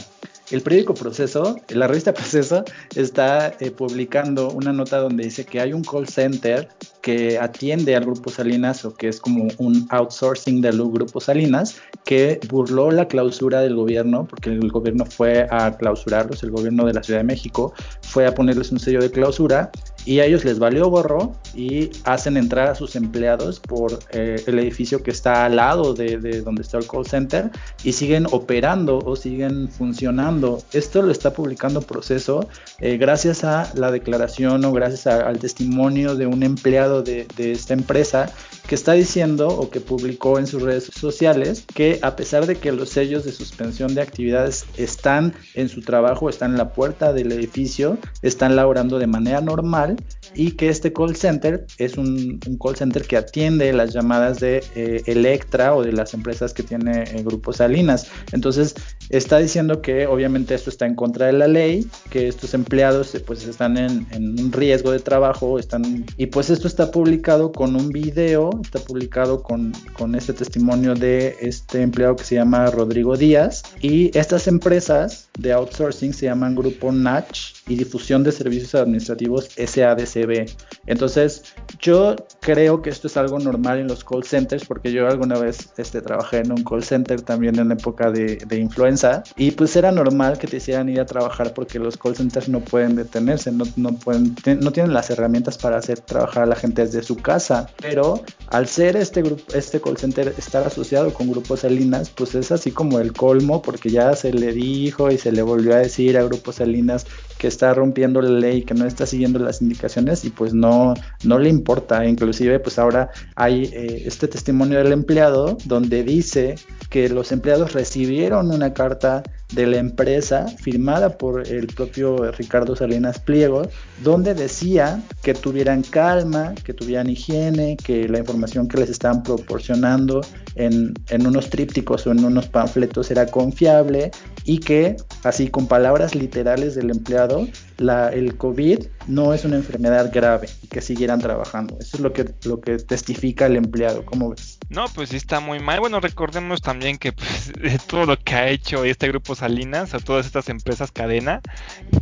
El 0.52 0.62
periódico 0.62 0.93
Proceso, 0.93 1.60
la 1.70 1.88
revista 1.88 2.14
Proceso, 2.14 2.64
está 2.95 3.56
eh, 3.60 3.72
publicando 3.72 4.52
una 4.52 4.72
nota 4.72 5.00
donde 5.00 5.24
dice 5.24 5.43
que 5.43 5.60
hay 5.60 5.74
un 5.74 5.84
call 5.84 6.08
center 6.08 6.70
que 7.06 7.38
atiende 7.38 7.95
al 7.95 8.03
Grupo 8.03 8.32
Salinas 8.32 8.84
o 8.84 8.95
que 8.95 9.10
es 9.10 9.20
como 9.20 9.47
un 9.60 9.86
outsourcing 9.91 10.60
del 10.60 10.78
Grupo 10.78 11.20
Salinas, 11.20 11.80
que 12.03 12.39
burló 12.49 12.89
la 12.89 13.08
clausura 13.08 13.62
del 13.62 13.76
gobierno, 13.76 14.26
porque 14.28 14.49
el 14.49 14.72
gobierno 14.72 15.06
fue 15.06 15.45
a 15.51 15.78
clausurarlos, 15.78 16.41
el 16.41 16.49
gobierno 16.49 16.84
de 16.84 16.93
la 16.93 17.03
Ciudad 17.03 17.20
de 17.20 17.26
México 17.26 17.76
fue 18.01 18.26
a 18.26 18.34
ponerles 18.34 18.72
un 18.72 18.80
sello 18.80 19.01
de 19.01 19.12
clausura 19.12 19.70
y 20.06 20.20
a 20.20 20.26
ellos 20.26 20.45
les 20.45 20.60
valió 20.60 20.88
gorro 20.88 21.36
y 21.56 21.89
hacen 22.03 22.38
entrar 22.38 22.70
a 22.70 22.76
sus 22.76 22.95
empleados 22.95 23.60
por 23.60 23.99
eh, 24.12 24.41
el 24.45 24.60
edificio 24.60 25.01
que 25.01 25.12
está 25.12 25.45
al 25.45 25.56
lado 25.56 25.93
de, 25.93 26.18
donde 26.41 26.62
está 26.62 26.78
el 26.78 26.88
call 26.88 27.06
center 27.06 27.49
y 27.84 27.93
siguen 27.93 28.28
operando 28.32 28.99
o 28.99 29.16
siguen 29.16 29.68
funcionando. 29.70 30.62
Esto 30.74 31.01
lo 31.01 31.12
está 31.12 31.34
publicando 31.34 31.82
Proceso 31.82 32.47
eh, 32.80 32.97
gracias 32.97 33.43
a 33.43 33.72
la 33.76 33.91
declaración 33.91 34.64
o 34.66 34.72
gracias 34.72 35.08
al 35.08 35.39
testimonio 35.39 36.16
de 36.16 36.28
un 36.28 36.43
empleado 36.43 37.01
de 37.01 37.26
esta 37.38 37.74
empresa 37.74 38.32
que 38.68 38.76
está 38.76 38.93
diciendo 38.93 39.47
o 39.47 39.70
que 39.70 39.80
publicó 39.80 40.39
en 40.39 40.47
sus 40.47 40.62
redes 40.62 40.86
sociales 40.86 41.66
que 41.74 41.99
a 42.01 42.16
pesar 42.16 42.45
de 42.47 42.56
que 42.56 42.72
los 42.72 42.89
sellos 42.89 43.24
de 43.24 43.32
suspensión 43.32 43.93
de 43.93 44.01
actividades 44.01 44.66
están 44.78 45.34
en 45.53 45.70
su 45.70 45.82
trabajo, 45.82 46.30
están 46.30 46.51
en 46.51 46.58
la 46.58 46.74
puerta 46.74 47.14
del 47.14 47.32
edificio, 47.32 47.97
están 48.22 48.56
laborando 48.56 48.97
de 48.97 49.08
manera 49.08 49.41
normal 49.41 49.95
y 50.34 50.52
que 50.52 50.70
este 50.70 50.91
call 50.91 51.16
center 51.16 51.66
es 51.78 51.98
un, 51.98 52.39
call 52.62 52.76
center 52.76 53.04
que 53.04 53.18
atiende 53.18 53.72
las 53.74 53.93
llamadas 53.93 54.39
de 54.39 54.64
eh, 54.76 55.02
Electra 55.06 55.76
o 55.76 55.84
de 55.84 55.93
las 55.93 56.14
empresas 56.14 56.54
que 56.54 56.64
tiene 56.64 57.04
el 57.14 57.24
Grupo 57.24 57.54
Salinas. 57.54 58.08
Entonces 58.32 58.76
está 59.10 59.38
diciendo 59.38 59.82
que 59.82 60.08
obviamente 60.08 60.56
esto 60.56 60.70
está 60.70 60.86
en 60.86 60.96
contra 60.96 61.28
de 61.28 61.34
la 61.34 61.48
ley, 61.48 61.88
que 62.10 62.28
estos 62.28 62.54
empleados 62.54 63.16
eh, 63.16 63.20
pues 63.20 63.48
están 63.48 63.78
en, 63.78 64.08
en 64.12 64.39
un 64.39 64.52
riesgo 64.52 64.91
de 64.91 65.00
trabajo, 65.00 65.60
están 65.60 66.06
y 66.18 66.26
pues 66.28 66.50
esto 66.50 66.68
está 66.68 66.91
publicado 66.91 67.52
con 67.52 67.76
un 67.76 67.89
video 67.89 68.50
está 68.62 68.80
publicado 68.80 69.43
con, 69.43 69.72
con 69.93 70.16
este 70.16 70.34
testimonio 70.34 70.93
de 70.93 71.36
este 71.41 71.82
empleado 71.82 72.16
que 72.16 72.24
se 72.24 72.36
llama 72.36 72.70
Rodrigo 72.72 73.18
Díaz. 73.18 73.64
Y 73.82 74.16
estas 74.18 74.48
empresas 74.48 75.30
de 75.38 75.54
outsourcing 75.54 76.14
se 76.14 76.26
llaman 76.26 76.56
Grupo 76.56 76.91
Natch 76.91 77.55
y 77.68 77.76
Difusión 77.76 78.24
de 78.24 78.32
Servicios 78.32 78.76
Administrativos 78.76 79.49
SADCB. 79.55 80.45
Entonces, 80.88 81.43
yo 81.80 82.16
creo 82.39 82.82
que 82.82 82.89
esto 82.89 83.07
es 83.07 83.18
algo 83.18 83.39
normal 83.39 83.80
en 83.80 83.88
los 83.88 84.03
call 84.03 84.24
centers 84.24 84.66
porque 84.66 84.91
yo 84.91 85.07
alguna 85.07 85.38
vez 85.38 85.70
este, 85.78 86.01
trabajé 86.01 86.38
en 86.38 86.51
un 86.51 86.63
call 86.63 86.84
center 86.84 87.22
también 87.22 87.57
en 87.59 87.70
la 87.70 87.74
época 87.74 88.11
de, 88.11 88.38
de 88.38 88.57
influenza 88.57 89.24
y 89.36 89.51
pues 89.51 89.76
era 89.76 89.91
normal 89.91 90.38
que 90.38 90.47
te 90.47 90.57
hicieran 90.57 90.89
ir 90.89 90.99
a 90.99 91.05
trabajar 91.05 91.53
porque 91.53 91.80
los 91.80 91.97
call 91.97 92.16
centers 92.16 92.49
no 92.49 92.59
pueden 92.59 92.95
detenerse, 92.95 93.51
no, 93.51 93.66
no, 93.76 93.93
pueden, 93.93 94.36
no 94.61 94.72
tienen 94.72 94.93
las 94.93 95.09
herramientas 95.09 95.57
para 95.57 95.78
hacer 95.78 95.99
trabajar 95.99 96.43
a 96.43 96.47
la 96.47 96.55
gente 96.55 96.86
desde 96.86 97.03
su 97.03 97.18
casa. 97.18 97.70
Pero 97.82 98.24
al 98.47 98.68
ser 98.68 98.95
este 98.95 99.22
grupo, 99.22 99.43
este 99.53 99.82
call 99.82 99.97
center 99.97 100.34
estar 100.38 100.66
asociado 100.66 101.13
con 101.13 101.30
grupos 101.30 101.61
Salinas, 101.61 102.09
pues 102.09 102.36
es 102.36 102.51
así 102.51 102.72
como 102.72 102.99
el 102.99 103.13
colmo 103.13 103.61
porque 103.61 103.89
ya 103.89 104.16
se 104.16 104.34
le 104.34 104.51
dijo 104.51 105.11
y 105.11 105.18
se 105.18 105.32
le 105.32 105.41
volvió 105.41 105.74
a 105.74 105.78
decir 105.78 106.18
a 106.18 106.24
grupos 106.24 106.55
Salinas 106.55 107.05
que 107.46 107.50
está 107.50 107.76
rompiendo 107.76 108.24
la 108.24 108.32
ley, 108.32 108.64
que 108.64 108.74
no 108.74 108.88
está 108.88 109.06
siguiendo 109.06 109.38
las 109.38 109.62
indicaciones 109.62 110.26
y 110.26 110.32
pues 110.32 110.56
no, 110.56 110.96
no 111.24 111.38
le 111.38 111.48
importa. 111.48 112.04
Inclusive 112.04 112.60
pues 112.60 112.80
ahora 112.80 113.12
hay 113.36 113.66
eh, 113.66 114.02
este 114.08 114.28
testimonio 114.28 114.80
del 114.80 114.91
empleado 114.91 115.56
donde 115.66 116.04
dice 116.04 116.56
que 116.89 117.08
los 117.08 117.32
empleados 117.32 117.74
recibieron 117.74 118.50
una 118.52 118.74
carta 118.74 119.22
de 119.54 119.68
la 119.68 119.78
empresa 119.78 120.48
firmada 120.48 121.20
por 121.20 121.48
el 121.48 121.68
propio 121.68 122.32
Ricardo 122.32 122.76
Salinas 122.76 123.20
Pliego, 123.20 123.68
donde 124.04 124.34
decía 124.34 125.04
que 125.22 125.36
tuvieran 125.36 125.84
calma, 125.84 126.56
que 126.64 126.74
tuvieran 126.74 127.12
higiene, 127.12 127.78
que 127.78 128.10
la 128.10 128.18
información 128.18 128.68
que 128.68 128.80
les 128.80 128.89
estaban 128.89 129.22
proporcionando 129.22 130.22
en, 130.56 130.96
en 131.10 131.28
unos 131.28 131.52
trípticos 131.52 132.08
o 132.08 132.12
en 132.12 132.26
unos 132.26 132.48
panfletos 132.48 133.12
era 133.12 133.28
confiable 133.28 134.10
y 134.46 134.60
que, 134.60 134.96
así 135.24 135.50
con 135.50 135.68
palabras 135.68 136.16
literales 136.16 136.76
del 136.76 136.91
empleado, 136.91 137.48
la, 137.78 138.10
el 138.10 138.38
COVID 138.38 138.86
no 139.08 139.34
es 139.34 139.43
una 139.43 139.56
enfermedad 139.58 140.12
grave 140.14 140.48
y 140.62 140.68
que 140.68 140.82
siguieran 140.82 141.20
trabajando. 141.20 141.76
Eso 141.80 141.98
es 141.98 142.02
lo 142.02 142.14
que, 142.14 142.26
lo 142.46 142.62
que 142.62 142.78
testifica 142.78 143.48
el 143.48 143.58
empleado. 143.58 144.06
¿Cómo 144.06 144.30
ves? 144.30 144.55
No, 144.70 144.86
pues 144.89 145.09
sí 145.09 145.18
está 145.18 145.39
muy 145.39 145.59
mal. 145.59 145.80
Bueno, 145.80 145.99
recordemos 145.99 146.61
también 146.61 146.97
que 146.97 147.11
pues, 147.13 147.53
todo 147.88 148.05
lo 148.05 148.18
que 148.18 148.36
ha 148.36 148.47
hecho 148.49 148.84
este 148.84 149.07
grupo 149.07 149.36
Salinas, 149.36 149.93
o 149.93 149.99
todas 149.99 150.26
estas 150.26 150.49
empresas 150.49 150.91
cadena 150.91 151.41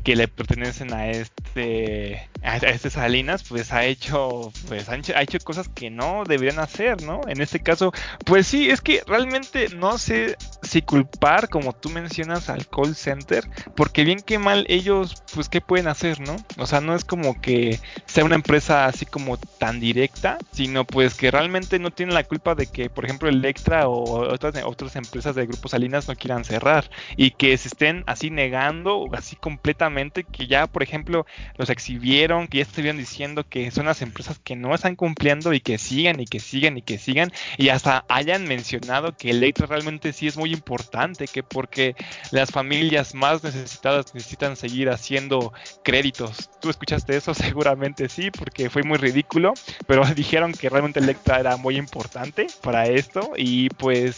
que 0.03 0.15
le 0.15 0.27
pertenecen 0.27 0.93
a 0.93 1.09
este 1.09 2.29
a 2.43 2.57
este 2.57 2.89
Salinas, 2.89 3.43
pues 3.43 3.71
ha 3.71 3.85
hecho 3.85 4.51
pues 4.67 4.89
ha 4.89 5.21
hecho 5.21 5.39
cosas 5.39 5.69
que 5.69 5.89
no 5.89 6.23
deberían 6.25 6.59
hacer, 6.59 7.01
¿no? 7.03 7.21
En 7.27 7.41
este 7.41 7.59
caso, 7.59 7.91
pues 8.25 8.47
sí, 8.47 8.69
es 8.69 8.81
que 8.81 9.01
realmente 9.07 9.69
no 9.69 9.97
sé 9.97 10.37
si 10.61 10.81
culpar, 10.81 11.49
como 11.49 11.73
tú 11.73 11.89
mencionas, 11.89 12.49
al 12.49 12.67
call 12.67 12.95
center, 12.95 13.49
porque 13.75 14.03
bien 14.03 14.19
que 14.21 14.39
mal 14.39 14.65
ellos, 14.69 15.23
pues 15.33 15.49
qué 15.49 15.61
pueden 15.61 15.87
hacer, 15.87 16.19
¿no? 16.19 16.35
O 16.57 16.65
sea, 16.65 16.81
no 16.81 16.95
es 16.95 17.03
como 17.05 17.39
que 17.41 17.79
sea 18.05 18.25
una 18.25 18.35
empresa 18.35 18.85
así 18.85 19.05
como 19.05 19.37
tan 19.37 19.79
directa, 19.79 20.37
sino 20.51 20.85
pues 20.85 21.15
que 21.15 21.31
realmente 21.31 21.79
no 21.79 21.91
tienen 21.91 22.15
la 22.15 22.23
culpa 22.23 22.52
de 22.55 22.67
que, 22.67 22.89
por 22.89 23.05
ejemplo, 23.05 23.29
Electra 23.29 23.87
o 23.87 24.31
otras, 24.33 24.55
otras 24.65 24.95
empresas 24.95 25.35
del 25.35 25.47
grupo 25.47 25.69
Salinas 25.69 26.07
no 26.07 26.15
quieran 26.15 26.43
cerrar 26.43 26.89
y 27.17 27.31
que 27.31 27.57
se 27.57 27.67
estén 27.67 28.03
así 28.07 28.29
negando, 28.29 29.05
así 29.13 29.35
completamente, 29.35 30.23
que 30.23 30.47
ya, 30.47 30.67
por 30.67 30.83
ejemplo, 30.83 31.25
los 31.57 31.69
exhibieron, 31.69 32.47
que 32.47 32.59
ya 32.59 32.63
estuvieron 32.63 32.97
diciendo 32.97 33.45
que 33.47 33.71
son 33.71 33.85
las 33.85 34.01
empresas 34.01 34.39
que 34.39 34.55
no 34.55 34.73
están 34.73 34.95
cumpliendo 34.95 35.53
y 35.53 35.59
que 35.59 35.77
sigan 35.77 36.19
y 36.19 36.25
que 36.25 36.39
sigan 36.39 36.77
y 36.77 36.81
que 36.81 36.97
sigan 36.97 37.31
y 37.57 37.69
hasta 37.69 38.05
hayan 38.09 38.45
mencionado 38.45 39.15
que 39.15 39.31
Electra 39.31 39.67
realmente 39.67 40.13
sí 40.13 40.27
es 40.27 40.37
muy 40.37 40.51
importante, 40.53 41.27
que 41.27 41.43
porque 41.43 41.95
las 42.31 42.51
familias 42.51 43.13
más 43.15 43.43
necesitadas 43.43 44.13
necesitan 44.13 44.55
seguir 44.55 44.89
haciendo 44.89 45.53
créditos. 45.83 46.49
¿Tú 46.61 46.69
escuchaste 46.69 47.15
eso? 47.15 47.33
Seguramente 47.53 48.09
sí, 48.09 48.31
porque 48.31 48.69
fue 48.69 48.83
muy 48.83 48.97
ridículo, 48.97 49.53
pero 49.87 50.05
dijeron 50.15 50.53
que 50.53 50.69
realmente 50.69 50.99
Electra 50.99 51.39
era 51.39 51.57
muy 51.57 51.77
importante 51.77 52.42
para 52.61 52.87
esto 52.87 53.31
y 53.37 53.69
pues 53.69 54.17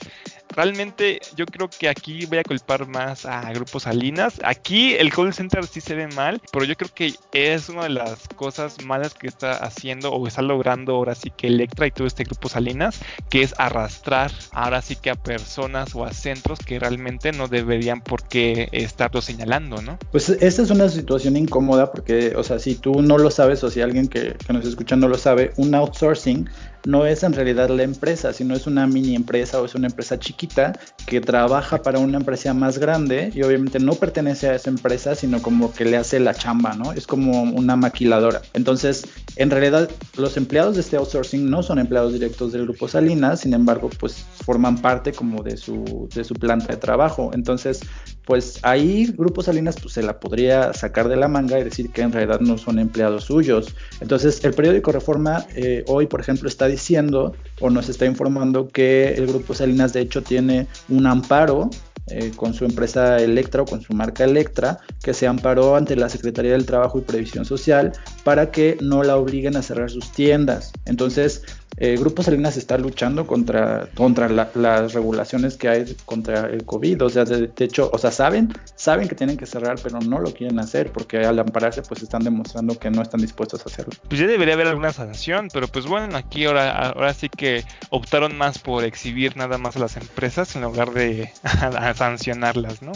realmente 0.49 1.19
yo 1.36 1.45
creo 1.45 1.69
que 1.69 1.89
aquí 1.89 2.26
voy 2.26 2.38
a 2.38 2.43
culpar 2.43 2.88
más 2.88 3.26
a 3.26 3.51
Grupo 3.51 3.80
Salinas. 3.80 4.39
Aquí 4.43 4.93
el 4.93 5.11
call 5.11 5.34
center 5.34 5.65
sí 5.65 5.82
se 5.82 5.95
ve 5.95 6.07
mal, 6.07 6.41
pero 6.51 6.65
yo 6.65 6.76
creo 6.76 6.91
que 6.93 7.13
es 7.34 7.69
una 7.69 7.84
de 7.84 7.89
las 7.89 8.28
cosas 8.36 8.84
malas 8.84 9.13
que 9.13 9.28
está 9.28 9.51
haciendo 9.57 10.11
o 10.11 10.28
está 10.28 10.41
logrando 10.41 10.95
ahora 10.95 11.15
sí 11.15 11.32
que 11.36 11.47
Electra 11.47 11.88
y 11.88 11.91
todo 11.91 12.07
este 12.07 12.23
Grupo 12.23 12.49
Salinas, 12.49 12.99
que 13.30 13.41
es 13.41 13.53
arrastrar 13.57 14.32
ahora 14.51 14.82
sí 14.82 14.95
que 14.95 15.09
a 15.09 15.15
personas 15.15 15.95
o 15.95 16.05
a 16.05 16.13
centros 16.13 16.59
que 16.59 16.80
realmente 16.80 17.32
no 17.32 17.47
deberían 17.47 18.01
por 18.01 18.23
estarlo 18.32 19.21
señalando, 19.21 19.82
¿no? 19.82 19.97
Pues 20.11 20.30
esta 20.30 20.61
es 20.61 20.69
una 20.69 20.89
situación 20.89 21.38
incómoda 21.38 21.91
porque, 21.91 22.34
o 22.36 22.43
sea, 22.43 22.59
si 22.59 22.76
tú 22.76 23.01
no 23.01 23.17
lo 23.17 23.32
sabes 23.32 23.63
o 23.63 23.69
si 23.69 23.82
alguien 23.82 24.07
que, 24.07 24.36
que 24.45 24.53
nos 24.53 24.65
escucha 24.65 24.95
no 24.95 25.07
lo 25.07 25.17
sabe, 25.17 25.53
un 25.57 25.73
outsourcing 25.76 26.49
no 26.86 27.05
es 27.05 27.23
en 27.23 27.33
realidad 27.33 27.69
la 27.69 27.83
empresa, 27.83 28.33
sino 28.33 28.55
es 28.55 28.67
una 28.67 28.88
mini 28.88 29.15
empresa 29.15 29.61
o 29.61 29.65
es 29.65 29.75
una 29.75 29.88
empresa 29.88 30.19
chiquita 30.19 30.73
que 31.05 31.21
trabaja 31.21 31.81
para 31.81 31.99
una 31.99 32.17
empresa 32.17 32.53
más 32.53 32.77
grande 32.77 33.31
y 33.33 33.41
obviamente 33.43 33.79
no 33.79 33.93
pertenece 33.93 34.49
a 34.49 34.55
esa 34.55 34.69
empresa, 34.69 35.15
sino 35.15 35.41
como 35.41 35.73
que 35.73 35.86
le 35.86 35.97
hace 35.97 36.19
la 36.19 36.33
chamba, 36.33 36.73
¿no? 36.75 36.93
Es 36.93 37.07
como 37.07 37.43
una 37.43 37.75
maquiladora. 37.75 38.41
Entonces, 38.53 39.05
en 39.36 39.51
realidad, 39.51 39.89
los 40.17 40.38
empleados 40.38 40.75
de 40.75 40.81
este 40.81 40.97
outsourcing 40.97 41.49
no 41.49 41.63
son 41.63 41.79
empleados 41.79 42.13
directos 42.13 42.51
del 42.51 42.63
grupo 42.63 42.88
Salinas, 42.88 43.41
sin 43.41 43.53
embargo, 43.53 43.89
pues 43.99 44.25
forman 44.45 44.77
parte 44.77 45.11
como 45.11 45.43
de 45.43 45.57
su, 45.57 46.07
de 46.13 46.23
su 46.23 46.33
planta 46.36 46.67
de 46.67 46.77
trabajo. 46.77 47.31
Entonces, 47.33 47.81
pues 48.26 48.59
ahí 48.63 49.13
Grupo 49.17 49.43
Salinas 49.43 49.76
pues, 49.82 49.93
se 49.93 50.03
la 50.03 50.19
podría 50.19 50.73
sacar 50.73 51.07
de 51.07 51.15
la 51.15 51.28
manga 51.28 51.59
y 51.59 51.63
decir 51.63 51.91
que 51.91 52.01
en 52.01 52.11
realidad 52.11 52.39
no 52.39 52.57
son 52.57 52.80
empleados 52.80 53.26
suyos. 53.26 53.76
Entonces, 54.01 54.43
el 54.43 54.53
periódico 54.53 54.91
Reforma 54.91 55.45
eh, 55.55 55.84
hoy, 55.88 56.07
por 56.07 56.19
ejemplo, 56.19 56.47
está 56.49 56.67
diciendo 56.67 57.36
o 57.59 57.69
nos 57.69 57.89
está 57.89 58.05
informando 58.05 58.67
que 58.67 59.13
el 59.13 59.28
Grupo 59.28 59.53
Salinas 59.53 59.93
de 59.93 60.01
hecho 60.01 60.21
tiene 60.23 60.67
un 60.89 61.05
amparo 61.05 61.69
eh, 62.07 62.32
con 62.36 62.53
su 62.53 62.65
empresa 62.65 63.17
Electra 63.17 63.63
o 63.63 63.65
con 63.65 63.82
su 63.82 63.93
marca 63.93 64.23
Electra, 64.23 64.78
que 65.03 65.13
se 65.13 65.26
amparó 65.26 65.76
ante 65.76 65.95
la 65.95 66.07
Secretaría 66.07 66.51
del 66.51 66.65
Trabajo 66.65 66.99
y 66.99 67.01
Previsión 67.01 67.45
Social 67.45 67.93
para 68.23 68.51
que 68.51 68.78
no 68.80 69.01
la 69.01 69.17
obliguen 69.17 69.55
a 69.55 69.63
cerrar 69.63 69.89
sus 69.89 70.11
tiendas. 70.11 70.71
Entonces, 70.86 71.41
eh, 71.78 71.97
Grupo 71.97 72.23
Salinas 72.23 72.55
está 72.55 72.78
luchando 72.78 73.28
contra, 73.28 73.89
contra 73.95 74.30
las 74.30 74.93
regulaciones 74.93 75.57
que 75.57 75.67
hay 75.67 75.95
contra 76.05 76.47
el 76.47 76.65
COVID. 76.65 77.03
O 77.03 77.09
sea, 77.09 77.26
de, 77.26 77.51
hecho, 77.57 77.89
o 77.91 77.97
sea, 77.97 78.11
saben, 78.11 78.53
saben 78.76 79.07
que 79.07 79.15
tienen 79.15 79.38
que 79.38 79.45
cerrar, 79.45 79.78
pero 79.84 79.99
no 79.99 80.19
lo 80.19 80.34
quieren 80.34 80.59
hacer 80.59 80.91
porque 80.91 81.26
al 81.26 81.38
ampararse, 81.39 81.82
pues 81.82 82.01
están 82.03 82.23
demostrando 82.23 82.78
que 82.80 82.89
no 82.89 83.01
están 83.01 83.21
dispuestos 83.21 83.61
a 83.61 83.65
hacerlo. 83.65 83.93
Pues 84.07 84.21
ya 84.21 84.28
debería 84.28 84.53
haber 84.53 84.67
alguna 84.67 84.93
sanción, 84.93 85.49
pero 85.51 85.67
pues 85.67 85.86
bueno, 85.86 86.15
aquí 86.15 86.45
ahora, 86.45 86.89
ahora 86.89 87.13
sí 87.13 87.30
que 87.30 87.65
optaron 87.89 88.38
más 88.38 88.59
por 88.59 88.84
exhibir 88.84 89.36
nada 89.36 89.57
más 89.57 89.76
a 89.76 89.80
las 89.80 89.97
empresas 89.97 90.55
en 90.55 90.61
lugar 90.61 90.91
de 90.91 91.32
sancionarlas, 91.95 92.82
¿no? 92.82 92.93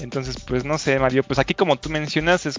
Entonces, 0.00 0.36
pues 0.46 0.64
no 0.64 0.78
sé, 0.78 0.98
Mario, 0.98 1.22
pues 1.22 1.38
aquí 1.38 1.54
como 1.54 1.76
tú 1.76 1.90
mencionas 1.90 2.46
es, 2.46 2.58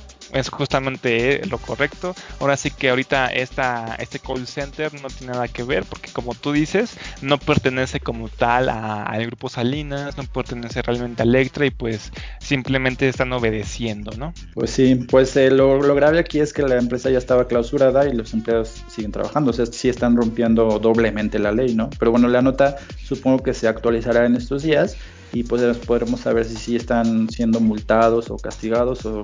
justamente 0.50 1.46
lo 1.48 1.58
correcto. 1.58 2.16
Ahora 2.39 2.58
sí 2.58 2.72
que 2.72 2.89
ahorita 2.89 3.28
esta, 3.28 3.96
este 4.00 4.20
call 4.20 4.48
center 4.48 4.94
no 5.02 5.10
tiene 5.10 5.34
nada 5.34 5.48
que 5.48 5.64
ver 5.64 5.84
porque 5.86 6.12
como 6.12 6.36
tú 6.36 6.52
dices, 6.52 6.98
no 7.22 7.38
pertenece 7.38 8.00
como 8.00 8.30
tal 8.30 8.70
al 8.70 9.26
grupo 9.26 9.50
Salinas, 9.50 10.18
no 10.18 10.24
pertenece 10.24 10.82
realmente 10.82 11.24
a 11.24 11.26
Electra 11.26 11.66
y 11.66 11.72
pues 11.72 12.12
simplemente 12.39 13.08
están 13.10 13.34
obedeciendo, 13.34 14.12
¿no? 14.18 14.34
Pues 14.54 14.72
sí, 14.72 14.96
pues 14.96 15.36
eh, 15.36 15.52
lo, 15.52 15.82
lo, 15.82 15.96
grave 15.96 16.20
aquí 16.20 16.39
es 16.39 16.54
que 16.54 16.62
la 16.64 16.78
empresa 16.78 17.10
ya 17.10 17.18
estaba 17.18 17.48
clausurada 17.48 18.08
y 18.08 18.14
los 18.14 18.34
empleados 18.34 18.84
siguen 18.88 19.12
trabajando, 19.12 19.52
o 19.52 19.54
sea, 19.54 19.66
sí 19.66 19.89
están 19.89 20.16
rompiendo 20.16 20.80
doblemente 20.80 21.39
la 21.39 21.52
ley, 21.52 21.76
¿no? 21.76 21.89
Pero 22.00 22.12
bueno, 22.12 22.28
la 22.28 22.42
nota 22.42 22.78
supongo 23.04 23.44
que 23.44 23.54
se 23.54 23.68
actualizará 23.68 24.26
en 24.26 24.36
estos 24.36 24.64
días 24.64 24.98
y 25.34 25.43
pues 25.43 25.77
podremos 25.77 26.21
saber 26.21 26.45
si 26.45 26.55
sí 26.55 26.75
están 26.75 27.29
siendo 27.29 27.59
multados 27.59 28.29
o 28.29 28.38
castigados 28.38 29.05
o, 29.05 29.21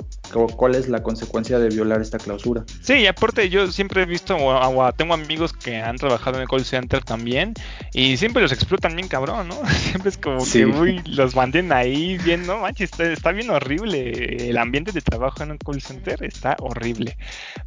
cuál 0.56 0.76
es 0.76 0.88
la 0.88 1.04
consecuencia 1.04 1.60
de 1.60 1.70
violar 1.70 2.02
esta 2.02 2.18
clausura. 2.18 2.64
Sí, 2.82 2.94
y 2.94 3.08
aparte 3.08 3.50
yo 3.50 3.72
siempre 3.72 4.04
he 4.04 4.06
visto 4.06 4.38
o, 4.38 4.94
tengo 4.94 5.14
amigos 5.14 5.54
que 5.54 5.78
han 5.78 5.98
trabajado 5.98 6.38
en 6.38 6.44
el 6.44 6.48
call 6.48 6.66
center 6.66 7.04
también 7.04 7.54
y 7.94 8.18
siempre 8.18 8.42
los 8.42 8.52
explotan 8.52 8.96
bien 8.96 9.08
cabrón, 9.08 9.50
¿no? 9.50 9.58
Siempre 9.88 10.10
es 10.10 10.18
como 10.18 10.46
que 10.46 10.66
uy, 10.66 11.02
los 11.06 11.36
mantienen 11.36 11.72
ahí 11.72 12.18
bien, 12.18 12.46
¿no? 12.46 12.60
Manches, 12.60 12.92
está, 13.00 13.32
bien 13.32 13.50
horrible. 13.50 14.50
El 14.50 14.58
ambiente 14.58 14.92
de 14.92 15.02
trabajo 15.02 15.44
en 15.44 15.52
un 15.52 15.58
call 15.58 15.82
center 15.82 16.24
está 16.24 16.56
horrible. 16.60 17.18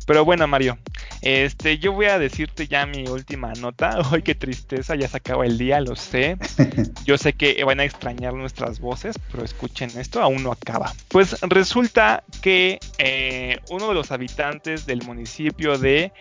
Pero 0.06 0.24
bueno, 0.24 0.46
Mario, 0.46 0.78
este, 1.22 1.78
yo 1.78 1.92
voy 1.92 2.06
a 2.06 2.18
decirte 2.18 2.66
ya 2.66 2.86
mi 2.86 3.06
última 3.08 3.52
nota. 3.54 3.98
Hoy 4.12 4.22
qué 4.22 4.34
tristeza, 4.34 4.94
ya 4.96 5.08
se 5.08 5.16
acaba 5.16 5.46
el 5.46 5.58
día, 5.58 5.80
lo 5.80 5.96
sé. 5.96 6.36
Yo 7.04 7.18
sé 7.18 7.32
que 7.32 7.62
van 7.64 7.80
a 7.80 7.84
extrañar 7.84 8.29
nuestras 8.38 8.80
voces, 8.80 9.16
pero 9.30 9.44
escuchen 9.44 9.90
esto, 9.98 10.22
aún 10.22 10.42
no 10.42 10.52
acaba. 10.52 10.92
Pues 11.08 11.40
resulta 11.42 12.24
que 12.42 12.78
eh, 12.98 13.58
uno 13.70 13.88
de 13.88 13.94
los 13.94 14.10
habitantes 14.12 14.86
del 14.86 15.02
municipio 15.02 15.78
de 15.78 16.12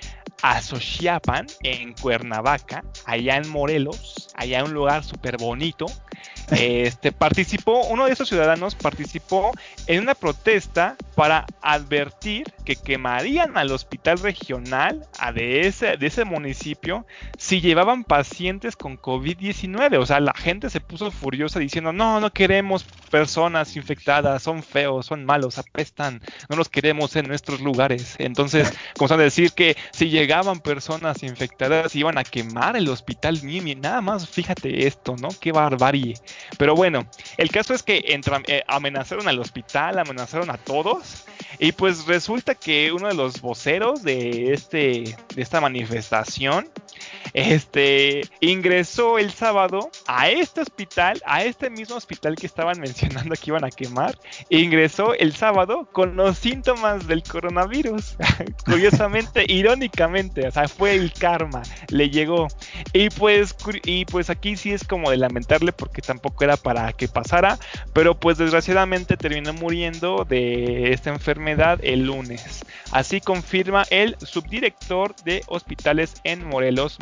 Azochiapan, 0.41 1.47
en 1.63 1.93
Cuernavaca, 1.93 2.83
allá 3.05 3.37
en 3.37 3.49
Morelos, 3.49 4.29
allá 4.35 4.59
en 4.59 4.65
un 4.65 4.73
lugar 4.73 5.03
súper 5.03 5.37
bonito, 5.37 5.85
este, 6.51 7.11
participó, 7.11 7.85
uno 7.87 8.05
de 8.05 8.13
esos 8.13 8.29
ciudadanos 8.29 8.75
participó 8.75 9.51
en 9.87 10.01
una 10.01 10.15
protesta 10.15 10.95
para 11.19 11.45
advertir 11.61 12.45
que 12.63 12.77
quemarían 12.77 13.57
al 13.57 13.73
hospital 13.73 14.19
regional 14.19 15.05
de, 15.33 15.67
ese, 15.67 15.97
de 15.97 16.07
ese 16.07 16.23
municipio 16.23 17.05
si 17.37 17.59
llevaban 17.59 18.05
pacientes 18.05 18.77
con 18.77 18.97
COVID-19. 18.97 19.97
O 19.97 20.05
sea, 20.05 20.21
la 20.21 20.33
gente 20.33 20.69
se 20.69 20.79
puso 20.79 21.11
furiosa 21.11 21.59
diciendo, 21.59 21.91
no, 21.91 22.21
no 22.21 22.31
queremos 22.31 22.85
personas 23.11 23.75
infectadas, 23.75 24.43
son 24.43 24.63
feos, 24.63 25.07
son 25.07 25.25
malos, 25.25 25.57
apestan, 25.57 26.21
no 26.47 26.55
los 26.55 26.69
queremos 26.69 27.13
en 27.17 27.27
nuestros 27.27 27.59
lugares. 27.59 28.15
Entonces, 28.17 28.71
como 28.97 29.13
a 29.13 29.17
decir 29.17 29.51
que 29.51 29.75
si 29.91 30.09
llegaban 30.09 30.61
personas 30.61 31.21
infectadas 31.23 31.97
iban 31.97 32.17
a 32.17 32.23
quemar 32.23 32.77
el 32.77 32.87
hospital, 32.87 33.39
ni 33.43 33.59
nada 33.75 33.99
más, 33.99 34.29
fíjate 34.29 34.87
esto, 34.87 35.17
¿no? 35.19 35.27
Qué 35.41 35.51
barbarie. 35.51 36.13
Pero 36.57 36.75
bueno, 36.75 37.09
el 37.35 37.51
caso 37.51 37.73
es 37.73 37.83
que 37.83 38.05
eh, 38.07 38.63
amenazaron 38.67 39.27
al 39.27 39.39
hospital, 39.39 39.99
amenazaron 39.99 40.49
a 40.49 40.57
todos. 40.57 41.08
Y 41.59 41.73
pues 41.73 42.05
resulta 42.05 42.55
que 42.55 42.91
uno 42.91 43.07
de 43.07 43.13
los 43.13 43.41
voceros 43.41 44.01
de, 44.01 44.53
este, 44.53 45.17
de 45.35 45.41
esta 45.41 45.59
manifestación 45.59 46.69
este, 47.33 48.21
ingresó 48.39 49.17
el 49.19 49.31
sábado 49.31 49.89
a 50.07 50.29
este 50.29 50.61
hospital, 50.61 51.21
a 51.25 51.43
este 51.43 51.69
mismo 51.69 51.95
hospital 51.95 52.35
que 52.35 52.47
estaban 52.47 52.79
mencionando 52.81 53.35
que 53.35 53.51
iban 53.51 53.63
a 53.63 53.69
quemar, 53.69 54.17
ingresó 54.49 55.13
el 55.13 55.35
sábado 55.35 55.87
con 55.91 56.15
los 56.15 56.37
síntomas 56.37 57.07
del 57.07 57.23
coronavirus. 57.23 58.17
Curiosamente, 58.65 59.45
irónicamente, 59.47 60.47
o 60.47 60.51
sea, 60.51 60.67
fue 60.67 60.95
el 60.95 61.13
karma, 61.13 61.61
le 61.89 62.09
llegó. 62.09 62.47
Y 62.93 63.09
pues, 63.09 63.55
y 63.85 64.05
pues 64.05 64.29
aquí 64.29 64.55
sí 64.55 64.71
es 64.71 64.83
como 64.83 65.09
de 65.09 65.17
lamentarle 65.17 65.71
porque 65.71 66.01
tampoco 66.01 66.43
era 66.43 66.57
para 66.57 66.93
que 66.93 67.07
pasara, 67.07 67.59
pero 67.93 68.19
pues 68.19 68.37
desgraciadamente 68.37 69.17
terminó 69.17 69.53
muriendo 69.53 70.25
de 70.27 70.91
esta 70.91 71.09
enfermedad 71.09 71.79
el 71.83 72.05
lunes. 72.05 72.65
Así 72.91 73.21
confirma 73.21 73.85
el 73.89 74.15
subdirector 74.19 75.15
de 75.23 75.43
hospitales 75.47 76.15
en 76.23 76.45
Morelos, 76.47 76.97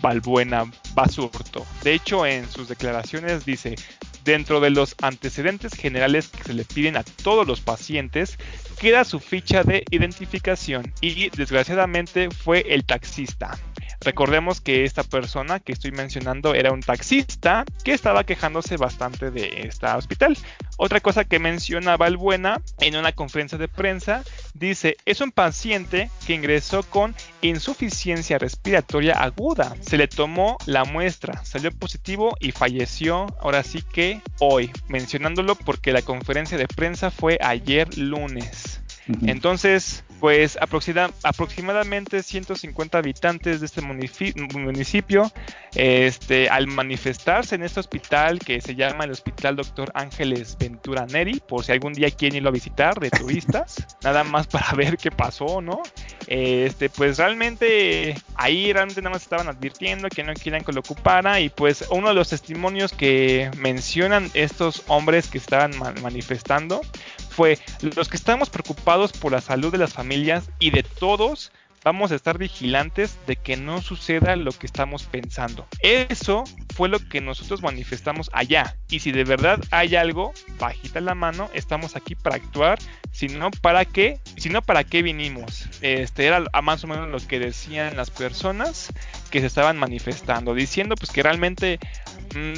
Balbuena 0.00 0.70
Basurto. 0.94 1.66
De 1.82 1.94
hecho, 1.94 2.26
en 2.26 2.48
sus 2.50 2.68
declaraciones 2.68 3.44
dice, 3.44 3.76
dentro 4.24 4.60
de 4.60 4.70
los 4.70 4.94
antecedentes 5.02 5.72
generales 5.72 6.28
que 6.28 6.44
se 6.44 6.54
le 6.54 6.64
piden 6.64 6.96
a 6.96 7.02
todos 7.02 7.46
los 7.46 7.60
pacientes, 7.60 8.38
queda 8.78 9.04
su 9.04 9.20
ficha 9.20 9.64
de 9.64 9.84
identificación 9.90 10.92
y 11.00 11.30
desgraciadamente 11.30 12.30
fue 12.30 12.64
el 12.68 12.84
taxista. 12.84 13.58
Recordemos 14.04 14.60
que 14.60 14.84
esta 14.84 15.04
persona 15.04 15.60
que 15.60 15.72
estoy 15.72 15.92
mencionando 15.92 16.54
era 16.54 16.72
un 16.72 16.80
taxista 16.80 17.64
que 17.84 17.92
estaba 17.92 18.24
quejándose 18.24 18.76
bastante 18.76 19.30
de 19.30 19.62
este 19.64 19.86
hospital. 19.86 20.36
Otra 20.76 21.00
cosa 21.00 21.24
que 21.24 21.38
menciona 21.38 21.96
Valbuena 21.96 22.60
en 22.80 22.96
una 22.96 23.12
conferencia 23.12 23.58
de 23.58 23.68
prensa 23.68 24.24
dice, 24.54 24.96
es 25.04 25.20
un 25.20 25.30
paciente 25.30 26.10
que 26.26 26.34
ingresó 26.34 26.82
con 26.82 27.14
insuficiencia 27.42 28.38
respiratoria 28.38 29.22
aguda. 29.22 29.76
Se 29.80 29.96
le 29.96 30.08
tomó 30.08 30.58
la 30.66 30.84
muestra, 30.84 31.44
salió 31.44 31.70
positivo 31.70 32.36
y 32.40 32.50
falleció 32.52 33.26
ahora 33.40 33.62
sí 33.62 33.82
que 33.82 34.20
hoy, 34.40 34.70
mencionándolo 34.88 35.54
porque 35.54 35.92
la 35.92 36.02
conferencia 36.02 36.58
de 36.58 36.66
prensa 36.66 37.10
fue 37.10 37.38
ayer 37.40 37.96
lunes. 37.96 38.81
Entonces, 39.22 40.04
pues 40.20 40.56
aproximadamente 40.60 42.22
150 42.22 42.98
habitantes 42.98 43.58
de 43.58 43.66
este 43.66 43.80
municipio, 43.82 45.32
este, 45.74 46.48
al 46.48 46.68
manifestarse 46.68 47.56
en 47.56 47.64
este 47.64 47.80
hospital 47.80 48.38
que 48.38 48.60
se 48.60 48.76
llama 48.76 49.04
el 49.04 49.10
Hospital 49.10 49.56
Doctor 49.56 49.90
Ángeles 49.94 50.56
Ventura 50.58 51.06
Neri, 51.06 51.40
por 51.40 51.64
si 51.64 51.72
algún 51.72 51.92
día 51.92 52.08
quieren 52.12 52.36
irlo 52.36 52.50
a 52.50 52.52
visitar 52.52 53.00
de 53.00 53.10
turistas, 53.10 53.84
nada 54.04 54.22
más 54.22 54.46
para 54.46 54.70
ver 54.74 54.96
qué 54.96 55.10
pasó, 55.10 55.60
¿no? 55.60 55.82
Este, 56.28 56.88
pues 56.88 57.18
realmente 57.18 58.14
ahí 58.36 58.72
realmente 58.72 59.02
nada 59.02 59.14
más 59.14 59.22
estaban 59.22 59.48
advirtiendo 59.48 60.08
que 60.08 60.22
no 60.22 60.34
quieran 60.34 60.62
que 60.62 60.72
lo 60.72 60.80
ocupara 60.80 61.40
y 61.40 61.48
pues 61.48 61.84
uno 61.90 62.08
de 62.08 62.14
los 62.14 62.28
testimonios 62.28 62.92
que 62.92 63.50
mencionan 63.58 64.30
estos 64.34 64.84
hombres 64.86 65.26
que 65.26 65.38
estaban 65.38 65.72
manifestando 66.00 66.80
fue 67.32 67.58
los 67.80 68.08
que 68.08 68.16
estamos 68.16 68.50
preocupados 68.50 69.12
por 69.12 69.32
la 69.32 69.40
salud 69.40 69.72
de 69.72 69.78
las 69.78 69.92
familias 69.92 70.50
y 70.58 70.70
de 70.70 70.82
todos 70.82 71.50
vamos 71.84 72.12
a 72.12 72.14
estar 72.14 72.38
vigilantes 72.38 73.18
de 73.26 73.36
que 73.36 73.56
no 73.56 73.82
suceda 73.82 74.36
lo 74.36 74.52
que 74.52 74.66
estamos 74.66 75.04
pensando. 75.04 75.66
Eso 75.80 76.44
fue 76.74 76.88
lo 76.88 76.98
que 77.00 77.20
nosotros 77.20 77.62
manifestamos 77.62 78.30
allá. 78.32 78.76
Y 78.88 79.00
si 79.00 79.12
de 79.12 79.24
verdad 79.24 79.60
hay 79.70 79.96
algo, 79.96 80.32
bajita 80.58 81.00
la 81.00 81.14
mano, 81.14 81.50
estamos 81.54 81.96
aquí 81.96 82.14
para 82.14 82.36
actuar. 82.36 82.78
Si 83.10 83.28
no, 83.28 83.50
¿para 83.50 83.84
qué? 83.84 84.20
Si 84.36 84.48
no, 84.48 84.62
¿para 84.62 84.84
qué 84.84 85.02
vinimos? 85.02 85.68
Este 85.82 86.26
era 86.26 86.44
más 86.62 86.84
o 86.84 86.86
menos 86.86 87.08
lo 87.08 87.18
que 87.26 87.38
decían 87.38 87.96
las 87.96 88.10
personas 88.10 88.92
que 89.30 89.40
se 89.40 89.46
estaban 89.46 89.76
manifestando, 89.76 90.54
diciendo 90.54 90.94
pues 90.94 91.10
que 91.10 91.22
realmente 91.22 91.78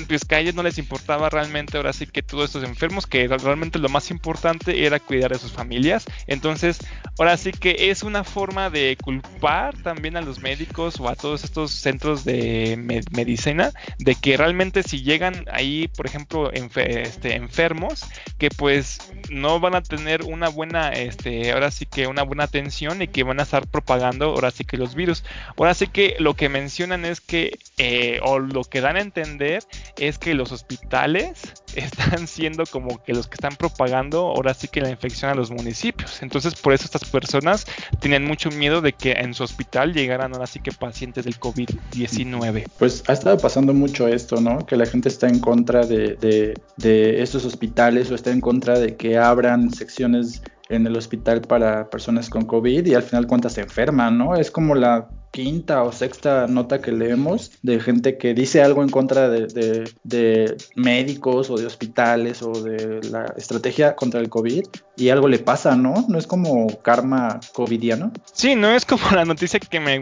pues 0.08 0.24
que 0.24 0.34
a 0.34 0.40
ellos 0.40 0.54
no 0.54 0.62
les 0.62 0.78
importaba 0.78 1.30
realmente 1.30 1.76
ahora 1.76 1.92
sí 1.92 2.06
que 2.06 2.22
todos 2.22 2.46
estos 2.46 2.64
enfermos, 2.64 3.06
que 3.06 3.26
realmente 3.28 3.78
lo 3.78 3.88
más 3.88 4.10
importante 4.10 4.86
era 4.86 5.00
cuidar 5.00 5.32
a 5.32 5.38
sus 5.38 5.52
familias. 5.52 6.04
Entonces, 6.26 6.78
ahora 7.18 7.36
sí 7.36 7.52
que 7.52 7.90
es 7.90 8.02
una 8.02 8.24
forma 8.24 8.70
de 8.70 8.96
culpar 9.02 9.76
también 9.82 10.16
a 10.16 10.20
los 10.20 10.40
médicos 10.40 11.00
o 11.00 11.08
a 11.08 11.16
todos 11.16 11.44
estos 11.44 11.72
centros 11.72 12.24
de 12.24 12.76
medicina 13.12 13.72
de 13.98 14.14
que 14.14 14.36
realmente 14.36 14.82
si 14.82 15.02
llegan 15.02 15.44
ahí, 15.52 15.88
por 15.88 16.06
ejemplo, 16.06 16.50
este, 16.52 17.34
enfermos, 17.36 18.04
que 18.38 18.50
pues 18.50 19.12
no 19.30 19.60
van 19.60 19.74
a 19.74 19.82
tener 19.82 20.22
una 20.22 20.48
buena, 20.48 20.90
este, 20.90 21.52
ahora 21.52 21.70
sí 21.70 21.86
que 21.86 22.06
una 22.06 22.22
buena 22.22 22.44
atención 22.44 23.02
y 23.02 23.08
que 23.08 23.22
van 23.22 23.40
a 23.40 23.44
estar 23.44 23.66
propagando 23.66 24.26
ahora 24.26 24.50
sí 24.50 24.64
que 24.64 24.76
los 24.76 24.94
virus. 24.94 25.24
Ahora 25.56 25.74
sí 25.74 25.88
que 25.88 26.16
lo 26.18 26.34
que 26.34 26.48
mencionan 26.48 27.04
es 27.04 27.20
que, 27.20 27.58
eh, 27.78 28.20
o 28.22 28.38
lo 28.38 28.64
que 28.64 28.80
dan 28.80 28.96
a 28.96 29.00
entender 29.00 29.63
es 29.98 30.18
que 30.18 30.34
los 30.34 30.52
hospitales 30.52 31.40
están 31.74 32.26
siendo 32.26 32.64
como 32.66 33.02
que 33.02 33.12
los 33.12 33.26
que 33.26 33.34
están 33.34 33.56
propagando 33.56 34.20
ahora 34.20 34.54
sí 34.54 34.68
que 34.68 34.80
la 34.80 34.90
infección 34.90 35.30
a 35.30 35.34
los 35.34 35.50
municipios. 35.50 36.22
Entonces, 36.22 36.54
por 36.54 36.72
eso 36.72 36.84
estas 36.84 37.04
personas 37.04 37.66
tienen 38.00 38.24
mucho 38.24 38.50
miedo 38.50 38.80
de 38.80 38.92
que 38.92 39.12
en 39.12 39.34
su 39.34 39.42
hospital 39.44 39.92
llegaran 39.92 40.32
ahora 40.32 40.46
sí 40.46 40.60
que 40.60 40.72
pacientes 40.72 41.24
del 41.24 41.38
COVID-19. 41.38 42.66
Pues 42.78 43.02
ha 43.08 43.12
estado 43.12 43.38
pasando 43.38 43.74
mucho 43.74 44.08
esto, 44.08 44.40
¿no? 44.40 44.64
Que 44.66 44.76
la 44.76 44.86
gente 44.86 45.08
está 45.08 45.28
en 45.28 45.40
contra 45.40 45.86
de, 45.86 46.16
de, 46.16 46.54
de 46.76 47.22
estos 47.22 47.44
hospitales 47.44 48.10
o 48.10 48.14
está 48.14 48.30
en 48.30 48.40
contra 48.40 48.78
de 48.78 48.96
que 48.96 49.18
abran 49.18 49.70
secciones 49.72 50.42
en 50.68 50.86
el 50.86 50.96
hospital 50.96 51.42
para 51.42 51.90
personas 51.90 52.30
con 52.30 52.44
COVID 52.44 52.86
y 52.86 52.94
al 52.94 53.02
final 53.02 53.26
cuántas 53.26 53.54
se 53.54 53.62
enferman, 53.62 54.16
¿no? 54.18 54.34
Es 54.34 54.50
como 54.50 54.74
la 54.74 55.08
quinta 55.34 55.82
o 55.82 55.90
sexta 55.90 56.46
nota 56.46 56.80
que 56.80 56.92
leemos 56.92 57.50
de 57.62 57.80
gente 57.80 58.18
que 58.18 58.34
dice 58.34 58.62
algo 58.62 58.84
en 58.84 58.88
contra 58.88 59.28
de, 59.28 59.84
de, 60.04 60.56
médicos 60.76 61.50
o 61.50 61.56
de 61.56 61.66
hospitales 61.66 62.40
o 62.40 62.52
de 62.52 63.00
la 63.10 63.24
estrategia 63.36 63.96
contra 63.96 64.20
el 64.20 64.28
COVID 64.28 64.64
y 64.96 65.08
algo 65.08 65.26
le 65.26 65.40
pasa, 65.40 65.74
¿no? 65.74 66.06
No 66.08 66.18
es 66.18 66.28
como 66.28 66.68
karma 66.82 67.40
covidiano. 67.52 68.12
Sí, 68.32 68.54
no 68.54 68.70
es 68.70 68.84
como 68.86 69.10
la 69.10 69.24
noticia 69.24 69.58
que 69.58 69.80
me, 69.80 70.00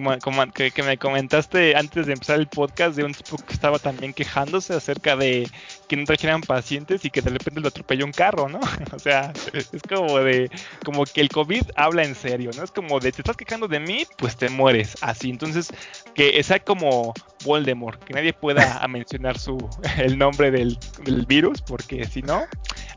que 0.52 0.82
me 0.82 0.98
comentaste 0.98 1.76
antes 1.76 2.04
de 2.04 2.12
empezar 2.12 2.38
el 2.38 2.46
podcast 2.46 2.94
de 2.94 3.04
un 3.04 3.14
tipo 3.14 3.38
que 3.38 3.54
estaba 3.54 3.78
también 3.78 4.12
quejándose 4.12 4.74
acerca 4.74 5.16
de 5.16 5.48
que 5.88 5.96
no 5.96 6.04
trajeran 6.04 6.40
pacientes 6.40 7.04
y 7.04 7.10
que 7.10 7.20
de 7.20 7.30
repente 7.30 7.60
lo 7.60 7.68
atropelló 7.68 8.04
un 8.04 8.12
carro, 8.12 8.48
¿no? 8.48 8.60
o 8.94 8.98
sea, 8.98 9.32
es 9.52 9.82
como 9.88 10.18
de, 10.18 10.50
como 10.84 11.04
que 11.04 11.20
el 11.20 11.28
COVID 11.28 11.62
habla 11.76 12.04
en 12.04 12.14
serio, 12.14 12.50
¿no? 12.56 12.62
Es 12.62 12.70
como 12.70 13.00
de, 13.00 13.12
te 13.12 13.22
estás 13.22 13.36
quejando 13.36 13.68
de 13.68 13.80
mí, 13.80 14.04
pues 14.18 14.36
te 14.36 14.48
mueres. 14.48 14.96
Así 15.00 15.30
entonces, 15.30 15.68
que 16.14 16.42
sea 16.42 16.60
como 16.60 17.12
Voldemort, 17.44 18.02
que 18.02 18.14
nadie 18.14 18.32
pueda 18.32 18.86
mencionar 18.88 19.38
su 19.38 19.58
el 19.98 20.18
nombre 20.18 20.50
del, 20.50 20.78
virus, 21.26 21.62
porque 21.62 22.04
si 22.04 22.22
no, 22.22 22.42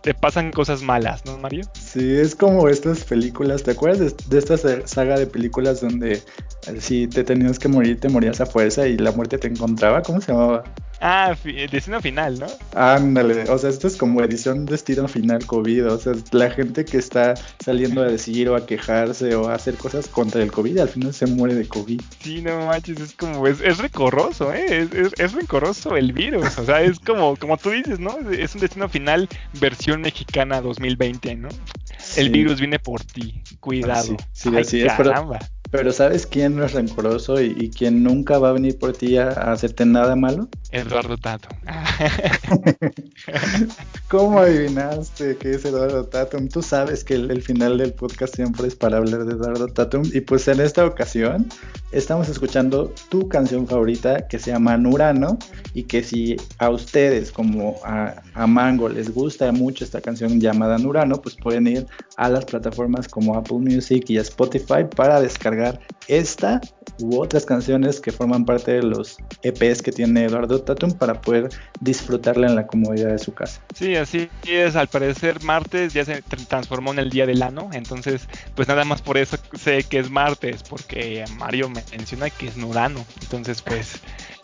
te 0.01 0.13
pasan 0.13 0.51
cosas 0.51 0.81
malas, 0.81 1.25
¿no, 1.25 1.37
Mario? 1.37 1.63
Sí, 1.73 2.17
es 2.17 2.35
como 2.35 2.67
estas 2.67 3.03
películas, 3.03 3.63
¿te 3.63 3.71
acuerdas 3.71 4.15
de, 4.29 4.37
esta 4.37 4.57
saga 4.87 5.17
de 5.17 5.27
películas 5.27 5.81
donde 5.81 6.13
eh, 6.13 6.21
si 6.79 7.07
te 7.07 7.23
tenías 7.23 7.59
que 7.59 7.67
morir, 7.67 7.99
te 7.99 8.09
morías 8.09 8.41
a 8.41 8.45
fuerza 8.45 8.87
y 8.87 8.97
la 8.97 9.11
muerte 9.11 9.37
te 9.37 9.47
encontraba? 9.47 10.01
¿Cómo 10.01 10.21
se 10.21 10.31
llamaba? 10.31 10.63
Ah, 11.01 11.35
destino 11.71 12.01
final, 12.01 12.39
¿no? 12.39 12.47
Ándale, 12.73 13.43
o 13.49 13.57
sea, 13.57 13.69
esto 13.69 13.87
es 13.87 13.97
como 13.97 14.21
edición 14.21 14.65
destino 14.65 15.07
final 15.07 15.45
COVID, 15.45 15.91
o 15.91 15.97
sea, 15.97 16.13
la 16.31 16.49
gente 16.49 16.85
que 16.85 16.97
está 16.97 17.33
saliendo 17.63 18.01
a 18.01 18.05
decir 18.05 18.49
o 18.49 18.55
a 18.55 18.65
quejarse 18.65 19.35
o 19.35 19.49
a 19.49 19.55
hacer 19.55 19.75
cosas 19.75 20.07
contra 20.07 20.41
el 20.41 20.51
COVID, 20.51 20.79
al 20.79 20.89
final 20.89 21.13
se 21.13 21.27
muere 21.27 21.55
de 21.55 21.67
COVID. 21.67 22.01
Sí, 22.19 22.41
no 22.41 22.65
manches, 22.65 22.99
es 22.99 23.13
como, 23.13 23.45
es, 23.47 23.61
es 23.61 23.77
recorroso, 23.79 24.53
¿eh? 24.53 24.87
Es, 24.93 25.13
es, 25.17 25.33
recorroso 25.33 25.97
el 25.97 26.13
virus, 26.13 26.57
o 26.57 26.65
sea, 26.65 26.81
es 26.81 26.99
como, 26.99 27.35
como 27.35 27.57
tú 27.57 27.71
dices, 27.71 27.99
¿no? 27.99 28.17
Es 28.31 28.55
un 28.55 28.61
destino 28.61 28.87
final 28.89 29.27
versión 29.59 30.01
mexicana 30.01 30.61
2020, 30.61 31.35
¿no? 31.35 31.49
El 32.17 32.29
virus 32.29 32.59
viene 32.59 32.79
por 32.79 33.03
ti, 33.03 33.41
cuidado. 33.59 34.03
sí, 34.03 34.49
sí 34.49 34.57
así 34.57 34.81
es, 34.81 34.93
caramba. 34.93 35.39
Pero 35.71 35.91
¿sabes 35.91 36.27
quién 36.27 36.55
no 36.55 36.63
es 36.63 36.73
rencoroso 36.73 37.41
y, 37.41 37.69
quién 37.69 38.03
nunca 38.03 38.37
va 38.37 38.49
a 38.49 38.53
venir 38.53 38.77
por 38.77 38.93
ti 38.93 39.17
a, 39.17 39.29
hacerte 39.29 39.85
nada 39.85 40.15
malo? 40.15 40.47
Eduardo 40.71 41.17
Tatum. 41.17 41.57
¿Cómo 44.09 44.39
adivinaste 44.39 45.37
que 45.37 45.51
es 45.51 45.65
Eduardo 45.65 46.05
Tatum? 46.05 46.49
Tú 46.49 46.61
sabes 46.61 47.03
que 47.03 47.15
el, 47.15 47.41
final 47.41 47.77
del 47.77 47.93
podcast 47.93 48.35
siempre 48.35 48.67
es 48.67 48.75
para 48.75 48.97
hablar 48.97 49.25
de 49.25 49.33
Eduardo 49.33 49.67
Tatum. 49.67 50.03
Y 50.13 50.21
pues 50.21 50.47
en 50.47 50.59
esta 50.59 50.85
ocasión 50.85 51.47
estamos 51.91 52.29
escuchando 52.29 52.93
tu 53.09 53.27
canción 53.27 53.67
favorita 53.67 54.27
que 54.27 54.37
se 54.37 54.51
llama 54.51 54.77
Nurano. 54.77 55.39
Y 55.73 55.83
que 55.83 56.03
si 56.03 56.37
a 56.59 56.69
ustedes 56.69 57.31
como 57.31 57.75
a, 57.83 58.21
a 58.33 58.47
Mango 58.47 58.87
les 58.87 59.13
gusta 59.13 59.51
mucho 59.51 59.83
esta 59.83 59.99
canción 59.99 60.39
llamada 60.39 60.77
Nurano, 60.77 61.21
pues 61.21 61.35
pueden 61.35 61.67
ir 61.67 61.87
a 62.17 62.29
las 62.29 62.45
plataformas 62.45 63.07
como 63.07 63.35
Apple 63.35 63.57
Music 63.57 64.05
y 64.09 64.17
Spotify 64.17 64.85
para 64.95 65.19
descargar 65.19 65.54
esta 66.07 66.61
u 66.99 67.19
otras 67.19 67.45
canciones 67.45 67.99
que 67.99 68.11
forman 68.11 68.45
parte 68.45 68.71
de 68.71 68.83
los 68.83 69.17
EPs 69.43 69.81
que 69.81 69.91
tiene 69.91 70.25
Eduardo 70.25 70.61
Tatum 70.61 70.91
para 70.93 71.19
poder 71.19 71.49
disfrutarla 71.81 72.47
en 72.47 72.55
la 72.55 72.67
comodidad 72.67 73.09
de 73.09 73.19
su 73.19 73.33
casa. 73.33 73.61
Sí, 73.73 73.95
así 73.95 74.29
es. 74.47 74.75
Al 74.75 74.87
parecer 74.87 75.43
martes 75.43 75.93
ya 75.93 76.05
se 76.05 76.21
transformó 76.21 76.91
en 76.93 76.99
el 76.99 77.09
día 77.09 77.25
del 77.25 77.43
ano, 77.43 77.69
entonces 77.73 78.27
pues 78.55 78.67
nada 78.67 78.85
más 78.85 79.01
por 79.01 79.17
eso 79.17 79.37
sé 79.53 79.83
que 79.83 79.99
es 79.99 80.09
martes, 80.09 80.63
porque 80.63 81.25
Mario 81.37 81.69
me 81.69 81.83
menciona 81.91 82.29
que 82.29 82.47
es 82.47 82.57
Nurano. 82.57 83.05
Entonces 83.21 83.61
pues 83.61 83.99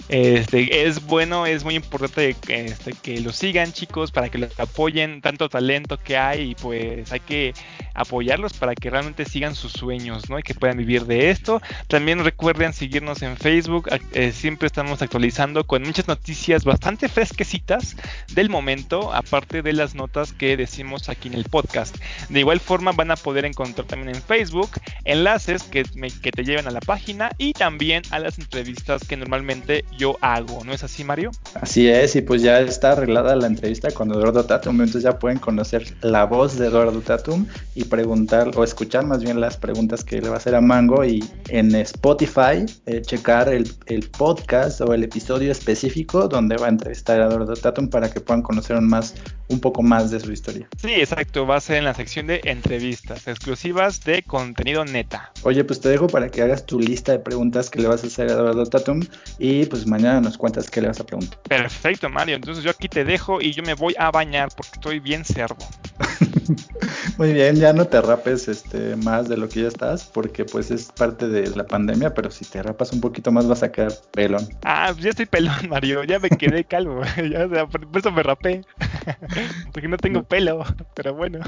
este, 0.09 0.85
es 0.85 1.05
bueno, 1.05 1.45
es 1.45 1.63
muy 1.63 1.75
importante 1.75 2.35
este, 2.47 2.93
que 2.93 3.19
lo 3.21 3.31
sigan 3.31 3.73
chicos 3.73 4.11
para 4.11 4.29
que 4.29 4.37
lo 4.37 4.47
apoyen, 4.57 5.21
tanto 5.21 5.49
talento 5.49 5.97
que 5.97 6.17
hay 6.17 6.51
y 6.51 6.55
pues 6.55 7.11
hay 7.11 7.19
que 7.19 7.53
apoyarlos 7.93 8.53
para 8.53 8.75
que 8.75 8.89
realmente 8.89 9.25
sigan 9.25 9.55
sus 9.55 9.73
sueños, 9.73 10.29
¿no? 10.29 10.39
Y 10.39 10.43
que 10.43 10.53
puedan 10.53 10.77
vivir 10.77 11.05
de 11.05 11.29
esto. 11.29 11.61
También 11.87 12.23
recuerden 12.23 12.73
seguirnos 12.73 13.21
en 13.21 13.37
Facebook, 13.37 13.89
eh, 14.13 14.31
siempre 14.31 14.67
estamos 14.67 15.01
actualizando 15.01 15.65
con 15.65 15.83
muchas 15.83 16.07
noticias 16.07 16.63
bastante 16.63 17.09
fresquecitas 17.09 17.95
del 18.33 18.49
momento, 18.49 19.13
aparte 19.13 19.61
de 19.61 19.73
las 19.73 19.95
notas 19.95 20.33
que 20.33 20.57
decimos 20.57 21.09
aquí 21.09 21.27
en 21.27 21.35
el 21.35 21.45
podcast. 21.45 21.95
De 22.29 22.39
igual 22.39 22.59
forma 22.59 22.91
van 22.91 23.11
a 23.11 23.15
poder 23.15 23.45
encontrar 23.45 23.87
también 23.87 24.15
en 24.15 24.21
Facebook 24.21 24.71
enlaces 25.05 25.63
que, 25.63 25.83
que 26.21 26.31
te 26.31 26.43
lleven 26.43 26.67
a 26.67 26.71
la 26.71 26.79
página 26.79 27.31
y 27.37 27.53
también 27.53 28.03
a 28.11 28.19
las 28.19 28.39
entrevistas 28.39 29.03
que 29.07 29.17
normalmente 29.17 29.85
yo 29.97 30.17
hago, 30.21 30.63
¿no 30.63 30.73
es 30.73 30.83
así, 30.83 31.03
Mario? 31.03 31.31
Así 31.55 31.87
es, 31.87 32.15
y 32.15 32.21
pues 32.21 32.41
ya 32.41 32.59
está 32.59 32.93
arreglada 32.93 33.35
la 33.35 33.47
entrevista 33.47 33.91
con 33.91 34.11
Eduardo 34.11 34.43
Tatum, 34.45 34.75
entonces 34.75 35.03
ya 35.03 35.19
pueden 35.19 35.39
conocer 35.39 35.95
la 36.01 36.25
voz 36.25 36.57
de 36.57 36.67
Eduardo 36.67 37.01
Tatum 37.01 37.45
y 37.75 37.85
preguntar 37.85 38.51
o 38.55 38.63
escuchar 38.63 39.05
más 39.05 39.23
bien 39.23 39.39
las 39.39 39.57
preguntas 39.57 40.03
que 40.03 40.21
le 40.21 40.29
va 40.29 40.35
a 40.35 40.37
hacer 40.37 40.55
a 40.55 40.61
Mango 40.61 41.03
y 41.05 41.23
en 41.49 41.75
Spotify 41.75 42.65
eh, 42.85 43.01
checar 43.01 43.49
el, 43.49 43.71
el, 43.85 44.09
podcast 44.09 44.81
o 44.81 44.93
el 44.93 45.03
episodio 45.03 45.51
específico 45.51 46.27
donde 46.27 46.57
va 46.57 46.67
a 46.67 46.69
entrevistar 46.69 47.21
a 47.21 47.27
Eduardo 47.27 47.53
Tatum 47.53 47.89
para 47.89 48.09
que 48.09 48.19
puedan 48.19 48.41
conocer 48.41 48.79
más, 48.81 49.13
un 49.47 49.59
poco 49.59 49.81
más 49.81 50.11
de 50.11 50.19
su 50.19 50.31
historia. 50.31 50.67
Sí, 50.77 50.91
exacto, 50.93 51.45
va 51.45 51.57
a 51.57 51.61
ser 51.61 51.77
en 51.77 51.85
la 51.85 51.93
sección 51.93 52.27
de 52.27 52.41
entrevistas 52.45 53.27
exclusivas 53.27 54.03
de 54.03 54.23
contenido 54.23 54.85
neta. 54.85 55.31
Oye, 55.43 55.63
pues 55.63 55.79
te 55.79 55.89
dejo 55.89 56.07
para 56.07 56.29
que 56.29 56.41
hagas 56.41 56.65
tu 56.65 56.79
lista 56.79 57.11
de 57.11 57.19
preguntas 57.19 57.69
que 57.69 57.79
le 57.79 57.87
vas 57.87 58.03
a 58.03 58.07
hacer 58.07 58.29
a 58.29 58.33
Eduardo 58.33 58.65
Tatum 58.65 59.01
y 59.39 59.65
pues 59.81 59.89
mañana 59.89 60.21
nos 60.21 60.37
cuentas 60.37 60.69
qué 60.69 60.79
le 60.79 60.89
vas 60.89 60.99
a 60.99 61.03
preguntar. 61.03 61.39
Perfecto, 61.41 62.07
Mario. 62.07 62.35
Entonces 62.35 62.63
yo 62.63 62.69
aquí 62.69 62.87
te 62.87 63.03
dejo 63.03 63.41
y 63.41 63.51
yo 63.51 63.63
me 63.63 63.73
voy 63.73 63.95
a 63.97 64.11
bañar 64.11 64.49
porque 64.55 64.73
estoy 64.75 64.99
bien 64.99 65.25
cerdo. 65.25 65.57
Muy 67.17 67.33
bien, 67.33 67.55
ya 67.55 67.73
no 67.73 67.85
te 67.85 67.99
rapes 67.99 68.47
este 68.47 68.95
más 68.97 69.27
de 69.27 69.37
lo 69.37 69.49
que 69.49 69.63
ya 69.63 69.67
estás, 69.67 70.05
porque 70.05 70.45
pues 70.45 70.69
es 70.69 70.91
parte 70.91 71.27
de 71.27 71.49
la 71.55 71.65
pandemia, 71.65 72.13
pero 72.13 72.29
si 72.29 72.45
te 72.45 72.61
rapas 72.61 72.93
un 72.93 73.01
poquito 73.01 73.31
más 73.31 73.47
vas 73.47 73.63
a 73.63 73.71
quedar 73.71 73.91
pelón. 74.11 74.47
Ah, 74.63 74.93
ya 74.99 75.09
estoy 75.09 75.25
pelón, 75.25 75.69
Mario, 75.69 76.03
ya 76.03 76.19
me 76.19 76.29
quedé 76.29 76.63
calvo, 76.67 77.01
ya, 77.31 77.47
por 77.65 77.87
eso 77.95 78.11
me 78.11 78.21
rapé, 78.21 78.61
porque 79.73 79.87
no 79.87 79.97
tengo 79.97 80.21
pelo, 80.23 80.63
pero 80.93 81.15
bueno. 81.15 81.39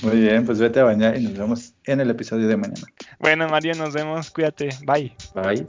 Muy 0.00 0.20
bien, 0.20 0.46
pues 0.46 0.58
vete 0.58 0.80
a 0.80 0.84
bañar 0.84 1.18
y 1.18 1.24
nos 1.24 1.36
vemos 1.36 1.74
en 1.84 2.00
el 2.00 2.08
episodio 2.08 2.48
de 2.48 2.56
mañana. 2.56 2.86
Bueno, 3.18 3.48
Mario, 3.48 3.74
nos 3.74 3.92
vemos, 3.92 4.30
cuídate, 4.30 4.70
bye. 4.86 5.14
Bye. 5.34 5.66